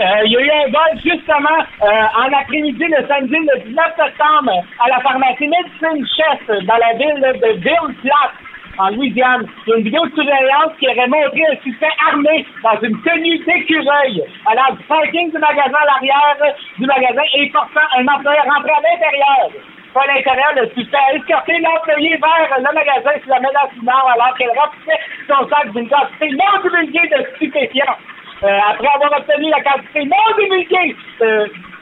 [0.00, 1.86] Euh, Il y a eu un vol justement euh,
[2.18, 7.20] en après-midi le samedi le 19 septembre à la pharmacie Médecine Chef dans la ville
[7.22, 8.34] de Ville Place
[8.78, 9.46] en Louisiane.
[9.66, 14.74] Une vidéo de surveillance qui aurait montré un suspect armé dans une tenue d'écureuil allant
[14.74, 18.80] du parking du magasin à l'arrière du magasin et forçant un employé à rentrer à
[18.82, 19.50] l'intérieur.
[19.94, 23.84] Pas à l'intérieur, le suspect a escorté l'employé vers le magasin sur la menace du
[23.84, 27.96] Nord alors qu'elle remplissait son sac d'une quantité non divulguée de stupéfiants.
[28.42, 30.96] Euh, après avoir obtenu la quantité non divulguée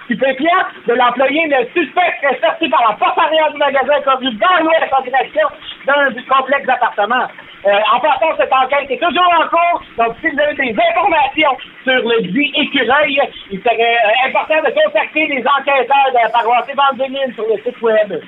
[0.09, 4.37] de stupéfiants de l'employé, le suspect serait sorti par la porte arrière du magasin conduit
[4.37, 5.49] vers l'ouest en direction
[5.87, 7.29] d'un complexe d'appartements.
[7.65, 11.57] Euh, en passant, cette enquête est toujours en cours, donc si vous avez des informations
[11.85, 13.21] sur le dit écureuil,
[13.53, 17.81] il serait euh, important de contacter les enquêteurs de la paroisse évangéline sur le site
[17.81, 18.21] web.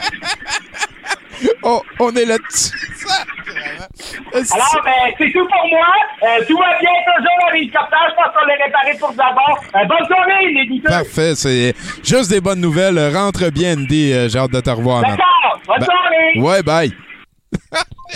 [1.62, 2.72] Oh, on est là-dessus.
[4.32, 5.86] Alors, ben, c'est tout pour moi.
[6.22, 7.98] Euh, tout va bien toujours dans l'hélicoptère.
[8.08, 9.62] Je pense qu'on l'a réparé pour d'abord.
[9.74, 11.02] Euh, bonne soirée, les éditeurs.
[11.02, 13.14] Parfait, c'est juste des bonnes nouvelles.
[13.14, 14.12] Rentre bien, Andy.
[14.14, 15.02] Euh, J'ai hâte de te revoir.
[15.02, 15.60] D'accord.
[15.66, 16.40] Bonne Ben- soirée.
[16.40, 16.92] Ouais, bye.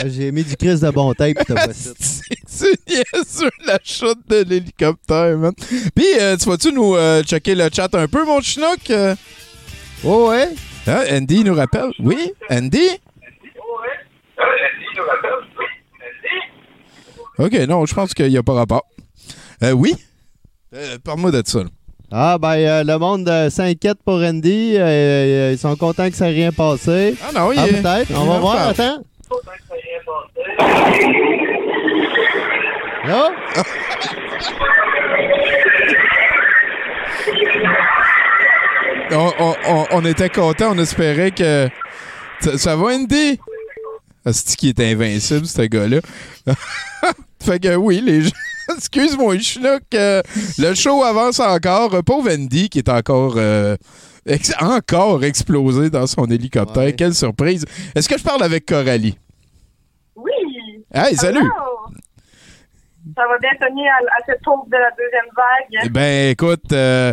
[0.07, 1.73] J'ai mis du Chris de bon tape, t'as pas.
[1.75, 5.53] C'est la chute de l'hélicoptère, man.
[5.95, 8.79] Puis, euh, tu vas-tu nous euh, checker le chat un peu, mon chinook?
[8.91, 9.15] Euh,
[10.05, 10.49] Oh, ouais.
[10.87, 11.91] Hein, Andy nous rappelle?
[12.01, 12.33] Oui?
[12.51, 12.89] Andy?
[17.39, 18.85] OK, non, je pense qu'il n'y a pas rapport.
[19.63, 19.95] Euh, oui?
[20.75, 21.61] Euh, Parle-moi de ça.
[21.61, 21.65] là.
[22.13, 24.75] Ah, ben, euh, le monde euh, s'inquiète pour Andy.
[24.77, 27.15] ils sont contents que ça n'ait rien passé.
[27.23, 28.13] Ah non, il Ah, est- peut-être.
[28.21, 28.99] On va voir, attends.
[33.07, 33.31] Là?
[39.13, 41.69] On, on- on- on était content, on espérait que.
[42.41, 43.39] Ça, ça va, Andy?
[44.33, 46.01] C'est qui est invincible, ce gars-là.
[47.43, 48.31] fait que oui, les gens.
[48.77, 50.23] Excuse-moi, je suis là que
[50.59, 51.91] le show avance encore.
[52.05, 53.35] Pauvre Andy qui est encore.
[53.37, 53.77] euh,
[54.27, 56.95] ex- encore explosé dans son hélicoptère.
[56.97, 57.65] Quelle surprise.
[57.95, 59.19] Est-ce que je parle avec Coralie?
[60.15, 60.31] Oui.
[60.93, 61.39] Hey, salut!
[61.39, 61.95] Hello.
[63.17, 65.85] Ça va bien, Tony, à, à cette tour de la deuxième vague?
[65.85, 67.13] Eh Ben écoute, euh,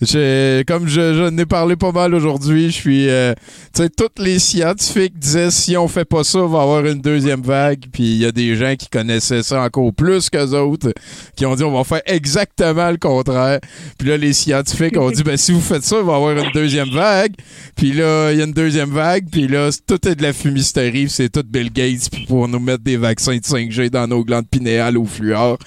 [0.00, 3.34] comme je, je n'ai parlé pas mal aujourd'hui, je suis, euh,
[3.74, 7.00] tu sais, tous les scientifiques disaient si on fait pas ça, on va avoir une
[7.00, 7.84] deuxième vague.
[7.92, 10.92] Puis il y a des gens qui connaissaient ça encore plus qu'eux autres,
[11.36, 13.60] qui ont dit on va faire exactement le contraire.
[13.98, 16.36] Puis là, les scientifiques ont dit ben si vous faites ça, il va y avoir
[16.36, 17.34] une deuxième vague.
[17.74, 19.26] Puis là, il y a une deuxième vague.
[19.30, 22.96] Puis là, tout est de la fumisterie, c'est tout Bill Gates pour nous mettre des
[22.96, 25.58] vaccins de 5G dans nos glandes pinéales au fluor.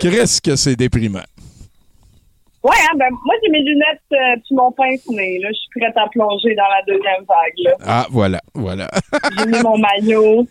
[0.00, 1.22] Qu'est-ce que c'est déprimant?
[2.66, 5.38] Ouais, hein, ben, moi, j'ai mes lunettes euh, puis mon pince-nez.
[5.38, 7.58] Là, je suis prête à plonger dans la deuxième vague.
[7.58, 7.76] Là.
[7.86, 8.90] Ah, voilà, voilà.
[9.38, 10.48] J'ai mis mon maillot.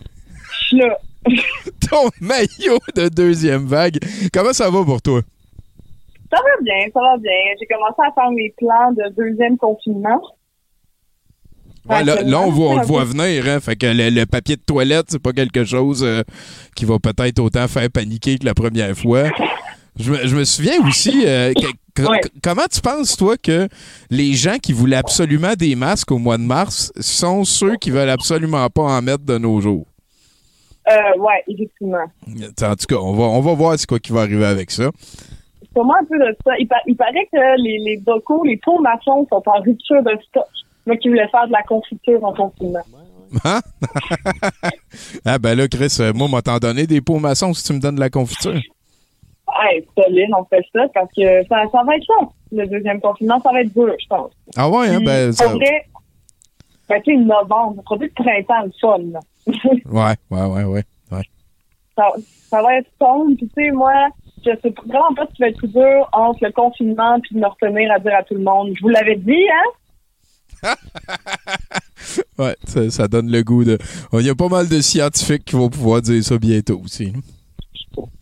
[0.50, 0.96] Je suis là.
[1.90, 3.98] Ton maillot de deuxième vague.
[4.32, 5.20] Comment ça va pour toi?
[6.32, 7.32] Ça va bien, ça va bien.
[7.60, 10.22] J'ai commencé à faire mes plans de deuxième confinement.
[11.86, 13.60] Ouais, là, là, on, voit, on le voit venir, hein?
[13.60, 16.22] Fait que le, le papier de toilette, c'est pas quelque chose euh,
[16.74, 19.24] qui va peut-être autant faire paniquer que la première fois.
[19.98, 21.52] Je me, je me souviens aussi, euh,
[22.02, 22.20] Ouais.
[22.42, 23.68] comment tu penses, toi, que
[24.10, 28.10] les gens qui voulaient absolument des masques au mois de mars sont ceux qui veulent
[28.10, 29.86] absolument pas en mettre de nos jours?
[30.88, 32.04] Euh, ouais, effectivement.
[32.28, 34.90] En tout cas, on va, on va voir ce quoi qui va arriver avec ça.
[35.60, 36.52] C'est sûrement un peu de ça.
[36.58, 40.12] Il, pa- il paraît que les, les bocaux, les pots maçons sont en rupture de
[40.28, 40.44] stock.
[40.86, 42.84] Moi qui voulais faire de la confiture en confinement.
[43.44, 43.60] Hein?
[45.24, 47.80] ah ben là, Chris, euh, moi, m'a t'en donné des pots maçons si tu me
[47.80, 48.60] donnes de la confiture.
[49.60, 52.28] Hey, solide, on fait ça parce que ça, ça va être long.
[52.52, 54.32] Le deuxième confinement, ça va être dur, je pense.
[54.56, 55.00] Ah ouais, hein?
[55.04, 55.48] Ben, ça...
[55.48, 55.86] Vrai,
[56.88, 59.20] ben, tu sais, novembre, produit de printemps, le fun, là.
[59.86, 60.84] Ouais, ouais, ouais, ouais.
[61.12, 61.22] ouais.
[61.96, 62.08] ça,
[62.48, 63.36] ça va être sombre.
[63.36, 63.92] Puis, tu sais, moi,
[64.44, 67.40] je sais vraiment pas ce qui va être plus dur entre le confinement puis de
[67.40, 68.72] me retenir à dire à tout le monde.
[68.76, 69.46] Je vous l'avais dit,
[70.62, 70.74] hein?
[72.38, 73.78] Ouais, ça, ça donne le goût de.
[74.12, 77.12] Il y a pas mal de scientifiques qui vont pouvoir dire ça bientôt aussi.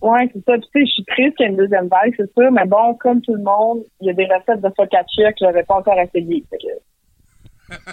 [0.01, 0.53] Ouais, c'est ça.
[0.59, 2.51] Puis, tu sais, je suis triste qu'il y ait une deuxième vague, c'est sûr.
[2.53, 5.63] Mais bon, comme tout le monde, il y a des recettes de focaccia que j'avais
[5.65, 6.45] pas encore essayées.
[6.51, 7.75] Que-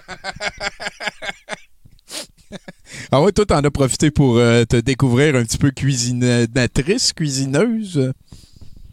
[3.12, 8.12] Ah ouais, toi, t'en as profité pour euh, te découvrir un petit peu cuisinatrice, cuisineuse?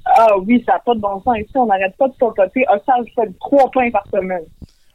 [0.07, 1.51] Ah oui, ça n'a pas de bon sens ici.
[1.57, 2.65] On n'arrête pas de papoter.
[2.69, 4.45] Un sale fait trois pains par semaine.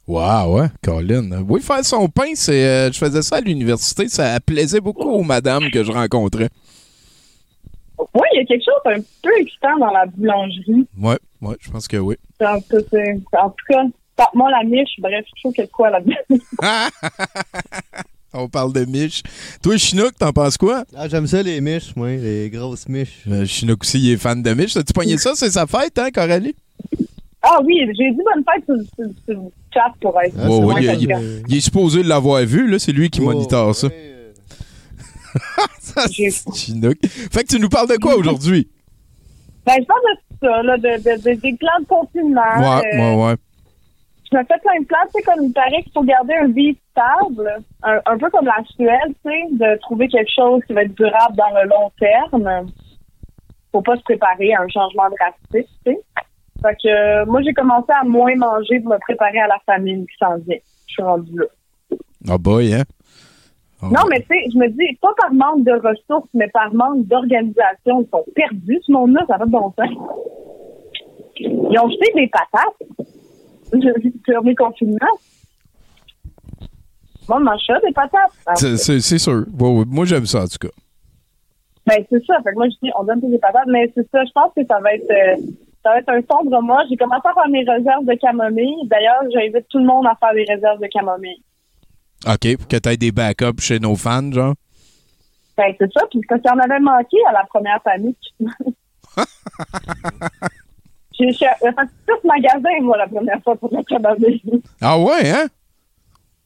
[0.07, 1.43] Waouh, ouais, Colin.
[1.47, 2.65] Oui, faire son pain, c'est.
[2.65, 6.49] euh, je faisais ça à l'université, ça plaisait beaucoup aux madames que je rencontrais.
[7.99, 10.87] Oui, il y a quelque chose d'un peu excitant dans la boulangerie.
[10.99, 12.15] Ouais, ouais, je pense que oui.
[12.41, 13.83] En tout cas,
[14.15, 14.89] tape-moi la miche.
[14.99, 16.15] Bref, je trouve de quoi là-dedans.
[18.35, 19.21] On parle de miche.
[19.61, 20.85] Toi, Chinook, t'en penses quoi?
[20.95, 23.21] Ah, j'aime ça, les miches, moi, les grosses miches.
[23.27, 24.73] Euh, Chinook aussi, il est fan de miche.
[24.73, 25.33] T'as-tu pogné ça?
[25.35, 26.55] C'est sa fête, hein, Coralie?
[27.43, 30.35] Ah oui, j'ai dit bonne fête sur, sur- sur le chat pour être.
[30.47, 31.19] Moins il, fatigant.
[31.21, 32.79] il- il est supposé l'avoir vu, là.
[32.79, 33.89] C'est lui qui monitore ça.
[35.79, 36.97] Ça, c'est Chinook.
[37.31, 38.69] Fait que tu nous parles de quoi aujourd'hui?
[39.65, 42.41] Ben, je parle de ça, là, de, de- de- des plans de confinement.
[42.59, 43.35] Ouais, Euh, ouais, ouais.
[44.31, 46.47] Je me fais plein de plans, tu sais, comme il paraît qu'il faut garder un
[46.47, 47.49] vie stable,
[47.83, 50.95] un, un peu comme la Suède, tu sais, de trouver quelque chose qui va être
[50.95, 52.67] durable dans le long terme.
[53.71, 55.99] Faut pas se préparer à un changement drastique, tu sais.
[56.61, 60.05] Fait que euh, moi, j'ai commencé à moins manger pour me préparer à la famine
[60.07, 60.57] qui s'en vient.
[60.87, 61.97] Je suis rendue là.
[62.29, 62.83] Ah boy, hein?
[63.91, 67.05] Non, mais tu sais, je me dis, pas par manque de ressources, mais par manque
[67.07, 68.01] d'organisation.
[68.01, 69.89] Ils sont perdus, ce monde-là, ça va de bon sens.
[71.37, 75.17] Ils ont jeté des patates sur mes confinements.
[77.29, 78.31] Moi, je mange ça, des patates.
[78.45, 79.45] Ah, C'est- sûr.
[79.59, 79.85] Ouais, ouais.
[79.87, 80.73] Moi, j'aime ça, en tout cas.
[81.87, 82.37] Ben, c'est ça.
[82.43, 84.23] Fait que moi, je dis, on donne plus des patates, mais c'est ça.
[84.25, 85.35] Je pense que ça va être, euh,
[85.83, 86.83] ça va être un sombre mois.
[86.89, 88.87] J'ai commencé à faire mes réserves de camomille.
[88.87, 91.41] D'ailleurs, j'invite tout le monde à faire des réserves de camomille.
[92.27, 94.53] OK, pour que tu aies des backups chez nos fans, genre?
[95.57, 96.01] Ben, c'est ça.
[96.09, 98.33] Puis parce qu'il en avait manqué à la première panique.
[101.19, 101.47] J'ai fait
[102.07, 104.41] tout ce magasin, moi, la première fois pour la camomille.
[104.81, 105.45] Ah ouais, hein?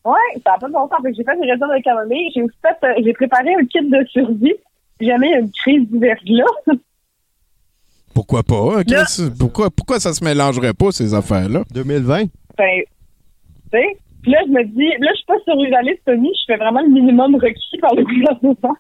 [0.04, 0.14] Ouais,
[0.44, 0.98] ça n'a pas de bon sens.
[1.02, 2.32] Fait que j'ai fait des réserves de camomille.
[2.34, 4.54] J'ai aussi fait, euh, j'ai préparé un kit de survie.
[5.00, 6.46] Jamais il y a une crise du verglas.
[8.14, 8.80] Pourquoi pas?
[8.80, 9.06] hein, Là-?
[9.40, 11.64] Pourquoi, pourquoi ça se mélangerait pas, ces affaires-là?
[11.72, 12.24] 2020.
[12.58, 12.86] Ben, tu
[13.72, 13.98] sais,
[14.28, 16.90] puis là, je me dis, là, je suis pas survivaliste, Tony, je fais vraiment le
[16.90, 18.76] minimum requis par le gouvernement.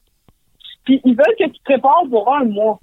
[0.83, 2.81] Puis ils veulent que tu te prépares pour un mois.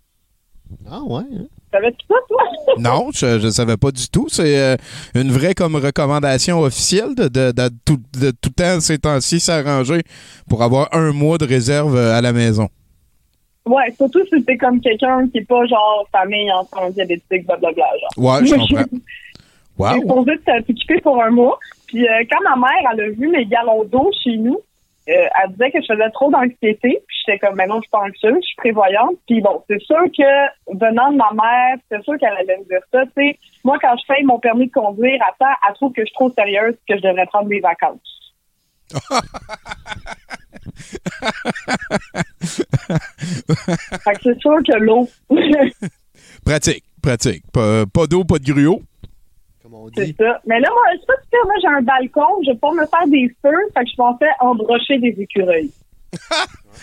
[0.90, 1.24] Ah ouais?
[1.30, 1.44] hein?
[1.70, 2.42] Savais-tu ça, toi?
[2.78, 4.30] Non, je ne savais pas du tout.
[4.30, 4.76] C'est euh,
[5.14, 10.00] une vraie comme recommandation officielle de, de, de tout, de tout temps ces temps-ci s'arranger
[10.48, 12.68] pour avoir un mois de réserve euh, à la maison.
[13.66, 17.84] Ouais, surtout si t'es comme quelqu'un qui est pas genre famille, enfant, diabétique, blablabla.
[18.00, 18.24] Genre.
[18.24, 18.98] Ouais, je comprends.
[19.76, 20.06] Wow.
[20.06, 21.58] posé de t'occuper pour un mois.
[21.94, 24.58] Puis euh, quand ma mère, elle a vu mes galons d'eau chez nous,
[25.08, 27.00] euh, elle disait que je faisais trop d'anxiété.
[27.06, 29.14] Puis j'étais comme, mais non, je suis pas anxieuse, je suis prévoyante.
[29.28, 32.80] Puis bon, c'est sûr que venant de ma mère, c'est sûr qu'elle allait me dire
[32.90, 33.04] ça.
[33.06, 36.02] Tu sais, moi, quand je fais mon permis de conduire, à temps, elle trouve que
[36.02, 38.00] je suis trop sérieuse que je devrais prendre des vacances.
[44.02, 45.08] fait que c'est sûr que l'eau,
[46.44, 47.44] Pratique, pratique.
[47.52, 48.82] Pas, pas d'eau, pas de gruau.
[49.96, 50.40] C'est ça.
[50.46, 53.06] Mais là, moi, c'est pas super, moi, j'ai un balcon, je vais pas me faire
[53.08, 55.70] des feux, fait que je pensais embrocher des écureuils.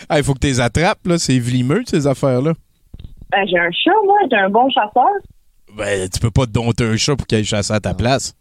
[0.08, 1.18] Ah, Il faut que tu les attrapes, là.
[1.18, 2.52] C'est vlimeux, ces affaires-là.
[3.30, 5.04] Ben, j'ai un chat, moi, j'ai un bon chasseur.
[5.76, 8.34] Ben, tu peux pas te dompter un chat pour qu'il aille chasser à ta place.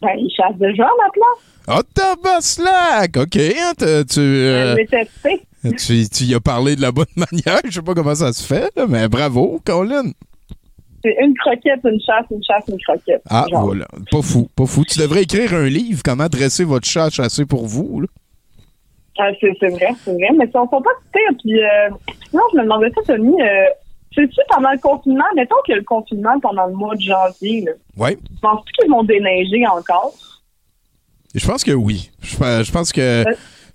[0.00, 1.78] Ben, il chasse déjà à ma place.
[1.78, 3.16] Oh, tabaslac!
[3.18, 4.74] OK, hein, t'as- tu, euh,
[5.64, 7.60] Je tu, tu y as parlé de la bonne manière.
[7.64, 10.12] Je sais pas comment ça se fait, là, mais bravo, Colin.
[11.04, 13.22] C'est une croquette, une chasse, une chasse, une croquette.
[13.30, 13.64] Ah, Genre.
[13.66, 13.86] voilà.
[14.10, 14.84] Pas fou, pas fou.
[14.84, 18.00] Tu devrais écrire un livre, comment dresser votre chat à chasser pour vous.
[18.00, 18.06] là.
[19.20, 20.28] Ah, c'est vrai, c'est vrai.
[20.36, 21.38] Mais ça, on fait pas de pire.
[21.42, 21.90] Puis, euh,
[22.30, 23.40] sinon, je me demandais ça, Tony.
[23.42, 23.64] Euh,
[24.14, 27.62] sais-tu, pendant le confinement, mettons qu'il y a le confinement pendant le mois de janvier,
[27.62, 28.16] là, Ouais.
[28.42, 30.14] penses-tu qu'ils vont déneiger encore?
[31.34, 32.10] Je pense que oui.
[32.22, 33.24] Je, pe- je pense que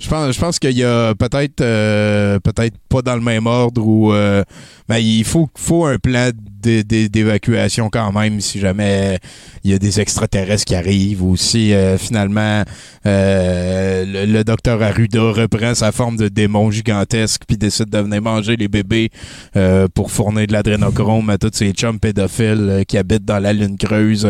[0.03, 3.81] je pense, je pense qu'il y a peut-être euh, peut-être pas dans le même ordre
[3.85, 4.43] ou euh,
[4.89, 6.29] mais il faut faut un plan
[6.61, 9.19] d'é- d'é- d'évacuation quand même si jamais
[9.63, 12.63] il y a des extraterrestres qui arrivent ou si euh, finalement
[13.05, 18.21] euh, le, le docteur Arruda reprend sa forme de démon gigantesque puis décide de venir
[18.21, 19.09] manger les bébés
[19.55, 23.53] euh, pour fournir de l'adrénochrome à tous ces chums pédophiles euh, qui habitent dans la
[23.53, 24.29] lune creuse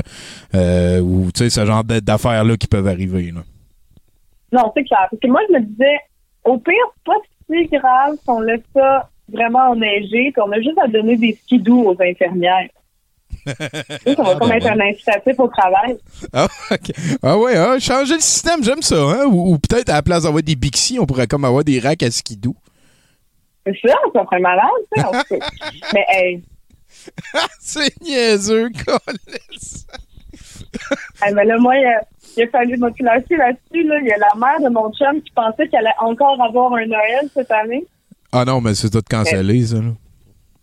[0.54, 3.42] ou tu sais ce genre d'a- d'affaires là qui peuvent arriver là.
[4.54, 5.08] Non, c'est clair.
[5.10, 5.98] Parce que moi, je me disais,
[6.44, 6.76] au pire,
[7.06, 7.14] pas
[7.50, 11.34] si grave si on laisse ça vraiment enneigé, puis on a juste à donner des
[11.44, 12.70] skidoo aux infirmières.
[13.46, 15.98] Ça va comme être un incitatif au travail.
[16.32, 16.92] Ah, ok.
[17.22, 18.96] Ah ouais, ah, changer le système, j'aime ça.
[18.96, 19.26] Hein?
[19.26, 22.04] Ou, ou peut-être à la place d'avoir des Bixi, on pourrait comme avoir des racks
[22.04, 22.56] à skidoo.
[23.66, 25.12] C'est ça, ça ferait malade, cas.
[25.94, 26.44] Mais, hey,
[27.60, 29.88] C'est niaiseux, câlisse.
[31.22, 31.74] hey, mais là, moi,
[32.38, 33.84] il a, fallu me classer là-dessus.
[33.88, 33.96] Là.
[34.02, 36.86] Il y a la mère de mon chum qui pensait qu'elle allait encore avoir un
[36.86, 37.86] Noël cette année.
[38.32, 39.78] Ah non, mais c'est tout cancellé, ça.
[39.78, 39.92] Là.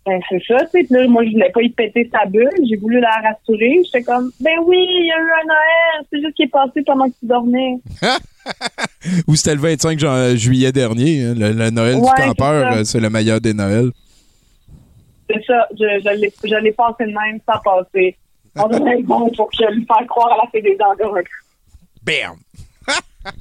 [0.05, 0.87] Ben, c'est ça, tu sais.
[0.89, 2.49] Là, moi, je voulais pas y péter sa bulle.
[2.67, 3.81] J'ai voulu la rassurer.
[3.85, 6.07] J'étais comme, ben oui, il y a eu un Noël.
[6.11, 7.75] C'est juste qu'il est passé pendant que tu dormais.
[9.27, 12.77] Ou c'était le 25 jan- juillet dernier, hein, le, le Noël Ouais, du campeur, ça.
[12.79, 13.91] euh, c'est le meilleur des Noëls.
[15.29, 15.67] C'est ça.
[15.71, 18.17] Je, je l'ai, passé de même sans passer.
[18.57, 21.23] On devrait être bon pour que je lui fasse croire à la fée des engrais.
[22.03, 22.35] Bam!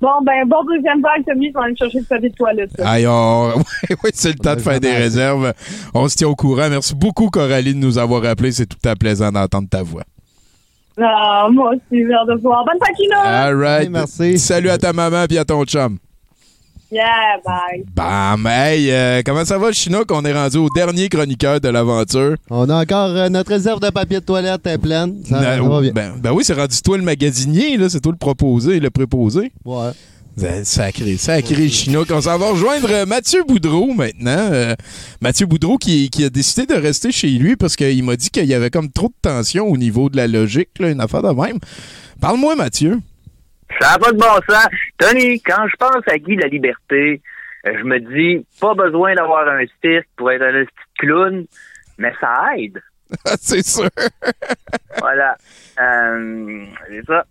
[0.00, 2.70] Bon, ben, bon deuxième vague, Tommy, je vais aller chercher le papier de toilette.
[2.76, 2.90] là.
[2.90, 3.54] Aïe, on-
[4.04, 5.54] ouais, c'est le temps de faire des réserves.
[5.94, 6.68] On se tient au courant.
[6.68, 8.52] Merci beaucoup, Coralie, de nous avoir appelé.
[8.52, 10.02] C'est tout à plaisant d'entendre ta voix.
[11.00, 12.66] Ah, moi aussi, j'ai hâte de voir.
[12.66, 13.16] Bonne Paquino!
[13.16, 13.88] All right.
[13.90, 14.38] merci.
[14.38, 15.96] Salut à ta maman et à ton chum.
[16.94, 17.84] Yeah, bye.
[17.92, 18.46] Bam!
[18.46, 20.08] Hey, euh, comment ça va, Chinook?
[20.12, 22.36] On est rendu au dernier chroniqueur de l'aventure.
[22.50, 25.16] On a encore euh, notre réserve de papier de toilette est pleine.
[25.28, 25.90] Ça, Ben, ça va bien.
[25.92, 27.88] ben, ben oui, c'est rendu toi le magasinier, là.
[27.88, 29.50] C'est toi le proposé, le préposé.
[29.64, 29.90] Ouais.
[30.36, 32.08] Ben, Sacré, sacré Chinook.
[32.12, 34.48] On s'en va rejoindre euh, Mathieu Boudreau maintenant.
[34.52, 34.76] Euh,
[35.20, 38.44] Mathieu Boudreau qui, qui a décidé de rester chez lui parce qu'il m'a dit qu'il
[38.46, 41.30] y avait comme trop de tension au niveau de la logique, là, une affaire de
[41.30, 41.58] même.
[42.20, 43.00] Parle-moi, Mathieu.
[43.80, 44.68] Ça n'a pas de bon sens.
[44.98, 47.20] Tony, quand je pense à Guy la Liberté,
[47.66, 51.46] euh, je me dis, pas besoin d'avoir un cirque pour être un petit clown,
[51.98, 52.80] mais ça aide.
[53.40, 53.88] c'est sûr.
[54.98, 55.36] Voilà.
[55.80, 57.24] Euh, c'est ça.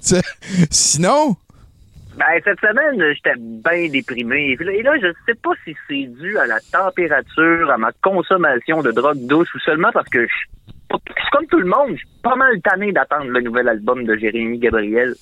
[0.70, 1.36] Sinon,
[2.16, 4.56] Ben, cette semaine, j'étais bien déprimé.
[4.60, 8.90] Et là, je sais pas si c'est dû à la température, à ma consommation de
[8.90, 12.20] drogue douce ou seulement parce que je je suis comme tout le monde, je suis
[12.22, 15.14] pas mal tanné d'attendre le nouvel album de Jérémy Gabriel.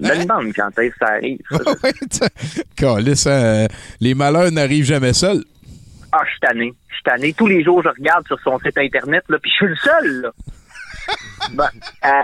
[0.00, 1.40] Je me demande quand est-ce que ça arrive.
[2.10, 2.28] ça.
[2.80, 3.66] Hein, euh,
[4.00, 5.42] les malheurs n'arrivent jamais seuls.
[6.12, 6.72] Ah, je suis tanné.
[6.88, 7.32] Je suis tanné.
[7.32, 10.20] Tous les jours, je regarde sur son site internet, là, puis je suis le seul,
[10.22, 10.30] là.
[11.54, 11.68] Ben,
[12.04, 12.22] euh,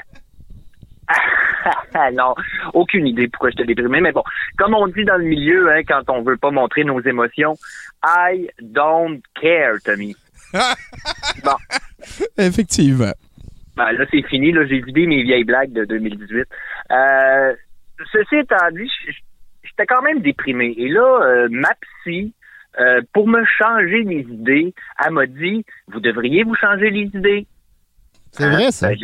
[2.12, 2.35] non,
[2.73, 4.23] aucune idée pourquoi j'étais déprimé, mais bon,
[4.59, 7.57] comme on dit dans le milieu, hein, quand on veut pas montrer nos émotions,
[8.05, 10.15] I don't care, Tommy.
[11.44, 11.56] Bon.
[12.39, 13.12] Effectivement.
[13.76, 14.52] Ben, là, c'est fini.
[14.52, 16.47] Là, j'ai vidé mes vieilles blagues de 2018.
[16.90, 17.55] Euh,
[18.12, 18.90] ceci étant dit,
[19.62, 20.74] j'étais quand même déprimé.
[20.76, 21.70] Et là, euh, ma
[22.02, 22.32] psy,
[22.81, 24.74] euh, pour me changer les idées,
[25.05, 27.47] elle m'a dit, vous devriez vous changer les idées.
[28.31, 28.89] C'est vrai, ça.
[28.89, 28.98] Ben,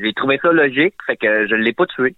[0.00, 2.14] j'ai, trouvé ça logique, fait que je l'ai pas tué.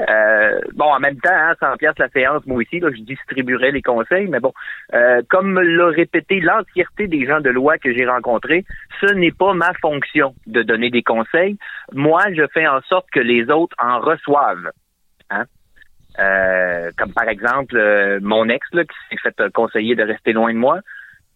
[0.00, 3.70] Euh, bon, en même temps, hein, 100 pièces la séance, moi aussi, là, je distribuerais
[3.70, 4.52] les conseils, mais bon,
[4.92, 8.64] euh, comme me l'a répété l'entièreté des gens de loi que j'ai rencontrés,
[9.00, 11.58] ce n'est pas ma fonction de donner des conseils.
[11.92, 14.70] Moi, je fais en sorte que les autres en reçoivent.
[15.30, 15.44] Hein?
[16.18, 17.76] Euh, comme par exemple
[18.20, 20.78] mon ex là, qui s'est fait conseiller de rester loin de moi,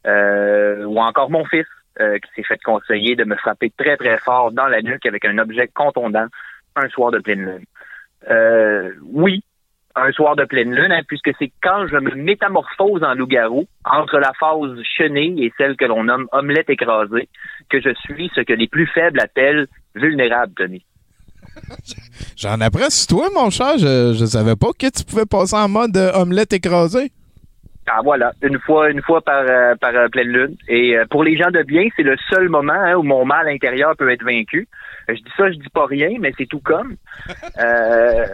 [0.04, 1.66] ou encore mon fils
[1.98, 5.38] qui s'est fait conseiller de me frapper très très fort dans la nuque avec un
[5.38, 6.26] objet contondant
[6.76, 7.64] un soir de pleine lune.
[8.30, 9.42] Euh, oui,
[9.94, 14.18] un soir de pleine lune, hein, puisque c'est quand je me métamorphose en loup-garou, entre
[14.18, 17.28] la phase chenille et celle que l'on nomme omelette écrasée,
[17.68, 20.84] que je suis ce que les plus faibles appellent vulnérable, Tony.
[22.36, 23.78] J'en apprends sur toi, mon cher.
[23.78, 27.10] Je, je savais pas que tu pouvais passer en mode euh, omelette écrasée.
[27.90, 30.56] Ah voilà, une fois, une fois par, euh, par euh, pleine lune.
[30.68, 33.48] Et euh, pour les gens de bien, c'est le seul moment hein, où mon mal
[33.48, 34.68] intérieur peut être vaincu.
[35.08, 36.96] Euh, Je dis ça, je dis pas rien, mais c'est tout comme.
[37.58, 38.26] Euh...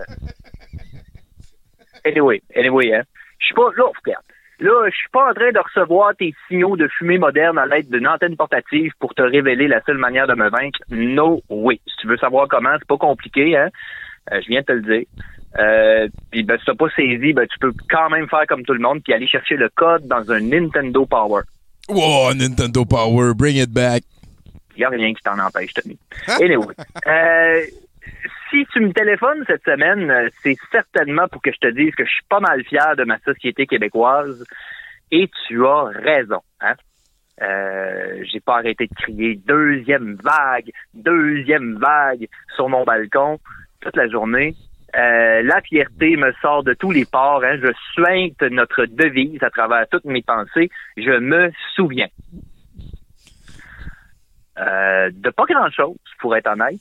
[2.05, 3.02] Anyway, anyway, hein.
[3.39, 4.24] Je suis pas là, regarde.
[4.60, 7.89] Là, je suis pas en train de recevoir tes signaux de fumée moderne à l'aide
[7.90, 10.81] d'une antenne portative pour te révéler la seule manière de me vaincre.
[10.90, 11.81] No way.
[11.86, 13.70] Si tu veux savoir comment, c'est pas compliqué, hein.
[14.31, 15.06] Je viens de te le dire.
[15.59, 18.72] Euh, puis ben, si t'as pas saisi, ben, tu peux quand même faire comme tout
[18.72, 21.43] le monde puis aller chercher le code dans un Nintendo Power.
[21.89, 24.02] Wow, Nintendo Power, bring it back.
[24.76, 25.98] Il n'y a rien qui t'en empêche, Tommy.
[26.40, 26.74] Anyway.
[27.06, 27.62] Euh,
[28.51, 32.05] si tu me téléphones cette semaine, euh, c'est certainement pour que je te dise que
[32.05, 34.44] je suis pas mal fier de ma société québécoise.
[35.10, 36.40] Et tu as raison.
[36.60, 36.74] Hein?
[37.43, 43.39] Euh, j'ai pas arrêté de crier deuxième vague, deuxième vague sur mon balcon
[43.81, 44.55] toute la journée.
[44.97, 47.43] Euh, la fierté me sort de tous les pores.
[47.45, 47.59] Hein.
[47.61, 50.71] Je suinte notre devise à travers toutes mes pensées.
[50.97, 52.09] Je me souviens.
[54.59, 56.81] Euh, de pas grand-chose, pour être honnête.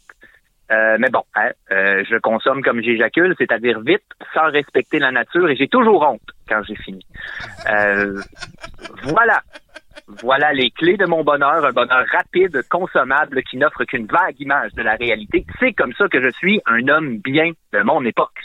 [0.72, 4.04] Euh, mais bon, hein, euh, je consomme comme j'éjacule, c'est-à-dire vite,
[4.34, 7.06] sans respecter la nature, et j'ai toujours honte quand j'ai fini.
[7.70, 8.22] Euh,
[9.04, 9.42] voilà.
[10.08, 14.74] Voilà les clés de mon bonheur, un bonheur rapide, consommable, qui n'offre qu'une vague image
[14.74, 15.46] de la réalité.
[15.60, 18.40] C'est comme ça que je suis un homme bien de mon époque.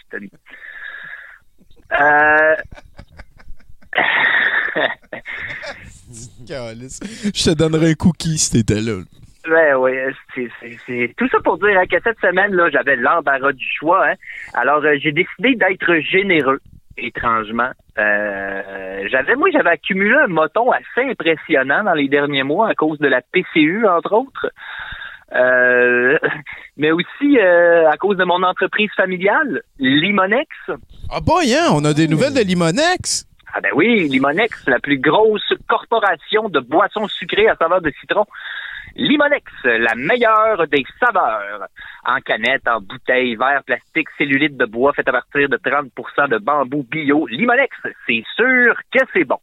[2.01, 2.57] Euh...
[6.11, 9.03] Je te donnerais un cookie si t'étais là.
[9.49, 10.49] Ouais, c'est,
[10.87, 14.09] c'est tout ça pour dire hein, que cette semaine, là, j'avais l'embarras du choix.
[14.09, 14.15] Hein.
[14.55, 16.61] Alors, euh, j'ai décidé d'être généreux,
[16.99, 17.71] étrangement.
[17.99, 22.99] Euh, j'avais, moi, j'avais accumulé un moton assez impressionnant dans les derniers mois à cause
[22.99, 24.51] de la PCU, entre autres.
[25.35, 26.19] Euh,
[26.77, 30.49] mais aussi euh, à cause de mon entreprise familiale, Limonex.
[31.11, 33.27] Ah boy, hein, on a des nouvelles de Limonex.
[33.53, 38.25] Ah ben oui, Limonex, la plus grosse corporation de boissons sucrées à saveur de citron.
[38.99, 41.69] Limonex, la meilleure des saveurs.
[42.05, 46.39] En canette, en bouteille, verre, plastique, cellulite de bois fait à partir de 30% de
[46.39, 47.27] bambou bio.
[47.29, 47.77] Limonex,
[48.07, 49.39] c'est sûr que c'est bon.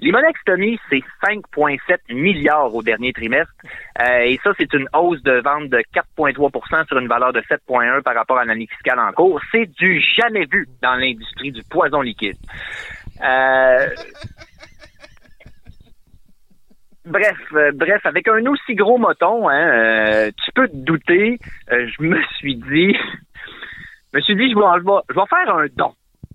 [0.00, 3.52] Limonex, Tony, c'est 5,7 milliards au dernier trimestre.
[4.00, 8.02] Euh, et ça, c'est une hausse de vente de 4,3% sur une valeur de 7,1
[8.02, 9.40] par rapport à l'année fiscale en cours.
[9.50, 12.36] C'est du jamais vu dans l'industrie du poison liquide.
[13.22, 13.88] Euh,
[17.08, 21.38] Bref, euh, bref, avec un aussi gros moton, hein, euh, tu peux te douter,
[21.72, 25.26] euh, je me suis dit, je me suis dit, je vais, je vais, je vais
[25.26, 25.94] faire un don,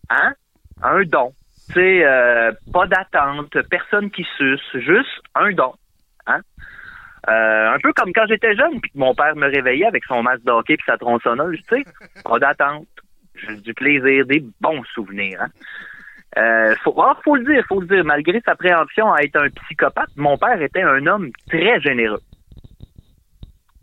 [0.10, 0.34] hein,
[0.82, 1.32] un don.
[1.68, 2.04] Tu sais,
[2.74, 5.74] pas d'attente, personne qui suce, juste un don,
[6.26, 6.42] hein.
[7.26, 10.44] Un peu comme quand j'étais jeune, puis que mon père me réveillait avec son masque
[10.44, 11.84] d'hockey puis sa tronçonneuse, tu sais,
[12.26, 12.88] pas d'attente,
[13.36, 15.50] juste du plaisir, des bons souvenirs, hein.
[16.38, 18.04] Euh, faut, ah, faut le dire, faut le dire.
[18.04, 22.22] Malgré sa préhension à être un psychopathe, mon père était un homme très généreux.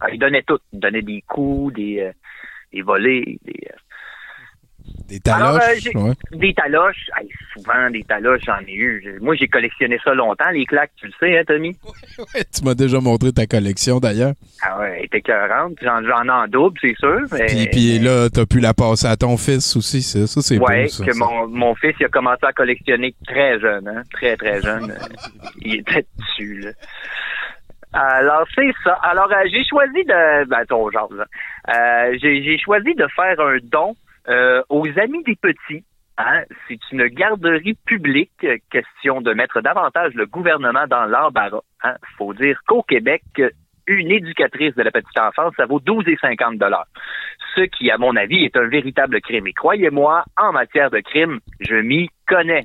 [0.00, 0.58] Ah, il donnait tout.
[0.72, 2.12] Il donnait des coups, des, euh,
[2.72, 3.76] des volets, des, euh,
[5.10, 5.88] Des taloches.
[5.96, 6.12] euh, ouais.
[6.30, 7.10] des taloches.
[7.20, 9.18] Hey, souvent, des taloches, j'en ai eu.
[9.20, 11.76] Moi, j'ai collectionné ça longtemps, les claques, tu le sais, hein, Tommy?
[12.54, 14.34] Tu m'as déjà montré ta collection d'ailleurs.
[14.62, 15.22] Ah ouais, elle était.
[15.82, 17.22] J'en, ai en double, c'est sûr.
[17.32, 20.02] Mais, Puis, puis là, t'as pu la passer à ton fils aussi.
[20.02, 20.88] Ça, ça c'est ouais, beau.
[20.88, 21.18] Ça, que ça.
[21.18, 24.02] mon, mon fils, il a commencé à collectionner très jeune, hein?
[24.12, 24.94] Très, très jeune.
[25.62, 26.70] Il était dessus, là.
[27.92, 28.92] Alors, c'est ça.
[29.02, 30.44] Alors, euh, j'ai choisi de...
[30.48, 31.24] Ben, ton genre, là.
[31.68, 33.96] Euh, j'ai j'ai choisi de faire un don
[34.28, 35.84] euh, aux Amis des Petits.
[36.18, 36.42] Hein?
[36.68, 41.62] C'est une garderie publique, euh, question de mettre davantage le gouvernement dans l'embarras.
[41.82, 41.94] Hein?
[42.18, 43.22] faut dire qu'au Québec,
[43.86, 46.86] une éducatrice de la petite enfance, ça vaut 12,50 dollars.
[47.54, 49.46] Ce qui, à mon avis, est un véritable crime.
[49.46, 52.64] Et croyez-moi, en matière de crime, je m'y connais.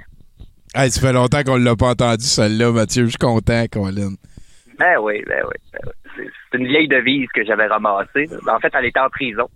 [0.76, 3.06] Hey, ça fait longtemps qu'on l'a pas entendu, celle-là, Mathieu.
[3.06, 4.12] Je suis content, Colin.
[4.78, 5.56] Ben oui, ben oui.
[5.72, 6.26] ben oui.
[6.52, 8.28] C'est une vieille devise que j'avais ramassée.
[8.48, 9.48] En fait, elle était en prison.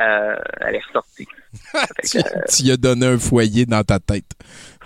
[0.00, 1.26] Euh, elle est ressortie.
[2.04, 2.18] tu,
[2.48, 4.24] tu y as donné un foyer dans ta tête.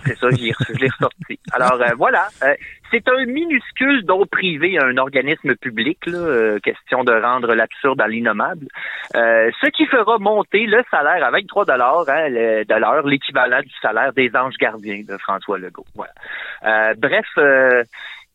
[0.05, 0.41] C'est ça, je
[0.79, 1.39] l'ai ressorti.
[1.51, 2.55] Alors euh, voilà, Euh,
[2.89, 8.01] c'est un minuscule don privé à un organisme public, là, euh, question de rendre l'absurde
[8.01, 8.67] à l'innommable,
[9.13, 14.13] ce qui fera monter le salaire à 23 dollars hein, de l'heure, l'équivalent du salaire
[14.13, 15.85] des anges gardiens de François Legault.
[15.95, 16.93] Voilà.
[16.95, 17.27] Bref,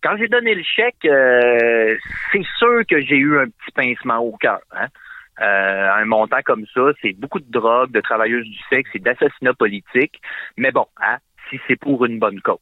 [0.06, 1.96] quand j'ai donné le chèque, euh,
[2.30, 4.60] c'est sûr que j'ai eu un petit pincement au cœur.
[4.72, 4.86] Hein?
[5.40, 9.54] Euh, un montant comme ça, c'est beaucoup de drogue, de travailleuses du sexe et d'assassinat
[9.54, 10.20] politique.
[10.56, 11.18] Mais bon, hein,
[11.50, 12.58] si c'est pour une bonne cause.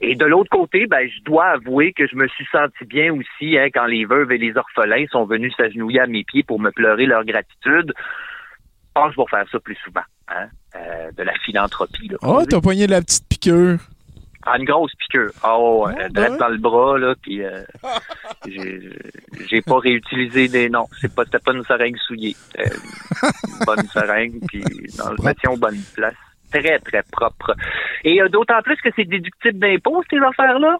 [0.00, 3.56] Et de l'autre côté, ben, je dois avouer que je me suis senti bien aussi
[3.56, 6.70] hein, quand les veuves et les orphelins sont venus s'agenouiller à mes pieds pour me
[6.70, 7.92] pleurer leur gratitude.
[7.96, 10.02] Je pense que je vais faire ça plus souvent.
[10.28, 10.48] Hein?
[10.74, 12.10] Euh, de la philanthropie.
[12.22, 13.78] Oh, t'as poigné la petite piqûre.
[14.46, 15.30] Ah, une grosse piqûre.
[15.42, 17.62] Oh, euh, direct dans le bras, là, puis euh,
[18.46, 18.90] j'ai
[19.48, 20.88] j'ai pas réutilisé des noms.
[21.00, 22.36] C'est pas, c'était pas une seringue souillée.
[22.36, 24.62] C'était une bonne seringue, puis
[24.98, 26.14] dans le mettions aux bonnes places.
[26.52, 27.56] Très, très propre.
[28.04, 30.76] Et euh, d'autant plus que c'est déductible d'impôts, ces affaires-là.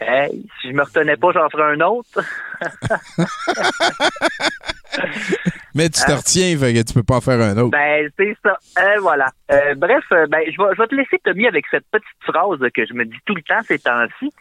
[0.00, 2.20] Hey, si je me retenais pas, j'en ferais un autre.
[5.74, 7.70] Mais tu te retiens, fait que tu peux pas en faire un autre.
[7.70, 8.58] Ben, c'est ça.
[8.78, 9.26] Euh, voilà.
[9.52, 12.58] Euh, bref, euh, ben, je vais, je vais te laisser, Tommy, avec cette petite phrase
[12.74, 14.32] que je me dis tout le temps ces temps-ci.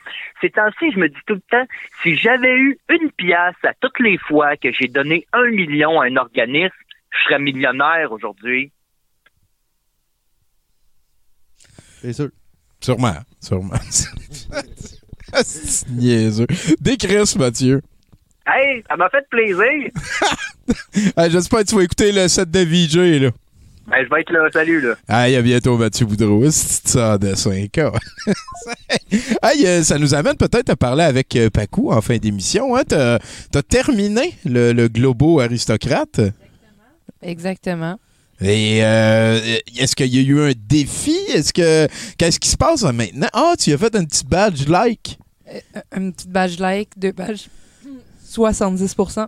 [0.41, 1.65] Ces temps-ci, je me dis tout le temps,
[2.01, 6.05] si j'avais eu une pièce à toutes les fois que j'ai donné un million à
[6.05, 6.73] un organisme,
[7.11, 8.71] je serais millionnaire aujourd'hui.
[12.01, 12.29] C'est sûr.
[12.81, 13.75] Sûrement, sûrement.
[15.43, 16.47] C'est niaiseux.
[16.79, 17.81] Décris, Mathieu.
[18.51, 19.91] Hey, ça m'a fait plaisir.
[21.29, 23.29] J'espère que tu vas écouter le set de VJ, là.
[23.87, 24.47] Ben, je vais être là.
[24.53, 24.95] Salut, là.
[25.09, 26.49] Hey, à bientôt, Mathieu Boudreau.
[26.51, 27.91] C'est ça, de 5 ans.
[29.43, 32.75] hey, euh, ça nous amène peut-être à parler avec euh, Pacou en fin d'émission.
[32.75, 32.83] Hein?
[32.87, 33.15] T'as
[33.55, 36.21] as terminé le, le Globo aristocrate.
[37.21, 37.99] Exactement.
[38.41, 39.39] Et euh,
[39.77, 41.17] est-ce qu'il y a eu un défi?
[41.33, 43.27] Est-ce que qu'est-ce qui se passe maintenant?
[43.33, 45.17] Ah, tu as fait un petit badge like.
[45.51, 45.59] Euh,
[45.97, 47.47] Une petite badge like, deux badges
[48.29, 49.27] 70%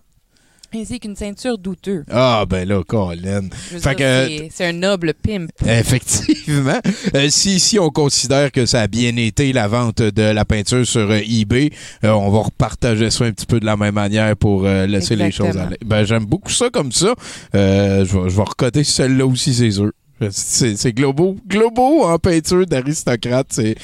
[0.73, 2.05] ainsi qu'une ceinture douteuse.
[2.09, 3.49] Ah, ben là, Colin.
[3.77, 5.49] C'est- un noble pimp.
[5.67, 6.79] Effectivement.
[7.13, 10.85] Euh, si, si on considère que ça a bien été la vente de la peinture
[10.87, 11.71] sur euh, eBay,
[12.05, 15.15] euh, on va repartager ça un petit peu de la même manière pour euh, laisser
[15.17, 15.77] les choses aller.
[15.85, 17.13] Ben, j'aime beaucoup ça comme ça.
[17.53, 19.91] Euh, je vais je vais recoter celle-là aussi, c'est sûr.
[20.29, 21.35] C'est Globo.
[21.47, 23.75] Globo en peinture d'aristocrate, c'est.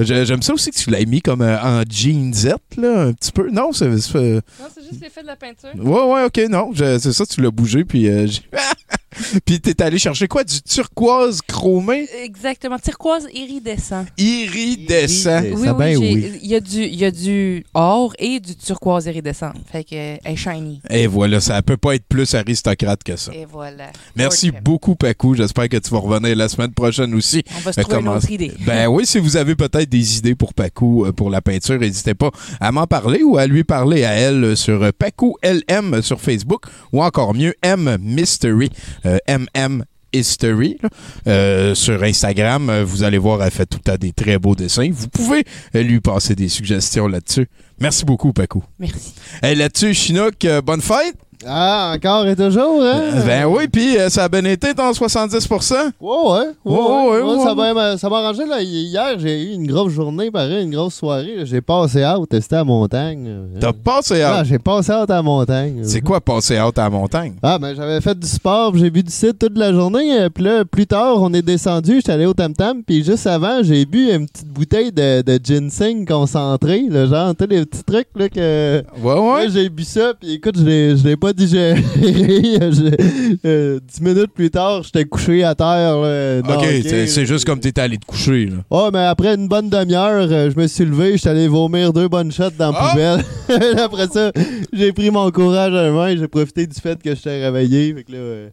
[0.00, 3.32] J'ai- J'aime ça aussi que tu l'aies mis comme euh, en jeansette, là, un petit
[3.32, 3.50] peu.
[3.50, 3.88] Non, c'est.
[3.88, 5.70] Non, c'est juste l'effet de la peinture.
[5.76, 6.70] Ouais, ouais, ok, non.
[6.74, 8.08] C'est ça, tu l'as bougé, puis.
[8.08, 8.42] euh, j'ai-
[9.44, 10.44] puis t'es allé chercher quoi?
[10.44, 12.06] Du turquoise chromé?
[12.22, 12.78] Exactement.
[12.78, 14.04] Turquoise iridescent.
[14.18, 15.42] Iridescent.
[15.54, 19.06] Oui, oui, j'ai- il y, a du- il y a du or et du turquoise
[19.06, 19.52] iridescent.
[19.70, 20.80] Fait que, elle est shiny.
[20.90, 23.32] Et voilà, ça peut pas être plus aristocrate que ça.
[23.34, 23.90] Et voilà.
[24.16, 25.34] Merci beaucoup, Pacou.
[25.34, 27.42] J'espère que tu vas revenir la semaine prochaine aussi.
[27.56, 28.52] On va se trouver une comment- autre idée.
[28.66, 32.14] Ben oui, si vous avez peut-être des idées pour Pacou, euh, pour la peinture, n'hésitez
[32.14, 32.30] pas
[32.60, 36.20] à m'en parler ou à lui parler à elle euh, sur euh, Pacou LM sur
[36.20, 38.70] Facebook ou encore mieux M Mystery,
[39.04, 40.88] MM History là.
[41.26, 42.70] Euh, sur Instagram.
[42.70, 44.88] euh, Vous allez voir, elle fait tout temps des très beaux dessins.
[44.90, 45.44] Vous pouvez
[45.74, 47.46] lui passer des suggestions là-dessus.
[47.78, 48.64] Merci beaucoup, Pacou.
[48.78, 49.12] Merci.
[49.42, 51.27] Et là-dessus, Chinook, bonne fête!
[51.46, 53.22] Ah, encore et toujours, hein?
[53.24, 55.72] Ben oui, puis euh, ça a bien été ton 70%?
[55.72, 56.14] Ouais, ouais.
[56.30, 58.44] Ouais, Ouais, ouais, ouais, ouais, ça m'a ça m'a arrangé.
[58.44, 58.60] Là.
[58.60, 61.44] Hier, j'ai eu une grosse journée, pareil, une grosse soirée.
[61.44, 63.28] J'ai passé out, c'était à la montagne.
[63.60, 64.46] T'as passé Ah, out?
[64.46, 65.80] j'ai passé out à la montagne.
[65.84, 67.34] C'est quoi passer out à la montagne?
[67.42, 70.20] Ah, ben j'avais fait du sport, puis j'ai bu du cidre toute la journée.
[70.20, 72.82] euh, Puis là, plus tard, on est descendu, j'étais allé au Tam Tam.
[72.82, 76.82] Puis juste avant, j'ai bu une petite bouteille de, de ginseng concentré.
[76.90, 78.82] Le genre, tu sais, les petits trucs là, que.
[79.02, 79.48] Ouais, ouais.
[79.50, 81.76] J'ai bu ça, puis écoute, je l'ai l'ai pas digéré.
[81.76, 85.96] Je- euh, dix minutes plus tard, j'étais couché à terre.
[86.00, 86.64] là, Ok,
[87.06, 88.46] c'est juste comme t'étais allé te coucher.
[88.46, 88.56] Là.
[88.70, 92.08] Oh, mais après une bonne demi-heure, euh, je me suis levé, j'étais allé vomir deux
[92.08, 92.90] bonnes shots dans la Ah!
[92.90, 93.78] poubelle.
[93.78, 94.32] après ça,
[94.72, 97.94] j'ai pris mon courage à la main, j'ai profité du fait que j'étais réveillé.
[97.94, 98.48] Fait que là, euh,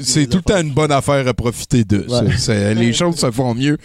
[0.00, 2.04] C'est tout le temps une bonne affaire à profiter de.
[2.08, 2.74] Ouais.
[2.74, 3.76] Les choses se font mieux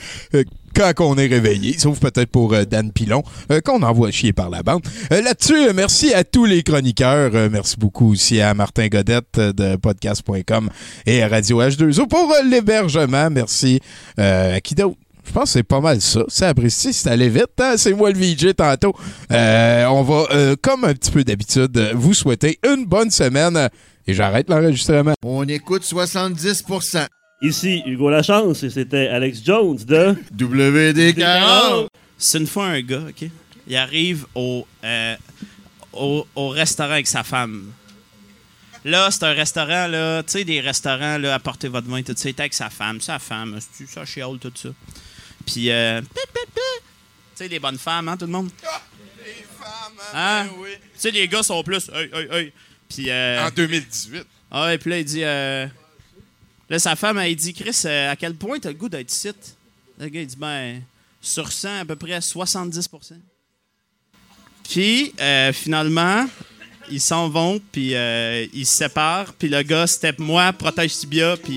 [0.74, 4.50] quand on est réveillé, sauf peut-être pour euh, Dan Pilon, euh, qu'on envoie chier par
[4.50, 4.82] la bande.
[5.12, 7.32] Euh, Là-dessus, merci à tous les chroniqueurs.
[7.52, 10.70] Merci beaucoup aussi à Martin Godette de podcast.com
[11.06, 13.30] et à Radio H2O pour l'hébergement.
[13.30, 13.80] Merci
[14.18, 14.98] à qui d'autre?
[15.26, 16.24] Je pense que c'est pas mal ça.
[16.28, 17.46] C'est apprécié, c'est allé vite.
[17.60, 17.76] hein?
[17.78, 18.94] C'est moi le VJ tantôt.
[19.30, 23.70] On va, comme un petit peu d'habitude, vous souhaiter une bonne semaine.
[24.06, 25.14] Et j'arrête l'enregistrement.
[25.24, 27.06] On écoute 70%.
[27.42, 31.88] Ici Hugo Lachance et c'était Alex Jones de WD40.
[32.18, 33.30] C'est une fois un gars, OK?
[33.68, 35.16] Il arrive au, euh,
[35.92, 37.72] au, au restaurant avec sa femme.
[38.86, 42.28] Là, c'est un restaurant, là, tu sais, des restaurants, là, apportez votre vin, tout ça.
[42.28, 44.70] Il était avec sa femme, sa femme, c'est- ça chiale, tout ça.
[45.46, 46.54] Puis, euh, pip, pip, pip.
[46.54, 46.82] tu
[47.36, 48.50] sais, les bonnes femmes, hein, tout le monde?
[49.26, 50.48] Les femmes, Hein?
[50.50, 52.54] Tu sais, les gars sont plus, hey, hey, hey.
[52.90, 54.26] Puis, euh, En 2018.
[54.52, 55.24] ah ouais, puis là, il dit.
[55.24, 55.66] euh,
[56.80, 59.30] sa femme, elle dit Chris, euh, à quel point t'as le goût d'être ici?
[60.00, 60.82] Le gars, il dit Ben,
[61.22, 63.14] sur 100, à peu près 70%
[64.70, 66.26] Puis, euh, finalement,
[66.90, 71.38] ils s'en vont, puis euh, ils se séparent, puis le gars, step moi, protège tibia,
[71.38, 71.52] puis